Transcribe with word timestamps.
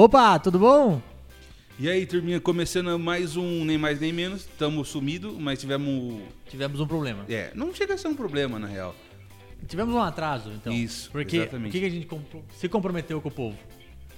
Opa, 0.00 0.38
tudo 0.38 0.60
bom? 0.60 1.02
E 1.76 1.88
aí, 1.90 2.06
turminha, 2.06 2.40
começando 2.40 2.96
mais 3.00 3.36
um 3.36 3.64
Nem 3.64 3.76
Mais 3.76 3.98
Nem 3.98 4.12
Menos. 4.12 4.42
Estamos 4.42 4.88
sumidos, 4.90 5.36
mas 5.36 5.58
tivemos. 5.58 6.22
Tivemos 6.48 6.78
um 6.78 6.86
problema. 6.86 7.24
É, 7.28 7.50
não 7.52 7.74
chega 7.74 7.94
a 7.94 7.98
ser 7.98 8.06
um 8.06 8.14
problema, 8.14 8.60
na 8.60 8.68
real. 8.68 8.94
Tivemos 9.66 9.92
um 9.92 10.00
atraso, 10.00 10.52
então. 10.52 10.72
Isso, 10.72 11.10
Porque 11.10 11.38
exatamente. 11.38 11.70
o 11.70 11.72
que 11.72 11.80
que 11.80 11.86
a 11.86 11.90
gente 11.90 12.06
compro- 12.06 12.44
se 12.54 12.68
comprometeu 12.68 13.20
com 13.20 13.28
o 13.28 13.32
povo? 13.32 13.58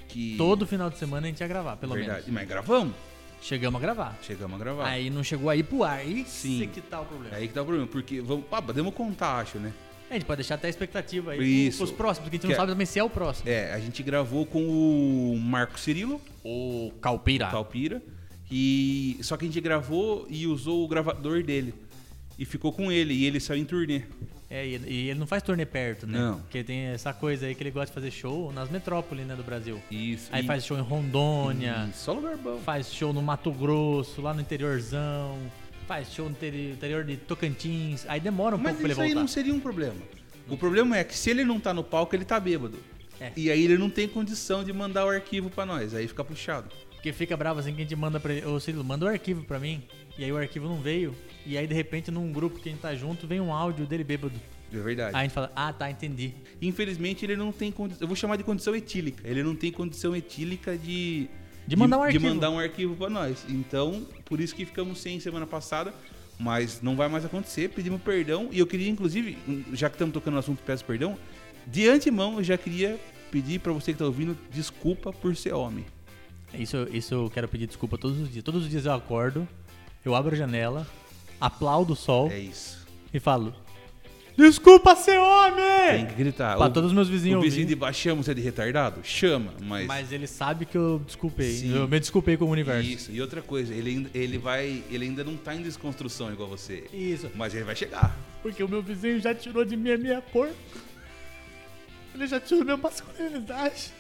Que... 0.07 0.35
Todo 0.37 0.67
final 0.67 0.91
de 0.91 0.99
semana 0.99 1.27
a 1.27 1.31
gente 1.31 1.41
ia 1.41 1.49
gravar, 1.49 1.79
pelo 1.79 1.95
Verdade. 1.95 2.25
menos. 2.25 2.35
Mas 2.35 2.47
gravamos. 2.47 2.95
Chegamos 3.41 3.79
a 3.79 3.83
gravar. 3.83 4.19
Chegamos 4.21 4.61
a 4.61 4.63
gravar. 4.63 4.85
Aí 4.87 5.09
não 5.09 5.25
chegou 5.25 5.49
aí 5.49 5.63
pro 5.63 5.83
ar. 5.83 6.01
Aí 6.01 6.27
Sim. 6.27 6.69
que 6.71 6.83
tá 6.83 7.01
o 7.01 7.07
problema. 7.07 7.35
Aí 7.35 7.49
que 7.49 7.55
tá 7.55 7.63
o 7.63 7.65
problema, 7.65 7.89
porque 7.89 8.21
vamos. 8.21 8.45
Ah, 8.53 8.61
podemos 8.61 8.93
contar, 8.93 9.39
acho, 9.39 9.59
né? 9.59 9.73
A 10.11 10.15
gente 10.15 10.25
pode 10.25 10.39
deixar 10.39 10.57
até 10.57 10.67
a 10.67 10.71
expectativa 10.71 11.31
aí 11.33 11.69
Isso. 11.69 11.79
pros 11.79 11.91
próximos, 11.93 12.25
porque 12.29 12.35
a 12.35 12.39
gente 12.39 12.43
Que 12.43 12.47
não 12.49 12.55
é- 12.55 12.57
sabe 12.57 12.73
também 12.73 12.87
se 12.87 12.99
é 12.99 13.05
o 13.05 13.09
próximo. 13.09 13.49
É, 13.49 13.73
a 13.73 13.79
gente 13.79 14.03
gravou 14.03 14.45
com 14.45 14.61
o 14.67 15.39
Marco 15.39 15.79
Cirilo, 15.79 16.21
O 16.45 16.91
Calpira. 17.01 17.47
Calpira, 17.47 18.03
e 18.51 19.19
só 19.23 19.37
que 19.37 19.45
a 19.45 19.49
gente 19.49 19.61
gravou 19.61 20.27
e 20.29 20.47
usou 20.47 20.85
o 20.85 20.89
gravador 20.89 21.43
dele. 21.43 21.73
E 22.39 22.45
ficou 22.45 22.73
com 22.73 22.91
ele, 22.91 23.15
e 23.15 23.25
ele 23.27 23.39
saiu 23.39 23.61
em 23.61 23.65
turnê. 23.65 24.03
É, 24.49 24.67
e 24.67 24.71
e 24.89 25.09
ele 25.11 25.19
não 25.21 25.27
faz 25.29 25.43
turnê 25.45 25.65
perto, 25.65 26.07
né? 26.09 26.19
Não. 26.19 26.41
Porque 26.41 26.65
tem 26.65 26.87
essa 26.87 27.13
coisa 27.13 27.47
aí 27.47 27.55
que 27.55 27.63
ele 27.63 27.71
gosta 27.71 27.87
de 27.87 27.93
fazer 27.95 28.11
show 28.11 28.53
nas 28.53 28.69
metrópoles, 28.69 29.25
né, 29.25 29.37
do 29.37 29.45
Brasil. 29.45 29.79
Isso. 29.91 30.29
Aí 30.33 30.43
e- 30.43 30.47
faz 30.47 30.65
show 30.67 30.77
em 30.77 30.81
Rondônia, 30.83 31.89
e 31.89 31.97
Só 31.97 32.13
lugar 32.15 32.37
bom. 32.37 32.59
faz 32.65 32.93
show 32.93 33.13
no 33.13 33.23
Mato 33.23 33.53
Grosso, 33.53 34.21
lá 34.21 34.35
no 34.35 34.41
interiorzão, 34.41 35.39
faz 35.91 36.13
show 36.13 36.27
no 36.27 36.31
interi- 36.31 36.71
interior 36.71 37.03
de 37.03 37.17
Tocantins. 37.17 38.07
Aí 38.09 38.21
demora 38.21 38.55
um 38.55 38.59
Mas 38.61 38.77
pouco 38.77 38.83
pra 38.83 38.87
ele 38.87 38.93
isso 38.93 39.01
aí 39.01 39.09
voltar. 39.09 39.21
não 39.23 39.27
seria 39.27 39.53
um 39.53 39.59
problema. 39.59 39.97
O 40.49 40.57
problema 40.57 40.97
é 40.97 41.03
que 41.03 41.17
se 41.19 41.31
ele 41.31 41.45
não 41.45 41.59
tá 41.59 41.75
no 41.75 41.83
palco, 41.83 42.15
ele 42.15 42.25
tá 42.25 42.39
bêbado. 42.39 42.79
É. 43.21 43.33
E 43.37 43.51
aí 43.51 43.65
ele 43.65 43.77
não 43.77 43.91
tem 43.91 44.07
condição 44.07 44.63
de 44.63 44.73
mandar 44.73 45.05
o 45.05 45.09
arquivo 45.11 45.51
pra 45.51 45.67
nós. 45.67 45.93
Aí 45.93 46.07
fica 46.07 46.23
puxado. 46.23 46.71
Porque 46.95 47.13
fica 47.13 47.37
bravo 47.37 47.59
assim 47.59 47.73
que 47.75 47.81
a 47.81 47.83
gente 47.83 47.97
manda 47.97 48.21
pra 48.21 48.33
ele. 48.33 48.47
Ô 48.47 48.61
Cirilo, 48.61 48.85
manda 48.85 49.05
o 49.05 49.09
arquivo 49.09 49.43
pra 49.43 49.59
mim. 49.59 49.83
E 50.17 50.23
aí 50.23 50.31
o 50.31 50.37
arquivo 50.37 50.69
não 50.69 50.77
veio. 50.81 51.13
E 51.45 51.59
aí 51.59 51.67
de 51.67 51.75
repente 51.75 52.09
num 52.13 52.31
grupo 52.31 52.61
que 52.61 52.69
a 52.69 52.73
gente 52.73 52.81
tá 52.81 52.95
junto 52.95 53.27
vem 53.27 53.41
um 53.41 53.53
áudio 53.53 53.85
dele 53.85 54.05
bêbado. 54.05 54.41
É 54.73 54.77
verdade. 54.79 55.17
Aí 55.17 55.21
a 55.23 55.25
gente 55.25 55.33
fala, 55.33 55.51
ah 55.57 55.73
tá, 55.73 55.91
entendi. 55.91 56.35
Infelizmente 56.63 57.27
ele 57.27 57.35
não 57.35 57.51
tem 57.51 57.73
condição. 57.73 58.01
Eu 58.01 58.07
vou 58.07 58.15
chamar 58.17 58.37
de 58.37 58.45
condição 58.45 58.77
etílica. 58.77 59.27
Ele 59.29 59.43
não 59.43 59.57
tem 59.57 59.73
condição 59.73 60.15
etílica 60.15 60.79
de. 60.79 61.29
De 61.67 61.77
mandar 61.77 61.99
um 61.99 62.01
De 62.01 62.07
arquivo. 62.07 62.27
mandar 62.27 62.51
um 62.51 62.59
arquivo 62.59 62.97
pra 62.97 63.09
nós. 63.11 63.45
Então, 63.49 64.07
por 64.25 64.41
isso 64.41 64.55
que 64.55 64.65
ficamos 64.65 64.99
sem 65.01 65.21
semana 65.21 65.47
passada. 65.47 65.95
Mas 66.39 66.81
não 66.81 66.97
vai 66.97 67.07
mais 67.09 67.25
acontecer. 67.25 67.69
Pedimos 67.69 68.01
perdão. 68.01 68.49
E 68.51 68.59
eu 68.59 68.67
queria, 68.67 68.89
inclusive, 68.89 69.37
já 69.75 69.89
que 69.91 69.95
estamos 69.97 70.13
tocando 70.15 70.35
no 70.35 70.41
assunto 70.41 70.63
peço 70.65 70.85
perdão, 70.85 71.17
de 71.67 71.87
antemão 71.87 72.39
eu 72.39 72.43
já 72.45 72.57
queria 72.57 72.99
pedir 73.31 73.61
pra 73.61 73.73
você 73.73 73.93
que 73.93 73.99
tá 73.99 74.07
ouvindo 74.07 74.37
desculpa 74.51 75.13
por 75.13 75.37
ser 75.37 75.53
homem. 75.53 75.85
Isso, 76.55 76.89
isso 76.91 77.15
eu 77.15 77.31
quero 77.33 77.47
pedir 77.47 77.67
desculpa 77.67 77.99
todos 77.99 78.19
os 78.19 78.31
dias. 78.33 78.43
Todos 78.43 78.65
os 78.65 78.71
dias 78.71 78.87
eu 78.87 78.93
acordo, 78.93 79.47
eu 80.05 80.15
abro 80.15 80.35
a 80.35 80.39
janela, 80.39 80.87
aplaudo 81.41 81.93
o 81.93 81.97
sol 81.97 82.31
É 82.31 82.39
isso. 82.39 82.87
e 83.13 83.21
falo: 83.21 83.55
Desculpa 84.37 84.97
ser 84.97 85.13
Tem 85.13 85.19
homem! 85.21 86.07
que 86.07 86.15
gritar. 86.15 86.57
Pra 86.57 86.67
O- 86.67 86.71
todos 86.71 86.89
os 86.91 86.95
meus 86.95 87.09
vizinhos 87.09 87.39
O 87.39 87.43
vizinho 87.43 87.63
ouvirem. 87.63 87.67
de 87.69 87.75
baixo 87.77 88.01
chama 88.01 88.23
você 88.23 88.35
de 88.35 88.41
retardado? 88.41 89.01
Chama, 89.05 89.53
mas. 89.61 89.87
Mas 89.87 90.13
ele 90.13 90.27
sabe 90.27 90.65
que 90.65 90.77
eu 90.79 91.01
desculpei. 91.05 91.53
Sim. 91.53 91.75
Eu 91.77 91.87
me 91.89 92.01
desculpei 92.01 92.37
com 92.37 92.47
o 92.47 92.51
universo. 92.51 92.89
Isso. 92.89 93.13
E 93.13 93.21
outra 93.21 93.43
coisa, 93.43 93.75
ele, 93.75 93.91
ainda- 93.91 94.11
ele 94.15 94.39
vai. 94.39 94.83
Ele 94.91 95.05
ainda 95.05 95.23
não 95.25 95.37
tá 95.37 95.55
em 95.55 95.63
desconstrução 95.63 96.33
igual 96.33 96.49
você. 96.49 96.85
Isso. 96.93 97.31
Mas 97.35 97.55
ele 97.55 97.65
vai 97.65 97.77
chegar. 97.77 98.17
Porque 98.43 98.63
o 98.63 98.69
meu 98.69 98.83
vizinho 98.83 99.21
já 99.21 99.35
tirou 99.35 99.65
de 99.65 99.77
mim 99.77 99.91
a 99.93 99.99
minha 99.99 100.21
cor. 100.23 100.49
Ele 102.15 102.27
já 102.27 102.41
tirou 102.41 102.65
minha 102.65 102.77
masculinidade. 102.77 103.93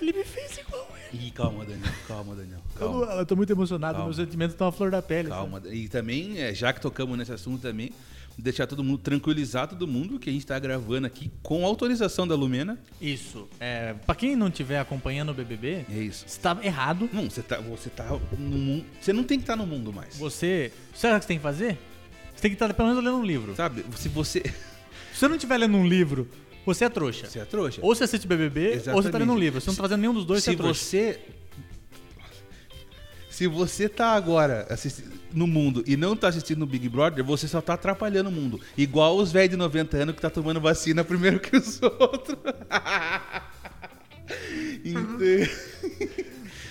Ele 0.00 0.12
me 0.12 0.24
fez 0.24 0.58
igual 0.58 0.88
ele. 1.12 1.26
Ih, 1.26 1.30
calma, 1.30 1.64
Daniel. 1.64 1.92
Calma, 2.08 2.34
Daniel. 2.34 2.58
Eu, 2.74 2.78
Calma. 2.88 3.06
não- 3.06 3.12
eu 3.18 3.26
tô 3.26 3.36
muito 3.36 3.52
emocionado, 3.52 3.94
Calma. 3.94 4.06
meus 4.06 4.16
sentimentos 4.16 4.54
estão 4.54 4.66
à 4.66 4.72
flor 4.72 4.90
da 4.90 5.00
pele. 5.00 5.28
Calma. 5.28 5.62
E 5.70 5.88
também, 5.88 6.40
é, 6.40 6.52
já 6.52 6.72
que 6.72 6.80
tocamos 6.80 7.16
nesse 7.16 7.32
assunto 7.32 7.62
também, 7.62 7.92
deixar 8.36 8.66
todo 8.66 8.82
mundo, 8.82 8.98
tranquilizar 8.98 9.68
todo 9.68 9.86
mundo 9.86 10.18
que 10.18 10.28
a 10.28 10.32
gente 10.32 10.44
tá 10.46 10.58
gravando 10.58 11.06
aqui 11.06 11.30
com 11.42 11.64
autorização 11.64 12.26
da 12.26 12.34
Lumena. 12.34 12.78
Isso. 13.00 13.48
É, 13.60 13.94
pra 14.06 14.14
quem 14.14 14.34
não 14.36 14.48
estiver 14.48 14.78
acompanhando 14.78 15.30
o 15.30 15.34
BBB, 15.34 15.84
É 15.90 15.98
isso. 15.98 16.24
está 16.26 16.58
errado. 16.62 17.08
Não, 17.12 17.30
você 17.30 17.42
tá, 17.42 17.60
você 17.60 17.90
tá 17.90 18.06
no 18.38 18.58
mundo. 18.58 18.84
Você 19.00 19.12
não 19.12 19.24
tem 19.24 19.38
que 19.38 19.44
estar 19.44 19.56
no 19.56 19.66
mundo 19.66 19.92
mais. 19.92 20.16
Você. 20.16 20.72
Sabe 20.94 21.14
o 21.14 21.18
que 21.18 21.24
você 21.24 21.28
tem 21.28 21.36
que 21.38 21.42
fazer? 21.42 21.78
Você 22.34 22.42
tem 22.42 22.50
que 22.50 22.54
estar 22.56 22.72
pelo 22.74 22.88
menos 22.88 23.04
lendo 23.04 23.16
um 23.18 23.24
livro. 23.24 23.54
Sabe? 23.54 23.84
Se 23.96 24.08
você. 24.08 24.40
Se 25.12 25.20
você 25.20 25.28
não 25.28 25.36
estiver 25.36 25.56
lendo 25.58 25.76
um 25.76 25.86
livro, 25.86 26.28
você 26.66 26.86
é 26.86 26.88
trouxa. 26.88 27.26
Você 27.28 27.38
é 27.38 27.44
trouxa. 27.44 27.80
Ou 27.82 27.94
você 27.94 28.02
assiste 28.02 28.26
BBB, 28.26 28.60
ou 28.66 28.72
você 28.74 28.80
tá 28.84 28.90
Exatamente. 28.98 29.18
lendo 29.20 29.32
um 29.32 29.38
livro. 29.38 29.60
Se 29.60 29.66
você 29.66 29.70
não 29.70 29.76
tá 29.76 29.82
fazendo 29.84 30.00
nenhum 30.00 30.14
dos 30.14 30.24
dois, 30.24 30.42
você 30.42 30.50
se 30.50 30.54
é 30.54 30.58
trouxa. 30.58 30.84
você 30.84 31.20
se 33.34 33.48
você 33.48 33.88
tá 33.88 34.12
agora 34.12 34.64
no 35.32 35.44
mundo 35.48 35.82
e 35.88 35.96
não 35.96 36.14
tá 36.14 36.28
assistindo 36.28 36.62
o 36.62 36.66
Big 36.66 36.88
Brother, 36.88 37.24
você 37.24 37.48
só 37.48 37.60
tá 37.60 37.74
atrapalhando 37.74 38.28
o 38.28 38.32
mundo. 38.32 38.60
Igual 38.76 39.16
os 39.16 39.32
velhos 39.32 39.50
de 39.50 39.56
90 39.56 39.96
anos 39.96 40.14
que 40.14 40.20
tá 40.20 40.30
tomando 40.30 40.60
vacina 40.60 41.02
primeiro 41.02 41.40
que 41.40 41.56
os 41.56 41.82
outros. 41.98 42.38
Então- 44.84 45.18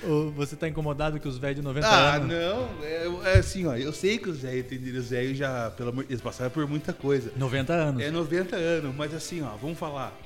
você 0.37 0.55
tá 0.55 0.69
incomodado 0.69 1.19
que 1.19 1.27
os 1.27 1.37
velhos 1.37 1.57
de 1.57 1.61
90 1.61 1.85
ah, 1.85 2.15
anos. 2.15 2.29
não. 2.29 2.69
É, 2.81 3.33
é 3.35 3.39
assim, 3.39 3.65
ó. 3.65 3.75
Eu 3.75 3.91
sei 3.91 4.17
que 4.17 4.29
os 4.29 4.39
velhos? 4.39 4.65
Os 4.99 5.09
velhos 5.09 5.37
já, 5.37 5.69
pelo 5.71 5.89
amor 5.89 6.03
de 6.03 6.09
Deus, 6.11 6.21
passaram 6.21 6.49
por 6.49 6.65
muita 6.65 6.93
coisa. 6.93 7.29
90 7.35 7.73
anos. 7.73 8.01
É 8.01 8.09
90 8.09 8.55
anos, 8.55 8.95
mas 8.95 9.13
assim, 9.13 9.41
ó, 9.41 9.57
vamos 9.57 9.77
falar. 9.77 10.17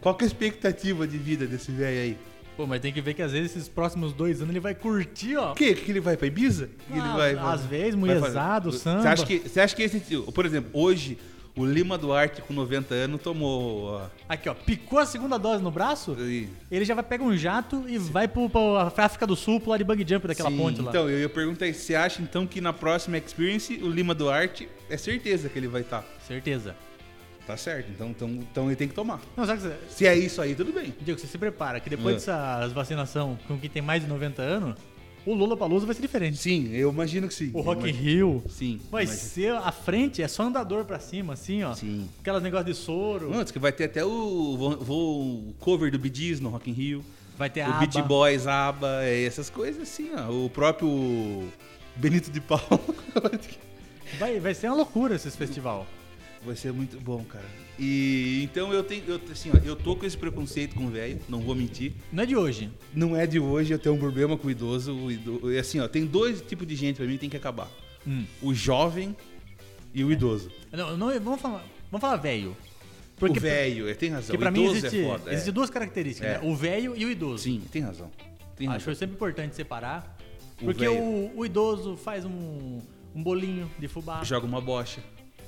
Qual 0.00 0.14
que 0.14 0.22
é 0.22 0.26
a 0.26 0.28
expectativa 0.28 1.08
de 1.08 1.18
vida 1.18 1.44
desse 1.44 1.72
velho 1.72 1.98
aí? 1.98 2.16
Pô, 2.56 2.66
mas 2.66 2.80
tem 2.80 2.92
que 2.92 3.00
ver 3.00 3.12
que 3.14 3.22
às 3.22 3.32
vezes 3.32 3.50
esses 3.54 3.68
próximos 3.68 4.12
dois 4.12 4.38
anos 4.40 4.50
ele 4.50 4.60
vai 4.60 4.74
curtir, 4.74 5.36
ó. 5.36 5.52
O 5.52 5.54
quê? 5.54 5.74
Que 5.74 5.90
ele 5.90 6.00
vai 6.00 6.16
pra 6.16 6.26
Ibiza? 6.26 6.70
Que 6.86 6.92
ele 6.98 7.00
Ah, 7.02 7.16
vai, 7.16 7.34
às 7.34 7.64
vezes, 7.66 7.90
vai 7.90 8.00
mulherzado, 8.00 8.70
fazer- 8.72 8.82
samba. 8.82 9.02
Você 9.02 9.08
acha, 9.08 9.26
que, 9.26 9.38
você 9.40 9.60
acha 9.60 9.76
que 9.76 9.82
esse. 9.82 10.00
Por 10.32 10.46
exemplo, 10.46 10.70
hoje, 10.72 11.18
o 11.54 11.64
Lima 11.66 11.98
Duarte 11.98 12.40
com 12.42 12.54
90 12.54 12.94
anos 12.94 13.20
tomou. 13.20 13.84
ó, 13.92 14.06
Aqui, 14.28 14.48
ó, 14.48 14.54
picou 14.54 14.98
a 14.98 15.04
segunda 15.06 15.38
dose 15.38 15.62
no 15.62 15.70
braço, 15.70 16.16
e- 16.18 16.48
ele 16.70 16.84
já 16.86 16.94
vai 16.94 17.04
pegar 17.04 17.24
um 17.24 17.36
jato 17.36 17.84
e 17.86 17.98
vai 17.98 18.26
pro, 18.26 18.48
pra 18.48 18.90
África 19.04 19.26
do 19.26 19.36
Sul, 19.36 19.60
pro 19.60 19.70
lado 19.70 19.78
de 19.78 19.84
bug 19.84 20.04
jump 20.08 20.26
daquela 20.26 20.50
Sim, 20.50 20.56
ponte 20.56 20.80
lá. 20.80 20.88
Então, 20.90 21.10
eu 21.10 21.18
ia 21.20 21.28
perguntar 21.28 21.66
se 21.66 21.74
você 21.80 21.94
acha 21.94 22.22
então 22.22 22.46
que 22.46 22.60
na 22.60 22.72
próxima 22.72 23.18
Experience 23.18 23.74
o 23.82 23.88
Lima 23.90 24.14
Duarte 24.14 24.66
é 24.88 24.96
certeza 24.96 25.48
que 25.50 25.58
ele 25.58 25.68
vai 25.68 25.82
estar. 25.82 26.04
Certeza. 26.26 26.74
Tá 27.46 27.56
certo, 27.56 27.88
então, 27.92 28.08
então, 28.10 28.28
então 28.28 28.66
ele 28.66 28.74
tem 28.76 28.88
que 28.88 28.94
tomar. 28.94 29.20
Não, 29.36 29.46
sabe 29.46 29.60
que 29.62 29.68
você... 29.68 29.76
Se 29.88 30.06
é 30.06 30.16
isso 30.16 30.42
aí, 30.42 30.54
tudo 30.54 30.72
bem. 30.72 30.92
Diego, 31.00 31.18
você 31.20 31.26
se 31.28 31.38
prepara, 31.38 31.78
que 31.78 31.88
depois 31.88 32.14
É. 32.14 32.18
dessa 32.18 32.66
vacinação 32.74 33.38
com 33.46 33.56
quem 33.58 33.70
tem 33.70 33.80
mais 33.80 34.02
de 34.02 34.08
90 34.08 34.42
anos, 34.42 34.76
o 35.24 35.32
Lula 35.32 35.56
Palusa 35.56 35.86
vai 35.86 35.94
ser 35.94 36.02
diferente. 36.02 36.36
Sim, 36.38 36.68
eu 36.72 36.90
imagino 36.90 37.28
que 37.28 37.34
sim. 37.34 37.50
O 37.54 37.60
Rock 37.60 37.88
in 37.88 37.92
Rio 37.92 38.42
Sim. 38.48 38.80
vai 38.90 39.04
imagino. 39.04 39.24
ser 39.28 39.52
a 39.54 39.70
frente, 39.70 40.22
é 40.22 40.28
só 40.28 40.42
andador 40.44 40.84
pra 40.84 40.98
cima, 40.98 41.34
assim, 41.34 41.62
ó. 41.62 41.72
Sim. 41.74 42.08
Aquelas 42.20 42.42
negócios 42.42 42.66
de 42.76 42.82
soro. 42.82 43.30
Não, 43.30 43.44
que 43.44 43.58
vai 43.60 43.70
ter 43.72 43.84
até 43.84 44.04
o, 44.04 44.56
vou- 44.80 45.54
cover 45.60 45.90
do 45.96 46.00
Gees 46.14 46.40
no 46.40 46.48
Rock 46.48 46.68
in 46.70 46.74
Rio. 46.74 47.04
Vai 47.38 47.48
ter 47.50 47.60
o 47.66 47.70
a 47.72 47.78
Beat 47.78 47.94
aba. 47.96 48.08
Boys, 48.08 48.46
ABBA, 48.46 49.02
é, 49.04 49.24
essas 49.24 49.50
coisas 49.50 49.82
assim, 49.82 50.10
ó. 50.16 50.30
O 50.32 50.50
próprio 50.50 51.48
Benito 51.96 52.30
de 52.30 52.40
Paula. 52.40 52.64
Vai, 54.18 54.38
vai 54.38 54.54
ser 54.54 54.68
uma 54.68 54.76
loucura 54.76 55.16
esse 55.16 55.30
festival. 55.32 55.86
Vai 56.46 56.54
ser 56.56 56.72
muito 56.72 57.00
bom, 57.00 57.24
cara. 57.24 57.44
E 57.78 58.40
então 58.44 58.72
eu 58.72 58.82
tenho, 58.84 59.02
eu, 59.08 59.20
assim, 59.30 59.50
ó, 59.52 59.58
eu 59.64 59.74
tô 59.74 59.96
com 59.96 60.06
esse 60.06 60.16
preconceito 60.16 60.76
com 60.76 60.86
o 60.86 60.88
velho, 60.88 61.18
não 61.28 61.40
vou 61.40 61.54
mentir. 61.54 61.92
Não 62.12 62.22
é 62.22 62.26
de 62.26 62.36
hoje. 62.36 62.70
Não 62.94 63.16
é 63.16 63.26
de 63.26 63.40
hoje, 63.40 63.72
eu 63.74 63.78
tenho 63.78 63.94
um 63.94 63.98
problema 63.98 64.38
com 64.38 64.46
o 64.46 64.50
idoso. 64.50 64.94
O 64.94 65.10
ido- 65.10 65.52
e 65.52 65.58
assim, 65.58 65.80
ó, 65.80 65.88
tem 65.88 66.06
dois 66.06 66.40
tipos 66.40 66.66
de 66.66 66.76
gente 66.76 66.96
pra 66.96 67.04
mim 67.04 67.14
que 67.14 67.18
tem 67.18 67.28
que 67.30 67.36
acabar. 67.36 67.68
Hum. 68.06 68.24
O 68.40 68.54
jovem 68.54 69.14
e 69.92 70.04
o 70.04 70.12
idoso. 70.12 70.50
Não, 70.72 70.96
não, 70.96 71.08
vamos 71.20 71.40
falar, 71.40 71.64
vamos 71.90 72.00
falar 72.00 72.16
velho. 72.16 72.56
o 73.20 73.34
velho, 73.34 73.88
é, 73.88 73.94
tem 73.94 74.10
razão. 74.10 74.26
Porque 74.28 74.38
pra 74.38 74.50
o 74.50 74.52
mim 74.52 74.60
idoso 74.62 74.76
existe, 74.86 75.00
é 75.00 75.04
foda. 75.04 75.32
é. 75.34 75.50
duas 75.52 75.68
características, 75.68 76.30
É. 76.30 76.38
né? 76.38 76.48
O 76.48 76.54
velho 76.54 76.94
e 76.96 77.04
o 77.04 77.10
idoso. 77.10 77.42
Sim, 77.42 77.60
tem 77.72 77.82
razão. 77.82 78.10
Tem 78.56 78.68
Acho 78.68 78.78
razão. 78.86 78.94
sempre 78.94 79.16
importante 79.16 79.54
separar. 79.56 80.16
O 80.62 80.66
Porque 80.66 80.86
o, 80.86 81.32
o 81.36 81.44
idoso 81.44 81.96
faz 81.96 82.24
um, 82.24 82.80
um 83.14 83.22
bolinho 83.22 83.70
de 83.78 83.88
fubá. 83.88 84.22
Joga 84.24 84.46
uma 84.46 84.60
bocha. 84.60 85.02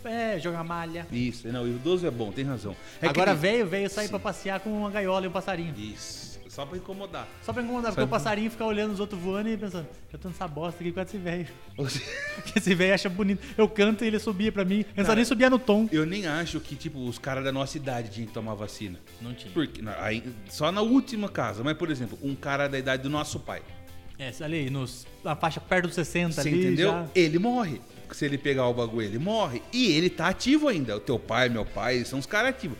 É, 0.04 0.38
joga 0.38 0.62
malha. 0.64 1.06
Isso, 1.12 1.48
não, 1.48 1.64
o 1.64 1.68
idoso 1.68 2.06
é 2.06 2.10
bom, 2.10 2.30
tem 2.32 2.44
razão. 2.44 2.74
É 2.98 3.00
que 3.00 3.06
Agora, 3.08 3.32
nem- 3.32 3.40
velho, 3.40 3.66
velho 3.66 3.90
sai 3.90 4.04
Sim. 4.04 4.10
pra 4.10 4.18
passear 4.18 4.60
com 4.60 4.70
uma 4.70 4.90
gaiola 4.90 5.24
e 5.24 5.28
um 5.28 5.32
passarinho. 5.32 5.74
Isso, 5.76 6.38
só 6.48 6.64
pra 6.64 6.76
incomodar. 6.78 7.28
Só 7.42 7.52
pra 7.52 7.62
incomodar, 7.62 7.90
porque 7.92 8.00
Sabe- 8.00 8.08
o 8.08 8.10
passarinho 8.10 8.50
fica 8.50 8.64
olhando 8.64 8.92
os 8.92 9.00
outros 9.00 9.20
voando 9.20 9.48
e 9.48 9.56
pensando, 9.56 9.86
eu 10.12 10.18
tô 10.18 10.28
nessa 10.28 10.46
bosta 10.48 10.80
aqui 10.82 10.92
com 10.92 11.00
esse 11.00 11.18
velho. 11.18 11.46
Você- 11.76 12.00
Porque 12.36 12.58
esse 12.58 12.74
velho 12.74 12.94
acha 12.94 13.08
bonito. 13.08 13.42
Eu 13.56 13.68
canto 13.68 14.04
e 14.04 14.06
ele 14.06 14.18
subia 14.18 14.50
pra 14.52 14.64
mim. 14.64 14.80
Eu 14.96 15.02
não 15.02 15.04
só 15.06 15.14
nem 15.14 15.24
subia 15.24 15.50
no 15.50 15.58
tom. 15.58 15.88
Eu 15.92 16.06
nem 16.06 16.26
acho 16.26 16.60
que, 16.60 16.74
tipo, 16.76 16.98
os 17.06 17.18
caras 17.18 17.44
da 17.44 17.52
nossa 17.52 17.76
idade 17.76 18.10
tinham 18.10 18.26
que 18.26 18.32
tomar 18.34 18.54
vacina. 18.54 18.98
Não 19.20 19.34
tinha. 19.34 19.52
Porque, 19.52 19.82
na- 19.82 20.00
aí, 20.02 20.22
só 20.48 20.70
na 20.72 20.80
última 20.80 21.28
casa. 21.28 21.62
Mas, 21.64 21.76
por 21.76 21.90
exemplo, 21.90 22.18
um 22.22 22.34
cara 22.34 22.68
da 22.68 22.78
idade 22.78 23.02
do 23.02 23.10
nosso 23.10 23.38
pai. 23.40 23.62
É, 24.20 24.32
ali, 24.42 24.68
nos, 24.68 25.06
na 25.22 25.36
faixa 25.36 25.60
perto 25.60 25.86
dos 25.86 25.94
60 25.94 26.32
Você 26.42 26.48
ali. 26.48 26.58
entendeu? 26.58 26.90
já- 26.90 27.06
Ele 27.14 27.38
morre. 27.38 27.80
Se 28.12 28.24
ele 28.24 28.38
pegar 28.38 28.66
o 28.68 28.74
bagulho, 28.74 29.06
ele 29.06 29.18
morre. 29.18 29.62
E 29.72 29.92
ele 29.92 30.08
tá 30.10 30.28
ativo 30.28 30.68
ainda. 30.68 30.96
O 30.96 31.00
teu 31.00 31.18
pai, 31.18 31.48
meu 31.48 31.64
pai, 31.64 32.04
são 32.04 32.18
os 32.18 32.26
caras 32.26 32.50
ativos. 32.50 32.78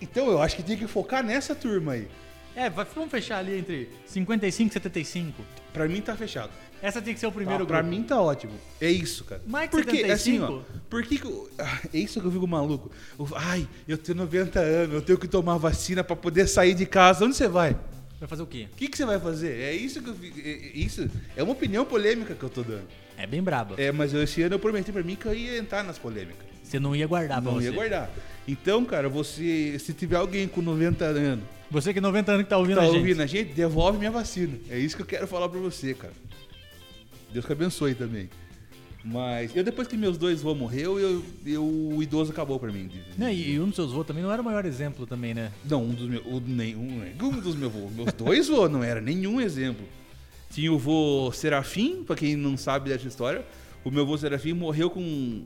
Então 0.00 0.26
eu 0.28 0.40
acho 0.42 0.56
que 0.56 0.62
tem 0.62 0.76
que 0.76 0.86
focar 0.86 1.22
nessa 1.22 1.54
turma 1.54 1.92
aí. 1.92 2.08
É, 2.54 2.68
vamos 2.68 3.10
fechar 3.10 3.38
ali 3.38 3.58
entre 3.58 3.88
55 4.04 4.68
e 4.70 4.72
75. 4.72 5.42
Pra 5.72 5.88
mim 5.88 6.00
tá 6.02 6.14
fechado. 6.14 6.50
Essa 6.82 7.00
tem 7.00 7.14
que 7.14 7.20
ser 7.20 7.26
o 7.28 7.32
primeiro 7.32 7.62
Ah, 7.62 7.66
pra 7.66 7.80
grupo. 7.80 7.96
mim 7.96 8.02
tá 8.02 8.20
ótimo. 8.20 8.52
É 8.80 8.90
isso, 8.90 9.24
cara. 9.24 9.40
Mais 9.46 9.70
que 9.70 9.76
Porque, 9.76 9.98
75? 9.98 10.44
assim, 10.44 10.52
ó, 10.52 10.78
por 10.90 11.02
que 11.04 11.20
ah, 11.58 11.80
é 11.94 11.98
isso 11.98 12.20
que 12.20 12.26
eu 12.26 12.32
fico 12.32 12.46
maluco. 12.46 12.90
Eu- 13.18 13.28
ai, 13.36 13.66
eu 13.86 13.96
tenho 13.96 14.18
90 14.18 14.58
anos, 14.60 14.94
eu 14.96 15.00
tenho 15.00 15.16
que 15.16 15.28
tomar 15.28 15.56
vacina 15.58 16.02
pra 16.02 16.16
poder 16.16 16.46
sair 16.48 16.74
de 16.74 16.84
casa. 16.84 17.24
Onde 17.24 17.36
você 17.36 17.46
vai? 17.46 17.76
Vai 18.18 18.28
fazer 18.28 18.42
o 18.42 18.46
quê? 18.46 18.68
O 18.72 18.76
que, 18.76 18.88
que 18.88 18.96
você 18.96 19.04
vai 19.06 19.18
fazer? 19.20 19.60
É 19.60 19.72
isso 19.72 20.02
que 20.02 20.10
eu 20.10 20.14
fico, 20.14 20.38
é, 20.40 20.50
é 20.50 20.72
isso 20.74 21.08
é 21.36 21.42
uma 21.42 21.52
opinião 21.52 21.84
polêmica 21.84 22.34
que 22.34 22.42
eu 22.42 22.50
tô 22.50 22.62
dando. 22.62 22.86
É 23.16 23.26
bem 23.26 23.42
brabo. 23.42 23.74
É, 23.78 23.92
mas 23.92 24.12
eu, 24.14 24.22
esse 24.22 24.42
ano 24.42 24.54
eu 24.54 24.58
prometi 24.58 24.90
pra 24.92 25.02
mim 25.02 25.14
que 25.16 25.26
eu 25.26 25.34
ia 25.34 25.58
entrar 25.58 25.82
nas 25.84 25.98
polêmicas. 25.98 26.46
Você 26.62 26.78
não 26.80 26.96
ia 26.96 27.06
guardar 27.06 27.40
pra 27.42 27.50
Não 27.52 27.60
você. 27.60 27.66
ia 27.66 27.72
guardar. 27.72 28.10
Então, 28.48 28.84
cara, 28.84 29.08
você, 29.08 29.78
se 29.78 29.92
tiver 29.92 30.16
alguém 30.16 30.48
com 30.48 30.60
90 30.62 31.04
anos 31.04 31.44
Você 31.70 31.92
que 31.94 32.00
90 32.00 32.32
anos 32.32 32.44
que 32.44 32.50
tá 32.50 32.56
ouvindo 32.56 32.76
tá 32.76 32.82
a 32.82 32.86
gente. 32.86 32.96
ouvindo 32.96 33.22
a 33.22 33.26
gente, 33.26 33.52
devolve 33.52 33.98
minha 33.98 34.10
vacina. 34.10 34.56
É 34.70 34.78
isso 34.78 34.96
que 34.96 35.02
eu 35.02 35.06
quero 35.06 35.26
falar 35.26 35.48
pra 35.48 35.60
você, 35.60 35.94
cara. 35.94 36.12
Deus 37.32 37.44
que 37.46 37.52
abençoe 37.52 37.94
também. 37.94 38.28
Mas 39.04 39.54
eu 39.56 39.64
depois 39.64 39.88
que 39.88 39.96
meus 39.96 40.16
dois 40.16 40.42
vão 40.42 40.54
morreu, 40.54 40.98
eu, 40.98 41.24
eu, 41.44 41.64
o 41.64 42.00
idoso 42.02 42.30
acabou 42.30 42.58
pra 42.60 42.70
mim. 42.70 42.88
Não, 43.18 43.28
e, 43.28 43.52
e 43.54 43.60
um 43.60 43.66
dos 43.66 43.74
seus 43.74 43.90
voos 43.92 44.06
também 44.06 44.22
não 44.22 44.30
era 44.30 44.40
o 44.40 44.44
maior 44.44 44.64
exemplo 44.64 45.06
também, 45.06 45.34
né? 45.34 45.50
Não, 45.68 45.82
um 45.82 45.90
dos 45.90 46.08
meus. 46.08 46.22
Nenhum, 46.46 47.00
nenhum 47.00 47.40
dos 47.40 47.56
meus 47.56 47.72
voos. 47.72 47.92
Meus 47.92 48.12
dois 48.12 48.48
voos, 48.48 48.70
não 48.70 48.82
era 48.84 49.00
nenhum 49.00 49.40
exemplo. 49.40 49.84
Tinha 50.52 50.72
o 50.72 50.78
vô 50.78 51.30
Serafim, 51.32 52.04
pra 52.04 52.14
quem 52.14 52.36
não 52.36 52.56
sabe 52.56 52.90
dessa 52.90 53.08
história. 53.08 53.44
O 53.84 53.90
meu 53.90 54.04
vô 54.06 54.16
Serafim 54.18 54.52
morreu 54.52 54.90
com 54.90 55.44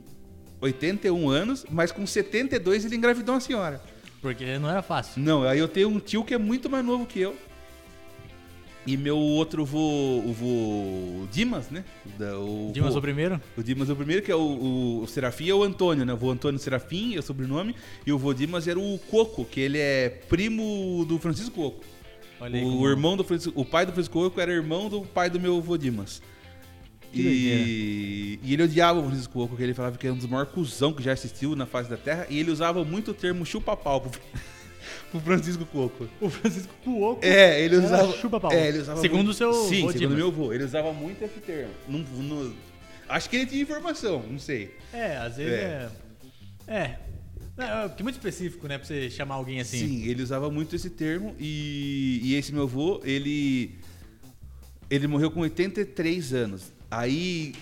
81 0.61 1.29
anos, 1.29 1.65
mas 1.71 1.91
com 1.91 2.05
72 2.05 2.85
ele 2.85 2.95
engravidou 2.95 3.33
uma 3.35 3.41
senhora. 3.41 3.81
Porque 4.21 4.57
não 4.59 4.69
era 4.69 4.81
fácil. 4.81 5.21
Não, 5.21 5.43
aí 5.43 5.59
eu 5.59 5.67
tenho 5.67 5.89
um 5.89 5.99
tio 5.99 6.23
que 6.23 6.33
é 6.33 6.37
muito 6.37 6.69
mais 6.69 6.83
novo 6.83 7.05
que 7.05 7.19
eu. 7.19 7.35
E 8.85 8.95
meu 8.95 9.17
outro 9.17 9.65
vô, 9.65 10.21
o 10.25 10.31
vô 10.33 11.27
Dimas, 11.29 11.69
né? 11.69 11.83
O 12.39 12.71
Dimas 12.73 12.93
vô- 12.93 12.99
o 12.99 13.01
primeiro? 13.01 13.41
o 13.57 13.61
Dimas 13.61 13.89
é 13.89 13.93
o 13.93 13.95
primeiro, 13.97 14.21
que 14.21 14.31
é 14.31 14.35
o, 14.35 14.39
o, 14.39 15.03
o 15.03 15.07
Serafim, 15.07 15.49
é 15.49 15.53
o 15.53 15.61
Antônio, 15.61 16.05
né? 16.05 16.13
O 16.13 16.17
vô 16.17 16.31
Antônio 16.31 16.57
Serafim 16.57 17.13
é 17.15 17.19
o 17.19 17.21
sobrenome. 17.21 17.75
E 18.05 18.13
o 18.13 18.17
vô 18.17 18.33
Dimas 18.33 18.65
era 18.65 18.79
o 18.79 18.97
Coco, 19.11 19.43
que 19.43 19.59
ele 19.59 19.77
é 19.77 20.09
primo 20.29 21.05
do 21.05 21.19
Francisco 21.19 21.51
Coco. 21.55 21.83
Olha 22.39 22.59
O 22.59 22.63
como- 22.63 22.87
irmão 22.89 23.17
do 23.17 23.23
Francisco, 23.23 23.59
o 23.59 23.65
pai 23.65 23.85
do 23.85 23.91
Francisco 23.91 24.13
Coco 24.19 24.39
era 24.39 24.51
irmão 24.51 24.89
do 24.89 25.01
pai 25.01 25.29
do 25.29 25.39
meu 25.39 25.59
vô 25.61 25.77
Dimas. 25.77 26.21
E, 27.13 28.39
e 28.43 28.53
ele 28.53 28.63
odiava 28.63 28.99
o 28.99 29.03
Francisco 29.05 29.33
Coco, 29.33 29.49
porque 29.49 29.63
ele 29.63 29.73
falava 29.73 29.97
que 29.97 30.05
era 30.05 30.13
um 30.13 30.17
dos 30.17 30.27
maiores 30.27 30.51
cuzão 30.51 30.93
que 30.93 31.01
já 31.01 31.13
assistiu 31.13 31.55
na 31.55 31.65
face 31.65 31.89
da 31.89 31.97
Terra. 31.97 32.27
E 32.29 32.37
ele 32.39 32.51
usava 32.51 32.83
muito 32.83 33.11
o 33.11 33.13
termo 33.13 33.45
chupa-pau 33.45 34.01
pro, 34.01 34.11
pro 35.11 35.19
Francisco 35.21 35.65
Coco. 35.65 36.07
O 36.21 36.29
Francisco 36.29 36.73
Cuoco. 36.83 37.25
É, 37.25 37.61
ele 37.61 37.75
Era 37.77 37.85
usava. 37.85 38.11
chupa-pau. 38.17 38.51
É, 38.51 38.67
ele 38.67 38.79
usava 38.79 38.99
Segundo 39.01 39.29
o 39.29 39.33
seu 39.33 39.51
Sim, 39.53 39.75
segundo 39.75 39.93
Dimas. 39.97 40.17
meu 40.17 40.27
avô. 40.27 40.53
Ele 40.53 40.63
usava 40.63 40.91
muito 40.93 41.23
esse 41.23 41.39
termo. 41.39 41.71
Não, 41.87 41.99
não- 41.99 42.53
acho 43.09 43.29
que 43.29 43.37
ele 43.37 43.45
tinha 43.45 43.61
informação, 43.61 44.21
não 44.29 44.37
sei. 44.39 44.75
É, 44.93 45.17
às 45.17 45.37
vezes 45.37 45.53
é. 45.53 45.89
É. 46.67 46.73
É. 46.77 46.99
Não, 47.57 47.65
é 47.65 47.87
porque 47.87 48.01
é 48.01 48.03
muito 48.03 48.15
específico, 48.15 48.67
né? 48.67 48.77
Pra 48.77 48.85
você 48.87 49.09
chamar 49.09 49.35
alguém 49.35 49.59
assim. 49.59 49.79
Sim, 49.79 50.03
ele 50.05 50.21
usava 50.21 50.49
muito 50.51 50.75
esse 50.75 50.89
termo 50.89 51.35
e, 51.39 52.19
e 52.23 52.35
esse 52.35 52.53
meu 52.53 52.63
avô, 52.63 53.01
ele 53.03 53.71
ele 54.89 55.07
morreu 55.07 55.31
com 55.31 55.41
83 55.41 56.33
anos. 56.33 56.71
Aí 56.89 57.53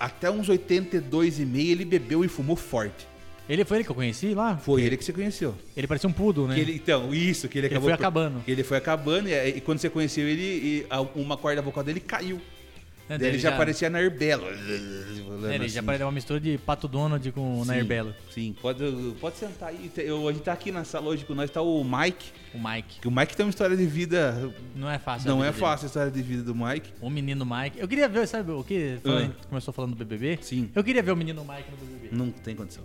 até 0.00 0.30
uns 0.30 0.48
82 0.48 1.38
e 1.38 1.44
meio 1.44 1.70
ele 1.72 1.84
bebeu 1.84 2.24
e 2.24 2.28
fumou 2.28 2.56
forte. 2.56 3.06
Ele 3.48 3.64
foi 3.64 3.78
ele 3.78 3.84
que 3.84 3.90
eu 3.90 3.94
conheci 3.94 4.34
lá? 4.34 4.56
Foi 4.56 4.82
ele 4.82 4.96
que 4.96 5.04
você 5.04 5.12
conheceu. 5.12 5.54
Ele 5.76 5.86
parecia 5.86 6.08
um 6.08 6.12
poodle, 6.12 6.46
né? 6.48 6.54
Que 6.54 6.60
ele- 6.60 6.74
então, 6.74 7.12
isso, 7.12 7.48
que 7.48 7.58
ele 7.58 7.66
Ele 7.66 7.74
acabou. 7.74 7.88
foi 7.88 7.92
acabando. 7.94 8.40
que 8.40 8.50
Ele 8.50 8.62
foi 8.64 8.76
acabando 8.78 9.28
e, 9.28 9.48
e 9.56 9.60
quando 9.60 9.78
você 9.80 9.90
conheceu 9.90 10.26
ele, 10.26 10.42
e 10.42 10.86
a- 10.88 11.00
uma 11.02 11.36
corda 11.36 11.60
vocal 11.60 11.84
dele 11.84 12.00
caiu. 12.00 12.40
É, 13.08 13.18
Daí 13.18 13.28
ele 13.28 13.38
já 13.38 13.52
parecia 13.52 13.90
na 13.90 14.00
Herbelo. 14.00 14.44
É, 14.46 15.54
ele 15.54 15.68
já 15.68 15.82
parecia 15.82 16.06
uma 16.06 16.12
mistura 16.12 16.40
de 16.40 16.56
Pato 16.58 16.86
Donald 16.88 17.30
com 17.32 17.64
Nair 17.64 17.84
Belo. 17.84 18.14
Sim, 18.30 18.54
pode, 18.62 18.84
pode 19.20 19.36
sentar 19.36 19.68
aí. 19.70 19.90
Eu, 19.98 20.28
a 20.28 20.32
gente 20.32 20.42
tá 20.44 20.52
aqui 20.52 20.70
na 20.72 20.84
sala 20.84 21.08
hoje 21.08 21.24
com 21.24 21.34
nós, 21.34 21.50
tá 21.50 21.60
o 21.60 21.84
Mike. 21.84 22.30
O 22.54 22.58
Mike. 22.58 23.06
O 23.06 23.10
Mike 23.10 23.36
tem 23.36 23.44
uma 23.44 23.50
história 23.50 23.76
de 23.76 23.84
vida. 23.86 24.50
Não 24.74 24.88
é 24.88 24.98
fácil. 24.98 25.30
a 25.30 25.34
Não 25.34 25.42
é 25.44 25.48
dele. 25.48 25.58
fácil 25.60 25.84
a 25.84 25.88
história 25.88 26.10
de 26.10 26.22
vida 26.22 26.42
do 26.42 26.54
Mike. 26.54 26.90
O 27.00 27.10
menino 27.10 27.44
Mike. 27.44 27.78
Eu 27.78 27.88
queria 27.88 28.08
ver, 28.08 28.26
sabe 28.26 28.50
o 28.52 28.62
que? 28.64 28.98
Falando- 29.02 29.34
Ah. 29.38 29.46
Começou 29.48 29.74
falando 29.74 29.90
do 29.90 29.96
BBB? 29.96 30.38
Sim. 30.40 30.70
Eu 30.74 30.82
queria 30.84 31.02
ver 31.02 31.10
o 31.12 31.16
menino 31.16 31.42
Mike 31.44 31.70
no 31.70 31.76
BBB. 31.76 32.08
Não 32.16 32.30
tem 32.30 32.54
condição. 32.54 32.84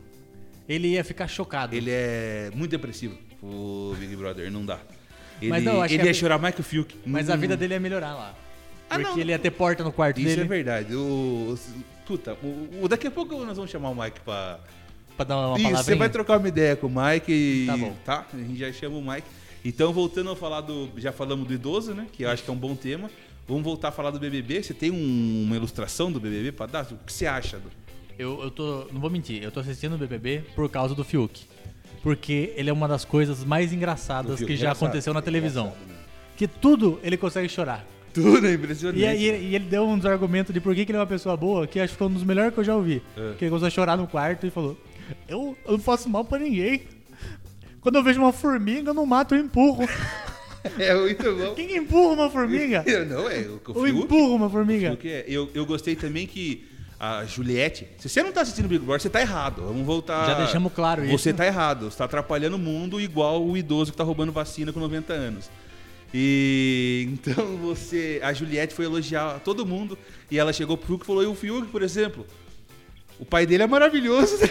Ele 0.67 0.89
ia 0.89 1.03
ficar 1.03 1.27
chocado. 1.27 1.73
Ele 1.75 1.89
é 1.91 2.51
muito 2.53 2.71
depressivo, 2.71 3.17
o 3.41 3.95
Big 3.97 4.13
Brother, 4.17 4.51
não 4.51 4.65
dá. 4.65 4.79
Ele, 5.41 5.51
Mas 5.51 5.63
não, 5.63 5.73
eu 5.75 5.81
acho 5.83 5.93
ele 5.93 6.01
que 6.03 6.09
a 6.09 6.11
ia 6.11 6.13
chorar 6.13 6.37
mais 6.39 6.53
que 6.55 6.59
o 6.61 6.63
Fiuk. 6.63 6.93
Mas 7.05 7.29
a 7.29 7.35
Hum, 7.35 7.37
vida 7.37 7.55
dele 7.55 7.75
ia 7.75 7.79
melhorar 7.79 8.13
lá. 8.15 8.35
Ah, 8.89 8.95
Porque 8.95 9.11
não. 9.11 9.19
ele 9.19 9.31
ia 9.31 9.39
ter 9.39 9.51
porta 9.51 9.83
no 9.83 9.91
quarto 9.91 10.17
Isso 10.19 10.29
dele 10.29 10.41
é 10.41 10.45
verdade. 10.45 10.95
O, 10.95 11.57
puta, 12.05 12.37
o, 12.41 12.83
o- 12.83 12.87
daqui 12.87 13.07
a 13.07 13.11
pouco 13.11 13.35
nós 13.45 13.57
vamos 13.57 13.69
chamar 13.69 13.89
o 13.89 13.95
Mike 13.95 14.19
pra. 14.21 14.59
pra 15.15 15.25
dar 15.25 15.37
uma 15.37 15.57
Isso, 15.57 15.63
palavrinha. 15.63 15.83
você 15.83 15.95
vai 15.95 16.09
trocar 16.09 16.37
uma 16.39 16.47
ideia 16.47 16.75
com 16.75 16.87
o 16.87 16.89
Mike 16.89 17.31
e. 17.31 17.65
Tá 17.67 17.77
bom. 17.77 17.95
Tá? 18.05 18.25
A 18.33 18.37
gente 18.37 18.57
já 18.57 18.71
chama 18.71 18.97
o 18.97 19.01
Mike. 19.01 19.27
Então, 19.65 19.91
voltando 19.91 20.31
a 20.31 20.35
falar 20.35 20.61
do. 20.61 20.89
Já 20.97 21.11
falamos 21.11 21.47
do 21.47 21.53
idoso, 21.53 21.93
né? 21.93 22.07
Que 22.13 22.23
eu 22.23 22.29
acho 22.29 22.43
que 22.43 22.49
é 22.49 22.53
um 22.53 22.57
bom 22.57 22.75
tema. 22.75 23.09
Vamos 23.47 23.63
voltar 23.63 23.89
a 23.89 23.91
falar 23.91 24.11
do 24.11 24.19
BBB. 24.19 24.63
Você 24.63 24.73
tem 24.73 24.89
um- 24.91 25.43
uma 25.45 25.55
ilustração 25.55 26.11
do 26.11 26.19
BBB 26.19 26.51
pra 26.53 26.65
dar? 26.65 26.83
O 26.91 26.97
que 27.05 27.11
você 27.11 27.25
acha? 27.25 27.57
Do... 27.57 27.69
Eu, 28.17 28.41
eu 28.41 28.49
tô. 28.51 28.87
Não 28.91 29.01
vou 29.01 29.09
mentir, 29.09 29.43
eu 29.43 29.51
tô 29.51 29.59
assistindo 29.59 29.95
o 29.95 29.97
BBB 29.97 30.43
por 30.55 30.69
causa 30.69 30.95
do 30.95 31.03
Fiuk. 31.03 31.45
Porque 32.01 32.53
ele 32.55 32.69
é 32.69 32.73
uma 32.73 32.87
das 32.87 33.03
coisas 33.03 33.43
mais 33.43 33.73
engraçadas 33.73 34.39
que 34.39 34.47
já 34.55 34.67
engraçado, 34.67 34.83
aconteceu 34.85 35.13
na 35.13 35.19
é 35.19 35.23
televisão. 35.23 35.67
né? 35.87 35.95
Que 36.37 36.47
tudo 36.47 36.99
ele 37.03 37.17
consegue 37.17 37.49
chorar. 37.49 37.85
Tudo 38.21 38.47
é 38.47 38.53
impressionante. 38.53 38.99
E, 38.99 39.05
aí- 39.05 39.23
e 39.51 39.55
ele 39.55 39.65
deu 39.65 39.87
um 39.87 39.97
dos 39.97 40.05
argumentos 40.05 40.53
de 40.53 40.59
por 40.59 40.73
que 40.75 40.85
que 40.85 40.91
ele 40.91 40.97
é 40.97 41.01
uma 41.01 41.07
pessoa 41.07 41.35
boa, 41.37 41.65
que 41.67 41.79
acho 41.79 41.93
que 41.93 41.97
foi 41.99 42.07
um 42.07 42.13
dos 42.13 42.23
melhores 42.23 42.53
que 42.53 42.59
eu 42.59 42.63
já 42.63 42.75
ouvi. 42.75 43.01
É. 43.15 43.33
Que 43.37 43.45
ele 43.45 43.49
começou 43.51 43.67
a 43.67 43.69
chorar 43.69 43.97
no 43.97 44.07
quarto 44.07 44.45
e 44.45 44.49
falou: 44.49 44.77
eu, 45.27 45.57
eu 45.65 45.71
não 45.73 45.79
faço 45.79 46.09
mal 46.09 46.23
pra 46.25 46.39
ninguém. 46.39 46.81
Quando 47.81 47.95
eu 47.95 48.03
vejo 48.03 48.19
uma 48.19 48.33
formiga, 48.33 48.89
eu 48.89 48.93
não 48.93 49.05
mato, 49.05 49.35
eu 49.35 49.39
empurro. 49.41 49.87
É 50.77 50.93
muito 50.93 51.23
bom. 51.33 51.53
Quem 51.55 51.65
que 51.65 51.77
empurra 51.77 52.13
uma 52.13 52.29
formiga? 52.29 52.83
Eu 52.85 53.05
não, 53.05 53.29
é 53.29 53.37
o, 53.39 53.61
Eu 53.69 53.73
Fiuk. 53.73 53.89
empurro 54.03 54.35
uma 54.35 54.49
formiga. 54.49 54.97
É- 55.05 55.23
eu, 55.25 55.49
eu 55.53 55.65
gostei 55.65 55.95
também 55.95 56.27
que 56.27 56.65
a 56.99 57.23
Juliette. 57.23 57.87
Se 57.97 58.09
você 58.09 58.21
não 58.21 58.33
tá 58.33 58.41
assistindo 58.41 58.67
Big 58.67 58.83
Brother, 58.83 58.99
você 59.01 59.09
tá 59.09 59.21
errado. 59.21 59.61
Vamos 59.61 59.85
voltar. 59.85 60.25
Já 60.25 60.33
deixamos 60.33 60.73
claro 60.73 61.05
isso. 61.05 61.17
Você 61.17 61.31
tá 61.31 61.45
errado. 61.45 61.89
Você 61.89 61.97
tá 61.97 62.03
atrapalhando 62.03 62.57
o 62.57 62.59
mundo 62.59 62.99
igual 62.99 63.45
o 63.45 63.55
idoso 63.55 63.91
que 63.91 63.97
tá 63.97 64.03
roubando 64.03 64.33
vacina 64.33 64.73
com 64.73 64.79
90 64.81 65.13
anos. 65.13 65.49
E 66.13 67.07
então 67.13 67.57
você. 67.57 68.19
A 68.23 68.33
Juliette 68.33 68.73
foi 68.73 68.85
elogiar 68.85 69.39
todo 69.39 69.65
mundo. 69.65 69.97
E 70.29 70.37
ela 70.37 70.53
chegou 70.53 70.77
pro 70.77 70.87
Fiuk 70.87 71.03
e 71.03 71.07
falou: 71.07 71.23
e 71.23 71.27
o 71.27 71.35
Fiuk, 71.35 71.67
por 71.67 71.81
exemplo? 71.81 72.25
O 73.19 73.25
pai 73.25 73.45
dele 73.45 73.63
é 73.63 73.67
maravilhoso. 73.67 74.37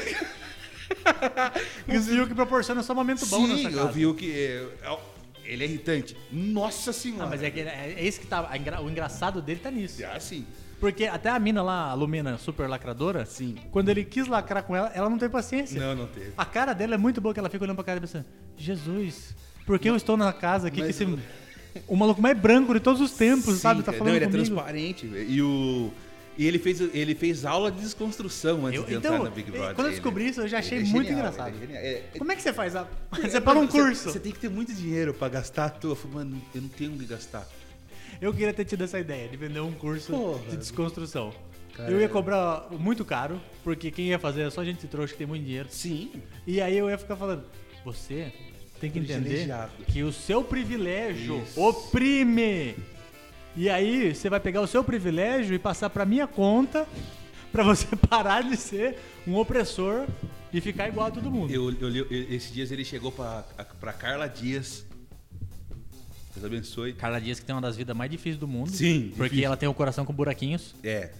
O 1.88 2.00
Fiuk 2.00 2.34
proporciona 2.34 2.82
só 2.82 2.92
um 2.92 2.96
momento 2.96 3.26
bom 3.26 3.46
nessa 3.46 3.56
Sim, 3.56 3.64
casa. 3.64 3.84
o 3.84 3.92
Fiuk. 3.92 4.30
é, 4.30 4.66
é, 4.82 4.98
ele 5.44 5.64
é 5.64 5.66
irritante. 5.66 6.16
Nossa 6.30 6.92
senhora. 6.92 7.24
Ah, 7.24 7.28
mas 7.28 7.42
é, 7.42 7.50
que 7.50 7.60
é, 7.60 7.94
é 7.96 8.04
esse 8.04 8.20
que 8.20 8.26
tá. 8.26 8.50
O 8.82 8.90
engraçado 8.90 9.42
dele 9.42 9.60
tá 9.60 9.70
nisso. 9.70 10.02
Ah, 10.04 10.18
sim. 10.20 10.46
Porque 10.78 11.06
até 11.06 11.30
a 11.30 11.38
mina 11.38 11.62
lá, 11.62 11.90
a 11.90 11.94
Lumena, 11.94 12.36
super 12.36 12.68
lacradora, 12.68 13.24
Sim. 13.24 13.56
quando 13.70 13.88
ele 13.88 14.04
quis 14.04 14.26
lacrar 14.26 14.62
com 14.62 14.76
ela, 14.76 14.90
ela 14.94 15.08
não 15.08 15.16
teve 15.16 15.32
paciência. 15.32 15.80
Não, 15.80 15.94
não 15.94 16.06
teve. 16.06 16.32
A 16.36 16.44
cara 16.44 16.74
dela 16.74 16.94
é 16.94 16.98
muito 16.98 17.20
boa, 17.20 17.32
que 17.32 17.40
ela 17.40 17.48
fica 17.48 17.64
olhando 17.64 17.76
pra 17.76 17.84
cara 17.84 17.98
e 17.98 18.00
pensando, 18.02 18.26
Jesus, 18.58 19.34
por 19.64 19.78
que 19.78 19.88
eu 19.88 19.96
estou 19.96 20.16
na 20.18 20.32
casa 20.34 20.68
aqui 20.68 20.82
que 20.82 20.88
esse... 20.88 21.06
o- 21.86 21.96
maluco 21.96 22.20
mais 22.22 22.38
branco 22.38 22.72
de 22.74 22.80
todos 22.80 23.00
os 23.00 23.12
tempos, 23.12 23.54
Sim, 23.54 23.60
sabe? 23.60 23.82
Tá 23.82 23.92
falando 23.92 24.08
não, 24.08 24.16
ele 24.16 24.24
é 24.24 24.28
comigo. 24.28 24.44
transparente, 24.46 25.06
velho. 25.06 25.30
E 25.30 25.42
o. 25.42 25.90
E 26.38 26.46
ele 26.46 26.58
fez, 26.58 26.80
ele 26.94 27.14
fez 27.14 27.46
aula 27.46 27.72
de 27.72 27.80
desconstrução 27.80 28.66
antes 28.66 28.78
Eu- 28.80 28.86
de 28.86 28.94
então, 28.96 29.14
entrar 29.14 29.24
na 29.24 29.30
Big 29.30 29.50
Brother. 29.50 29.74
quando 29.74 29.86
eu 29.86 29.92
descobri 29.92 30.28
isso, 30.28 30.42
eu 30.42 30.48
já 30.48 30.58
achei 30.58 30.78
ele 30.78 30.86
é 30.86 30.90
muito 30.92 31.06
genial, 31.08 31.28
engraçado. 31.32 31.54
é. 31.70 31.74
É- 31.74 31.92
é- 32.14 32.18
Como 32.18 32.30
é 32.30 32.36
que 32.36 32.42
você 32.42 32.52
faz? 32.52 32.76
A... 32.76 32.86
Você 33.22 33.40
paga 33.40 33.58
um 33.58 33.66
curso. 33.66 34.10
Você 34.12 34.20
tem 34.20 34.32
que 34.32 34.38
ter 34.38 34.50
muito 34.50 34.74
dinheiro 34.74 35.14
pra 35.14 35.30
gastar 35.30 35.64
à 35.64 35.70
toa. 35.70 35.92
Eu 35.92 35.96
falei, 35.96 36.16
mano, 36.18 36.42
eu 36.54 36.60
não 36.60 36.68
tenho 36.68 36.92
onde 36.92 37.06
gastar. 37.06 37.48
Eu 38.20 38.32
queria 38.34 38.52
ter 38.52 38.66
tido 38.66 38.84
essa 38.84 38.98
ideia 39.00 39.26
de 39.28 39.36
vender 39.36 39.60
um 39.60 39.72
curso 39.72 40.12
Porra. 40.12 40.40
de 40.50 40.56
desconstrução. 40.58 41.32
Cara, 41.74 41.90
eu 41.90 41.98
ia 42.00 42.04
é. 42.04 42.08
cobrar 42.08 42.66
muito 42.70 43.02
caro, 43.04 43.40
porque 43.64 43.90
quem 43.90 44.08
ia 44.08 44.18
fazer 44.18 44.42
é 44.42 44.50
só 44.50 44.62
gente 44.62 44.86
trouxa 44.86 45.12
que 45.14 45.18
tem 45.18 45.26
muito 45.26 45.44
dinheiro. 45.44 45.68
Sim. 45.70 46.10
E 46.46 46.60
aí 46.60 46.76
eu 46.76 46.88
ia 46.90 46.98
ficar 46.98 47.16
falando, 47.16 47.44
você 47.84 48.30
tem 48.80 48.90
que 48.90 48.98
entender 48.98 49.48
que 49.88 50.02
o 50.02 50.12
seu 50.12 50.42
privilégio 50.44 51.42
Isso. 51.42 51.60
oprime. 51.60 52.74
E 53.56 53.70
aí 53.70 54.14
você 54.14 54.28
vai 54.28 54.38
pegar 54.40 54.60
o 54.60 54.66
seu 54.66 54.84
privilégio 54.84 55.54
e 55.54 55.58
passar 55.58 55.88
pra 55.90 56.04
minha 56.04 56.26
conta 56.26 56.86
pra 57.52 57.62
você 57.64 57.86
parar 58.08 58.42
de 58.42 58.56
ser 58.56 58.96
um 59.26 59.34
opressor 59.36 60.06
e 60.52 60.60
ficar 60.60 60.88
igual 60.88 61.06
a 61.06 61.10
todo 61.10 61.30
mundo. 61.30 61.50
Eu, 61.52 61.72
eu, 61.72 61.96
eu- 61.96 62.06
esses 62.10 62.52
dias 62.52 62.70
ele 62.70 62.84
chegou 62.84 63.10
pra, 63.10 63.44
pra 63.80 63.92
Carla 63.92 64.26
Dias. 64.28 64.84
Deus 66.34 66.44
abençoe. 66.44 66.92
Carla 66.92 67.18
Dias 67.18 67.40
que 67.40 67.46
tem 67.46 67.54
uma 67.54 67.62
das 67.62 67.76
vidas 67.78 67.96
mais 67.96 68.10
difíceis 68.10 68.36
do 68.36 68.46
mundo. 68.46 68.70
Sim, 68.70 69.08
Porque 69.16 69.30
difícil. 69.30 69.46
ela 69.46 69.56
tem 69.56 69.68
o 69.68 69.72
coração 69.74 70.04
com 70.04 70.12
buraquinhos. 70.12 70.74
É, 70.84 71.10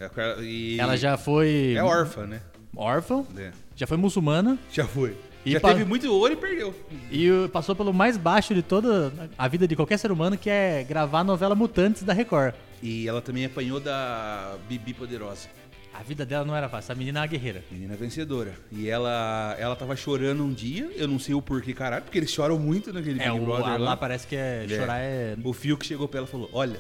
e 0.43 0.77
Ela 0.79 0.95
já 0.97 1.17
foi 1.17 1.73
é 1.75 1.83
órfã, 1.83 2.27
né? 2.27 2.43
órfã, 2.77 3.25
É, 3.39 3.51
já 3.75 3.87
foi 3.87 3.97
muçulmana 3.97 4.59
já 4.71 4.87
foi. 4.87 5.17
E 5.47 5.53
Já 5.53 5.61
pa- 5.61 5.69
teve 5.69 5.85
muito 5.85 6.13
ouro 6.13 6.33
e 6.33 6.37
perdeu. 6.37 6.75
E 7.11 7.31
o- 7.31 7.49
passou 7.49 7.77
pelo 7.77 7.95
mais 7.95 8.17
baixo 8.17 8.53
de 8.53 8.63
toda 8.63 9.13
a 9.39 9.47
vida 9.47 9.67
de 9.69 9.77
qualquer 9.77 9.97
ser 9.99 10.11
humano, 10.11 10.37
que 10.37 10.51
é 10.51 10.83
gravar 10.83 11.21
a 11.21 11.25
novela 11.25 11.55
Mutantes 11.55 12.03
da 12.03 12.13
Record. 12.13 12.53
E 12.83 13.07
ela 13.07 13.23
também 13.23 13.45
apanhou 13.45 13.79
da 13.79 14.57
Bibi 14.69 14.93
Poderosa. 14.93 15.49
A 15.95 16.03
vida 16.03 16.27
dela 16.27 16.45
não 16.45 16.55
era 16.55 16.69
fácil, 16.69 16.93
a 16.93 16.95
menina 16.95 17.21
é 17.21 17.23
uma 17.23 17.27
guerreira. 17.27 17.65
Menina 17.71 17.95
vencedora. 17.97 18.53
E 18.71 18.87
ela, 18.91 19.57
ela 19.59 19.75
tava 19.77 19.97
chorando 19.97 20.43
um 20.45 20.53
dia, 20.53 20.91
eu 20.97 21.09
não 21.09 21.19
sei 21.19 21.35
o 21.35 21.41
porquê, 21.41 21.73
caralho, 21.73 22.03
porque 22.03 22.19
eles 22.19 22.31
choram 22.31 22.59
muito 22.59 22.93
naquele 22.93 23.19
É, 23.23 23.31
Big 23.31 23.41
o, 23.41 23.45
Brother 23.47 23.67
a- 23.67 23.71
lá. 23.77 23.79
lá 23.79 23.97
parece 23.97 24.27
que 24.27 24.37
é, 24.37 24.67
É. 24.69 24.69
chorar 24.69 24.99
é... 24.99 25.37
O 25.43 25.53
Fio 25.55 25.79
que 25.79 25.87
chegou 25.87 26.07
pra 26.09 26.19
ela 26.19 26.27
e 26.27 26.31
falou: 26.31 26.51
Olha, 26.53 26.79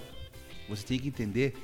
você 0.68 0.85
tem 0.85 0.99
que 0.99 1.08
entender 1.08 1.54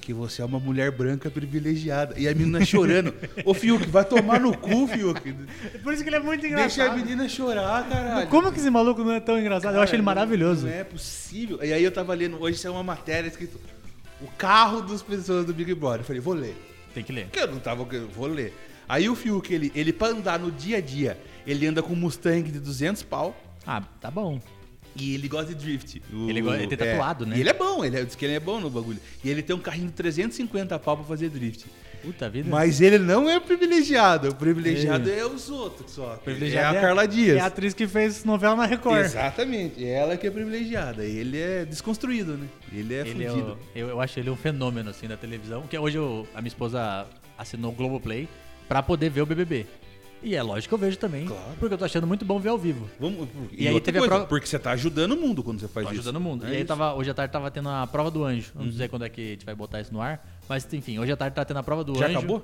que 0.00 0.12
você 0.12 0.42
é 0.42 0.44
uma 0.44 0.58
mulher 0.58 0.90
branca 0.90 1.30
privilegiada. 1.30 2.18
E 2.18 2.26
a 2.26 2.34
menina 2.34 2.64
chorando. 2.64 3.14
Ô 3.44 3.54
Fiuk, 3.54 3.86
vai 3.88 4.04
tomar 4.04 4.40
no 4.40 4.56
cu, 4.56 4.86
Fiuk. 4.88 5.32
Por 5.82 5.92
isso 5.92 6.02
que 6.02 6.08
ele 6.08 6.16
é 6.16 6.20
muito 6.20 6.40
Deixa 6.40 6.54
engraçado. 6.54 6.92
a 6.92 6.96
menina 6.96 7.28
chorar, 7.28 7.88
caralho. 7.88 8.28
Como 8.28 8.50
que 8.50 8.58
esse 8.58 8.70
maluco 8.70 9.04
não 9.04 9.12
é 9.12 9.20
tão 9.20 9.38
engraçado? 9.38 9.74
Eu 9.74 9.82
acho 9.82 9.94
ele 9.94 10.02
Cara, 10.02 10.14
maravilhoso. 10.16 10.66
Não 10.66 10.72
é 10.72 10.84
possível. 10.84 11.62
E 11.62 11.72
aí 11.72 11.84
eu 11.84 11.92
tava 11.92 12.14
lendo, 12.14 12.40
hoje 12.40 12.58
saiu 12.58 12.72
uma 12.72 12.82
matéria 12.82 13.28
escrito 13.28 13.60
O 14.20 14.26
carro 14.38 14.80
das 14.82 15.02
pessoas 15.02 15.44
do 15.44 15.52
Big 15.52 15.74
Brother. 15.74 16.00
Eu 16.00 16.04
falei, 16.04 16.20
vou 16.20 16.34
ler. 16.34 16.56
Tem 16.94 17.04
que 17.04 17.12
ler. 17.12 17.26
Porque 17.26 17.40
eu 17.40 17.46
não 17.50 17.60
tava, 17.60 17.86
eu 17.94 18.08
vou 18.08 18.26
ler. 18.26 18.52
Aí 18.88 19.08
o 19.08 19.14
Fiuk, 19.14 19.52
ele, 19.54 19.70
ele 19.74 19.92
pra 19.92 20.08
andar 20.08 20.38
no 20.38 20.50
dia 20.50 20.78
a 20.78 20.80
dia, 20.80 21.16
ele 21.46 21.66
anda 21.66 21.82
com 21.82 21.92
um 21.92 21.96
Mustang 21.96 22.50
de 22.50 22.58
200 22.58 23.02
pau. 23.04 23.36
Ah, 23.66 23.82
tá 24.00 24.10
bom. 24.10 24.40
E 24.96 25.14
ele 25.14 25.28
gosta 25.28 25.54
de 25.54 25.54
drift. 25.54 26.02
O- 26.12 26.28
Ele 26.28 26.40
go- 26.42 26.52
ele 26.54 26.66
tem 26.66 26.86
é. 26.86 26.92
tatuado, 26.92 27.24
né? 27.24 27.36
E 27.36 27.40
ele 27.40 27.48
é 27.48 27.54
bom, 27.54 27.84
ele 27.84 27.96
é- 27.98 28.04
diz 28.04 28.14
que 28.14 28.24
ele 28.24 28.34
é 28.34 28.40
bom 28.40 28.60
no 28.60 28.68
bagulho. 28.68 28.98
E 29.24 29.30
ele 29.30 29.42
tem 29.42 29.54
um 29.54 29.60
carrinho 29.60 29.86
de 29.86 29.92
350 29.92 30.78
pau 30.78 30.96
pra 30.96 31.06
fazer 31.06 31.28
drift. 31.28 31.66
Puta 32.02 32.30
vida. 32.30 32.48
Mas 32.50 32.80
ele 32.80 32.98
não 32.98 33.28
é 33.28 33.38
privilegiado. 33.38 34.30
O 34.30 34.34
privilegiado 34.34 35.10
é, 35.10 35.24
os 35.26 35.50
outros 35.50 35.92
só. 35.92 36.16
Privilegiada 36.24 36.76
é 36.76 36.78
a 36.78 36.82
Carla 36.82 37.06
Dias. 37.06 37.36
É 37.36 37.40
a 37.40 37.46
atriz 37.46 37.74
que 37.74 37.86
fez 37.86 38.24
novela 38.24 38.56
na 38.56 38.64
Record. 38.64 39.04
Exatamente. 39.04 39.84
Ela 39.86 40.16
que 40.16 40.26
é 40.26 40.30
privilegiada. 40.30 41.04
Ele 41.04 41.38
é 41.38 41.64
desconstruído, 41.66 42.38
né? 42.38 42.46
Ele 42.72 42.94
é 42.94 43.00
Ele 43.06 43.24
é 43.24 43.28
fudido. 43.30 43.52
o- 43.52 43.78
eu, 43.78 43.88
eu 43.90 44.00
acho 44.00 44.18
ele 44.18 44.30
um 44.30 44.36
fenômeno, 44.36 44.88
assim, 44.88 45.06
da 45.06 45.16
televisão. 45.16 45.62
Que 45.68 45.76
hoje 45.78 45.98
eu- 45.98 46.26
a 46.34 46.40
minha 46.40 46.48
esposa 46.48 47.06
assinou 47.36 47.70
o 47.70 47.74
Globoplay 47.74 48.26
pra 48.66 48.82
poder 48.82 49.10
ver 49.10 49.20
o 49.20 49.26
BBB. 49.26 49.66
E 50.22 50.34
é 50.34 50.42
lógico 50.42 50.68
que 50.68 50.74
eu 50.74 50.78
vejo 50.86 50.98
também, 50.98 51.24
Claro. 51.26 51.42
porque 51.58 51.72
eu 51.74 51.78
tô 51.78 51.84
achando 51.84 52.06
muito 52.06 52.24
bom 52.24 52.38
ver 52.38 52.50
ao 52.50 52.58
vivo. 52.58 52.88
Vamos, 53.00 53.26
E 53.52 53.66
aí 53.66 53.72
outra 53.72 53.86
teve 53.86 53.98
a 53.98 54.00
coisa, 54.02 54.14
prova- 54.14 54.26
Porque 54.28 54.46
você 54.46 54.58
tá 54.58 54.72
ajudando 54.72 55.12
o 55.12 55.16
mundo 55.16 55.42
quando 55.42 55.58
você 55.60 55.68
faz 55.68 55.86
Tô 55.86 55.92
isso. 55.92 56.00
ajudando 56.02 56.16
o 56.16 56.20
mundo. 56.20 56.44
É 56.44 56.48
e 56.48 56.52
aí 56.52 56.58
isso. 56.58 56.66
tava, 56.66 56.92
hoje 56.94 57.10
à 57.10 57.14
tarde 57.14 57.32
tava 57.32 57.50
tendo 57.50 57.68
a 57.70 57.86
prova 57.86 58.10
do 58.10 58.22
anjo. 58.24 58.52
Não 58.54 58.70
sei 58.70 58.86
quando 58.88 59.04
é 59.04 59.08
que 59.08 59.20
a 59.20 59.30
gente 59.30 59.46
vai 59.46 59.54
botar 59.54 59.80
isso 59.80 59.92
no 59.92 60.00
ar. 60.00 60.22
Mas 60.48 60.70
enfim, 60.74 60.98
hoje 60.98 61.10
à 61.12 61.16
tarde 61.16 61.34
tá 61.36 61.44
tendo 61.44 61.56
a 61.58 61.62
prova 61.62 61.82
do 61.82 61.96
Já 61.98 62.06
anjo. 62.08 62.18
acabou? 62.18 62.42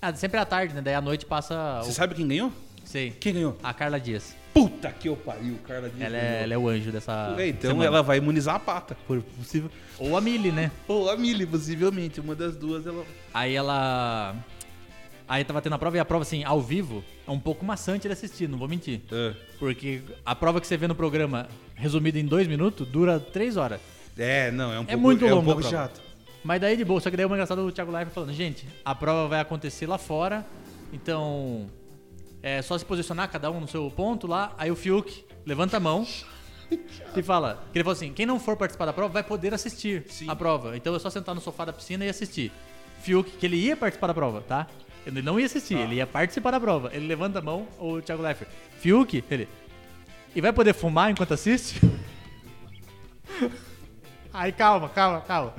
Ah, 0.00 0.14
sempre 0.14 0.38
à 0.38 0.44
tarde, 0.44 0.74
né? 0.74 0.80
Daí 0.80 0.94
à 0.94 1.00
noite 1.00 1.26
passa. 1.26 1.80
Você 1.82 1.90
O... 1.90 1.94
sabe 1.94 2.14
quem 2.14 2.28
ganhou? 2.28 2.52
Sei. 2.84 3.10
Quem 3.10 3.34
ganhou? 3.34 3.58
A 3.64 3.74
Carla 3.74 3.98
Dias. 3.98 4.36
Puta 4.54 4.90
que 4.92 5.08
eu 5.08 5.16
pariu, 5.16 5.58
Carla 5.66 5.88
Dias. 5.90 6.00
Ela 6.00 6.16
é, 6.16 6.42
ela 6.44 6.54
é 6.54 6.58
o 6.58 6.68
anjo 6.68 6.92
dessa. 6.92 7.34
É, 7.36 7.48
então 7.48 7.70
semana. 7.72 7.84
ela 7.86 8.02
vai 8.02 8.18
imunizar 8.18 8.54
a 8.54 8.58
pata, 8.60 8.96
por 9.08 9.20
possível. 9.22 9.68
Ou 9.98 10.16
a 10.16 10.20
Millie, 10.20 10.52
né? 10.52 10.70
Ou 10.86 11.10
a 11.10 11.16
Millie, 11.16 11.46
possivelmente. 11.46 12.20
Uma 12.20 12.34
das 12.36 12.54
duas, 12.56 12.86
ela... 12.86 13.04
Aí 13.34 13.54
ela. 13.56 14.36
Aí 15.28 15.44
tava 15.44 15.60
tendo 15.60 15.74
a 15.74 15.78
prova 15.78 15.96
e 15.96 16.00
a 16.00 16.04
prova, 16.04 16.22
assim, 16.22 16.44
ao 16.44 16.60
vivo, 16.60 17.02
é 17.26 17.30
um 17.30 17.40
pouco 17.40 17.64
maçante 17.64 18.06
de 18.06 18.12
assistir, 18.12 18.48
não 18.48 18.58
vou 18.58 18.68
mentir. 18.68 19.00
Porque 19.58 20.02
a 20.24 20.34
prova 20.34 20.60
que 20.60 20.66
você 20.66 20.76
vê 20.76 20.86
no 20.86 20.94
programa, 20.94 21.48
resumida 21.74 22.18
em 22.18 22.24
dois 22.24 22.46
minutos, 22.46 22.86
dura 22.86 23.18
três 23.18 23.56
horas. 23.56 23.80
É, 24.16 24.50
não, 24.50 24.72
é 24.72 24.80
um 24.80 24.84
pouco, 24.84 25.00
muito 25.00 25.26
é 25.26 25.34
um 25.34 25.44
pouco 25.44 25.62
chato. 25.62 26.00
Mas 26.44 26.60
daí 26.60 26.76
de 26.76 26.84
boa, 26.84 27.00
só 27.00 27.10
que 27.10 27.16
daí 27.16 27.24
é 27.24 27.26
uma 27.26 27.34
engraçado 27.34 27.66
o 27.66 27.72
Thiago 27.72 27.90
Live 27.90 28.10
falando, 28.12 28.32
gente, 28.32 28.66
a 28.84 28.94
prova 28.94 29.26
vai 29.26 29.40
acontecer 29.40 29.84
lá 29.86 29.98
fora, 29.98 30.46
então 30.92 31.68
é 32.40 32.62
só 32.62 32.78
se 32.78 32.84
posicionar 32.84 33.28
cada 33.28 33.50
um 33.50 33.58
no 33.58 33.66
seu 33.66 33.90
ponto 33.90 34.28
lá, 34.28 34.54
aí 34.56 34.70
o 34.70 34.76
Fiuk 34.76 35.24
levanta 35.44 35.78
a 35.78 35.80
mão 35.80 36.06
e 37.16 37.22
fala, 37.22 37.64
que 37.72 37.78
ele 37.78 37.82
falou 37.82 37.96
assim, 37.96 38.12
quem 38.12 38.24
não 38.24 38.38
for 38.38 38.56
participar 38.56 38.86
da 38.86 38.92
prova 38.92 39.12
vai 39.12 39.24
poder 39.24 39.52
assistir 39.52 40.04
Sim. 40.08 40.30
a 40.30 40.36
prova, 40.36 40.76
então 40.76 40.94
é 40.94 40.98
só 41.00 41.10
sentar 41.10 41.34
no 41.34 41.40
sofá 41.40 41.64
da 41.64 41.72
piscina 41.72 42.04
e 42.04 42.08
assistir. 42.08 42.52
Fiuk, 43.00 43.28
que 43.32 43.44
ele 43.44 43.56
ia 43.56 43.76
participar 43.76 44.06
da 44.06 44.14
prova, 44.14 44.40
tá? 44.40 44.68
Ele 45.06 45.22
não 45.22 45.38
ia 45.38 45.46
assistir, 45.46 45.76
ele 45.78 45.94
ia 45.94 46.06
participar 46.06 46.50
da 46.50 46.58
prova. 46.60 46.90
Ele 46.92 47.06
levanta 47.06 47.38
a 47.38 47.42
mão, 47.42 47.68
o 47.78 48.02
Thiago 48.02 48.22
Leifert, 48.22 48.50
Fiuk, 48.80 49.22
ele, 49.30 49.48
e 50.34 50.40
vai 50.40 50.52
poder 50.52 50.74
fumar 50.74 51.10
enquanto 51.10 51.32
assiste? 51.32 51.80
Aí 54.32 54.52
calma, 54.52 54.88
calma, 54.88 55.20
calma. 55.22 55.54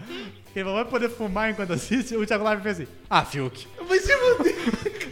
Ele 0.56 0.66
falou, 0.66 0.76
vai 0.76 0.86
poder 0.86 1.10
fumar 1.10 1.50
enquanto 1.50 1.74
assiste? 1.74 2.16
O 2.16 2.26
Thiago 2.26 2.44
Live 2.44 2.62
fez 2.62 2.82
assim, 2.82 2.92
ah, 3.10 3.26
Fiuk. 3.26 3.68
Vai 3.88 4.00
se 4.00 4.16
fuder, 4.16 5.12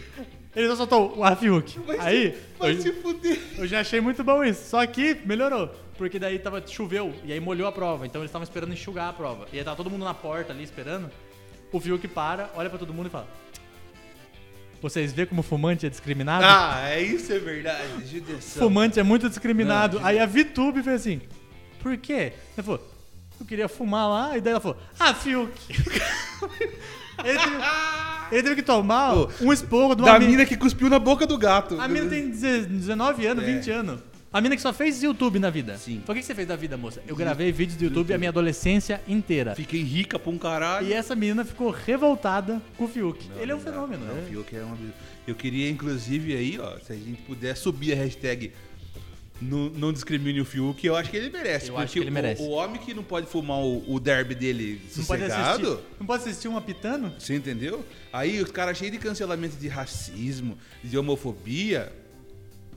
Ele 0.55 0.67
só 0.67 0.75
soltou 0.75 1.17
o 1.17 1.23
ah, 1.23 1.35
Fiuk. 1.35 1.79
vai, 1.79 1.97
Aí, 1.99 2.31
se, 2.31 2.37
vai 2.59 2.71
eu, 2.71 2.81
se 2.81 2.91
fuder. 2.91 3.39
eu 3.57 3.67
já 3.67 3.79
achei 3.79 4.01
muito 4.01 4.23
bom 4.23 4.43
isso. 4.43 4.69
Só 4.69 4.85
que 4.85 5.15
melhorou. 5.25 5.69
Porque 5.97 6.19
daí 6.19 6.37
tava, 6.39 6.65
choveu 6.67 7.13
e 7.23 7.31
aí 7.31 7.39
molhou 7.39 7.67
a 7.67 7.71
prova. 7.71 8.05
Então 8.05 8.21
eles 8.21 8.29
estavam 8.29 8.43
esperando 8.43 8.73
enxugar 8.73 9.09
a 9.09 9.13
prova. 9.13 9.47
E 9.53 9.57
aí 9.57 9.63
tava 9.63 9.77
todo 9.77 9.89
mundo 9.89 10.03
na 10.03 10.13
porta 10.13 10.51
ali 10.51 10.63
esperando. 10.63 11.09
O 11.71 11.79
Fiuk 11.79 12.07
para, 12.07 12.51
olha 12.55 12.69
pra 12.69 12.77
todo 12.77 12.93
mundo 12.93 13.07
e 13.07 13.09
fala: 13.09 13.27
Vocês 14.85 15.11
vê 15.11 15.25
como 15.25 15.41
fumante 15.41 15.83
é 15.87 15.89
discriminado? 15.89 16.45
Ah, 16.47 16.89
é 16.91 17.01
isso 17.01 17.33
é 17.33 17.39
verdade. 17.39 17.81
Judiação. 18.07 18.61
Fumante 18.61 18.99
é 18.99 19.03
muito 19.03 19.27
discriminado. 19.27 19.99
Não, 19.99 20.05
aí 20.05 20.19
a 20.19 20.27
VTube 20.27 20.83
fez 20.83 21.01
assim: 21.01 21.21
Por 21.81 21.97
quê? 21.97 22.33
Ela 22.55 22.63
falou: 22.63 22.91
Eu 23.39 23.45
queria 23.47 23.67
fumar 23.67 24.07
lá. 24.07 24.37
E 24.37 24.41
daí 24.41 24.51
ela 24.51 24.59
falou: 24.61 24.77
Ah, 24.99 25.11
Fiuk. 25.15 25.51
ele, 27.25 27.39
teve, 27.39 27.55
ele 28.31 28.43
teve 28.43 28.55
que 28.57 28.61
tomar 28.61 29.15
Ô, 29.17 29.29
um 29.41 29.51
esporro 29.51 29.95
de 29.95 30.03
uma 30.03 30.11
Da 30.11 30.19
mina- 30.19 30.31
mina 30.31 30.45
que 30.45 30.55
cuspiu 30.55 30.87
na 30.87 30.99
boca 30.99 31.25
do 31.25 31.35
gato. 31.35 31.81
A 31.81 31.87
mina 31.87 32.07
tem 32.07 32.29
19 32.29 33.25
anos, 33.25 33.43
É. 33.43 33.47
20 33.47 33.71
anos. 33.71 33.99
A 34.35 34.41
mina 34.41 34.53
que 34.53 34.61
só 34.61 34.73
fez 34.73 35.01
YouTube 35.01 35.39
na 35.39 35.49
vida. 35.49 35.77
Sim. 35.77 36.01
Então, 36.03 36.13
o 36.13 36.17
que 36.17 36.21
você 36.21 36.35
fez 36.35 36.45
da 36.45 36.57
vida, 36.57 36.75
moça? 36.75 37.01
Eu 37.07 37.15
gravei 37.15 37.53
vídeos 37.53 37.77
do 37.77 37.85
YouTube 37.85 38.13
a 38.13 38.17
minha 38.17 38.31
adolescência 38.31 39.01
inteira. 39.07 39.55
Fiquei 39.55 39.81
rica 39.81 40.19
pra 40.19 40.29
um 40.29 40.37
caralho. 40.37 40.85
E 40.85 40.91
essa 40.91 41.15
menina 41.15 41.45
ficou 41.45 41.69
revoltada 41.69 42.61
com 42.75 42.83
o 42.83 42.87
Fiuk. 42.89 43.29
Não, 43.29 43.41
Ele 43.41 43.53
é 43.53 43.55
um 43.55 43.59
não 43.59 43.63
fenômeno. 43.63 44.05
Não, 44.05 44.13
né? 44.13 44.23
o 44.23 44.29
Fiuk 44.29 44.53
é 44.53 44.61
uma... 44.61 44.77
Eu 45.25 45.35
queria, 45.35 45.69
inclusive, 45.69 46.35
aí, 46.35 46.59
ó, 46.59 46.77
se 46.79 46.91
a 46.91 46.97
gente 46.97 47.21
puder 47.21 47.55
subir 47.55 47.93
a 47.93 47.95
hashtag 47.95 48.51
não, 49.41 49.69
não 49.69 49.93
discrimine 49.93 50.41
o 50.41 50.45
Fiuk, 50.45 50.85
eu 50.85 50.97
acho 50.97 51.09
que 51.09 51.15
ele 51.15 51.29
merece. 51.29 51.67
Eu 51.69 51.75
porque 51.75 51.83
acho 51.85 51.93
que 51.93 51.99
ele 51.99 52.09
o- 52.09 52.13
merece. 52.13 52.41
O, 52.41 52.49
homem 52.49 52.81
que 52.81 52.93
não 52.93 53.03
pode 53.03 53.27
fumar 53.27 53.59
o, 53.59 53.89
o 53.89 54.01
derby 54.01 54.35
dele 54.35 54.81
Não 54.97 55.05
pode, 55.05 55.21
sossegado... 55.21 55.71
assistir, 55.71 55.85
não 55.97 56.05
pode 56.05 56.23
assistir 56.23 56.47
um 56.49 56.57
apitando? 56.57 57.13
Você 57.17 57.33
entendeu? 57.37 57.85
Aí 58.11 58.41
os 58.41 58.51
caras 58.51 58.77
cheios 58.77 58.91
de 58.91 58.99
cancelamento 58.99 59.55
de 59.55 59.69
racismo, 59.69 60.57
de 60.83 60.97
homofobia, 60.97 61.89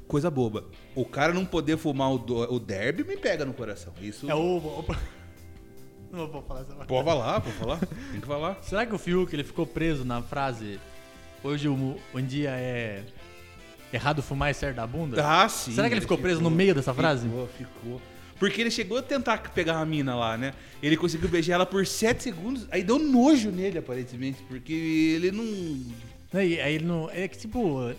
coisa 0.06 0.30
boba. 0.30 0.64
O 1.00 1.04
cara 1.04 1.32
não 1.32 1.44
poder 1.44 1.76
fumar 1.76 2.12
o, 2.12 2.18
do- 2.18 2.52
o 2.52 2.58
derby 2.58 3.04
me 3.04 3.16
pega 3.16 3.44
no 3.44 3.52
coração. 3.54 3.92
Isso. 4.00 4.28
É 4.30 4.34
o... 4.34 4.56
o- 4.58 4.84
Não 6.10 6.26
vou 6.26 6.42
falar 6.42 6.62
essa 6.62 6.74
Pode 6.74 7.04
falar, 7.04 7.40
pode 7.42 7.56
falar. 7.56 7.78
Tem 8.12 8.20
que 8.20 8.26
falar. 8.26 8.58
Será 8.62 8.86
que 8.86 8.94
o 8.94 8.98
Fiuk 8.98 9.30
ele 9.34 9.44
ficou 9.44 9.66
preso 9.66 10.06
na 10.06 10.22
frase 10.22 10.80
Hoje 11.44 11.68
o, 11.68 11.96
um 12.14 12.22
dia 12.22 12.50
é 12.50 13.02
errado 13.92 14.22
fumar 14.22 14.50
e 14.50 14.54
sair 14.54 14.72
da 14.74 14.86
bunda? 14.86 15.22
Ah, 15.24 15.48
sim. 15.48 15.72
Será 15.72 15.86
que 15.86 15.94
ele 15.94 16.00
ficou 16.00 16.16
preso 16.18 16.40
no 16.40 16.50
meio 16.50 16.74
dessa 16.74 16.92
frase? 16.94 17.28
Ficou, 17.28 17.46
ficou. 17.48 18.02
Porque 18.38 18.60
ele 18.60 18.70
chegou 18.70 18.98
a 18.98 19.02
tentar 19.02 19.38
pegar 19.52 19.78
a 19.80 19.84
mina 19.86 20.14
lá, 20.16 20.36
né? 20.38 20.54
Ele 20.82 20.96
conseguiu 20.96 21.28
beijar 21.28 21.54
ela 21.54 21.66
por 21.66 21.86
7 21.86 22.22
segundos, 22.22 22.66
aí 22.70 22.82
deu 22.82 22.98
nojo 22.98 23.50
nele, 23.50 23.78
aparentemente, 23.78 24.42
porque 24.48 24.72
ele 24.72 25.30
não. 25.30 25.44
Aí, 26.32 26.60
aí 26.60 26.74
ele 26.76 26.84
não. 26.86 27.10
É 27.10 27.28
que 27.28 27.36
tipo. 27.38 27.92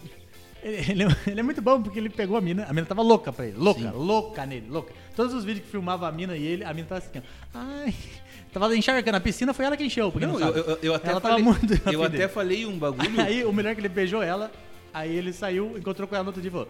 Ele, 0.63 0.91
ele 0.91 1.03
é- 1.35 1.39
é 1.39 1.43
muito 1.43 1.61
bom 1.61 1.81
porque 1.81 1.99
ele 1.99 2.09
pegou 2.09 2.37
a 2.37 2.41
mina. 2.41 2.65
A 2.69 2.73
mina 2.73 2.85
tava 2.85 3.01
louca 3.01 3.31
pra 3.31 3.45
ele. 3.45 3.57
Louca, 3.57 3.81
Sim. 3.81 3.91
louca 3.93 4.45
nele, 4.45 4.67
louca. 4.69 4.93
Todos 5.15 5.33
os 5.33 5.43
vídeos 5.45 5.65
que 5.65 5.71
filmava 5.71 6.07
a 6.07 6.11
mina 6.11 6.35
e 6.37 6.45
ele, 6.45 6.63
a 6.63 6.73
mina 6.73 6.87
tava 6.87 6.99
assim. 7.05 7.21
Ai. 7.53 7.93
Tava 8.51 8.75
encharcando 8.75 9.15
a 9.15 9.19
piscina, 9.19 9.53
foi 9.53 9.63
ela 9.65 9.77
que 9.77 9.83
encheu. 9.83 10.11
Porque 10.11 10.25
não, 10.25 10.39
Não, 10.39 10.47
eu, 10.49 10.63
eu, 10.65 10.79
eu 10.81 10.95
até 10.95 11.11
Ela 11.11 11.21
tava 11.21 11.35
falei. 11.37 11.43
muito 11.45 11.71
eu 11.93 12.03
até 12.03 12.17
dele. 12.17 12.29
falei 12.29 12.65
um 12.65 12.79
bagulho. 12.79 13.21
Aí 13.21 13.45
o 13.45 13.53
melhor 13.53 13.69
é 13.69 13.75
que 13.75 13.81
ele 13.81 13.89
beijou 13.89 14.23
ela, 14.23 14.51
aí 14.91 15.15
ele 15.15 15.31
saiu, 15.31 15.77
encontrou 15.77 16.07
com 16.07 16.15
ela 16.15 16.23
no 16.23 16.29
outro 16.29 16.41
dia 16.41 16.49
e 16.49 16.51
falou. 16.51 16.67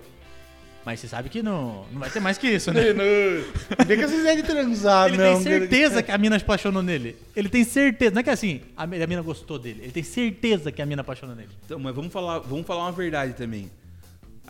Mas 0.85 0.99
você 0.99 1.07
sabe 1.07 1.29
que 1.29 1.41
não, 1.41 1.85
não 1.89 1.99
vai 2.01 2.09
ter 2.09 2.19
mais 2.19 2.37
que 2.37 2.47
isso, 2.49 2.73
né? 2.73 2.91
Não 2.91 3.85
que 3.85 3.95
vocês 3.95 4.23
devem 4.23 4.43
transar, 4.43 5.07
ele 5.07 5.17
não. 5.17 5.35
tem 5.35 5.41
certeza 5.41 6.03
que 6.03 6.11
a 6.11 6.17
mina 6.17 6.35
apaixonou 6.35 6.83
nele. 6.83 7.15
Ele 7.33 7.47
tem 7.47 7.63
certeza. 7.63 8.11
Não 8.11 8.19
é 8.19 8.23
que 8.23 8.29
assim, 8.29 8.59
a 8.75 8.85
mi- 8.85 9.01
a 9.01 9.07
mina 9.07 9.21
gostou 9.21 9.57
dele. 9.57 9.79
Ele 9.83 9.91
tem 9.93 10.03
certeza 10.03 10.73
que 10.73 10.81
a 10.81 10.85
mina 10.85 11.01
apaixonou 11.01 11.33
nele. 11.33 11.49
Então, 11.65 11.79
mas 11.79 11.95
vamos 11.95 12.11
falar, 12.11 12.39
vamos 12.39 12.67
falar 12.67 12.83
uma 12.83 12.91
verdade 12.91 13.33
também. 13.33 13.71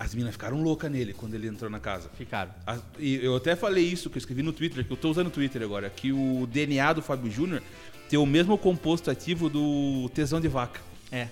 As 0.01 0.15
minas 0.15 0.31
ficaram 0.31 0.61
loucas 0.63 0.89
nele 0.89 1.11
quando 1.13 1.33
ele 1.33 1.47
entrou 1.47 1.69
na 1.69 1.79
casa. 1.79 2.09
Ficaram. 2.17 2.51
As- 2.65 2.81
e 2.97 3.15
eu 3.21 3.35
até 3.35 3.53
falei 3.55 3.83
isso, 3.83 4.09
que 4.09 4.17
eu 4.17 4.19
escrevi 4.19 4.41
no 4.41 4.53
Twitter, 4.53 4.85
que 4.85 4.91
eu 4.91 4.95
tô 4.97 5.09
usando 5.11 5.27
o 5.27 5.29
Twitter 5.29 5.61
agora, 5.61 5.89
que 5.89 6.13
o 6.13 6.47
DNA 6.49 6.93
do 6.93 7.01
Fábio 7.01 7.29
Júnior 7.29 7.61
tem 8.09 8.17
o 8.17 8.25
mesmo 8.25 8.57
composto 8.57 9.11
ativo 9.11 9.49
do 9.49 10.09
tesão 10.13 10.39
de 10.39 10.47
vaca. 10.47 10.79
É. 11.11 11.27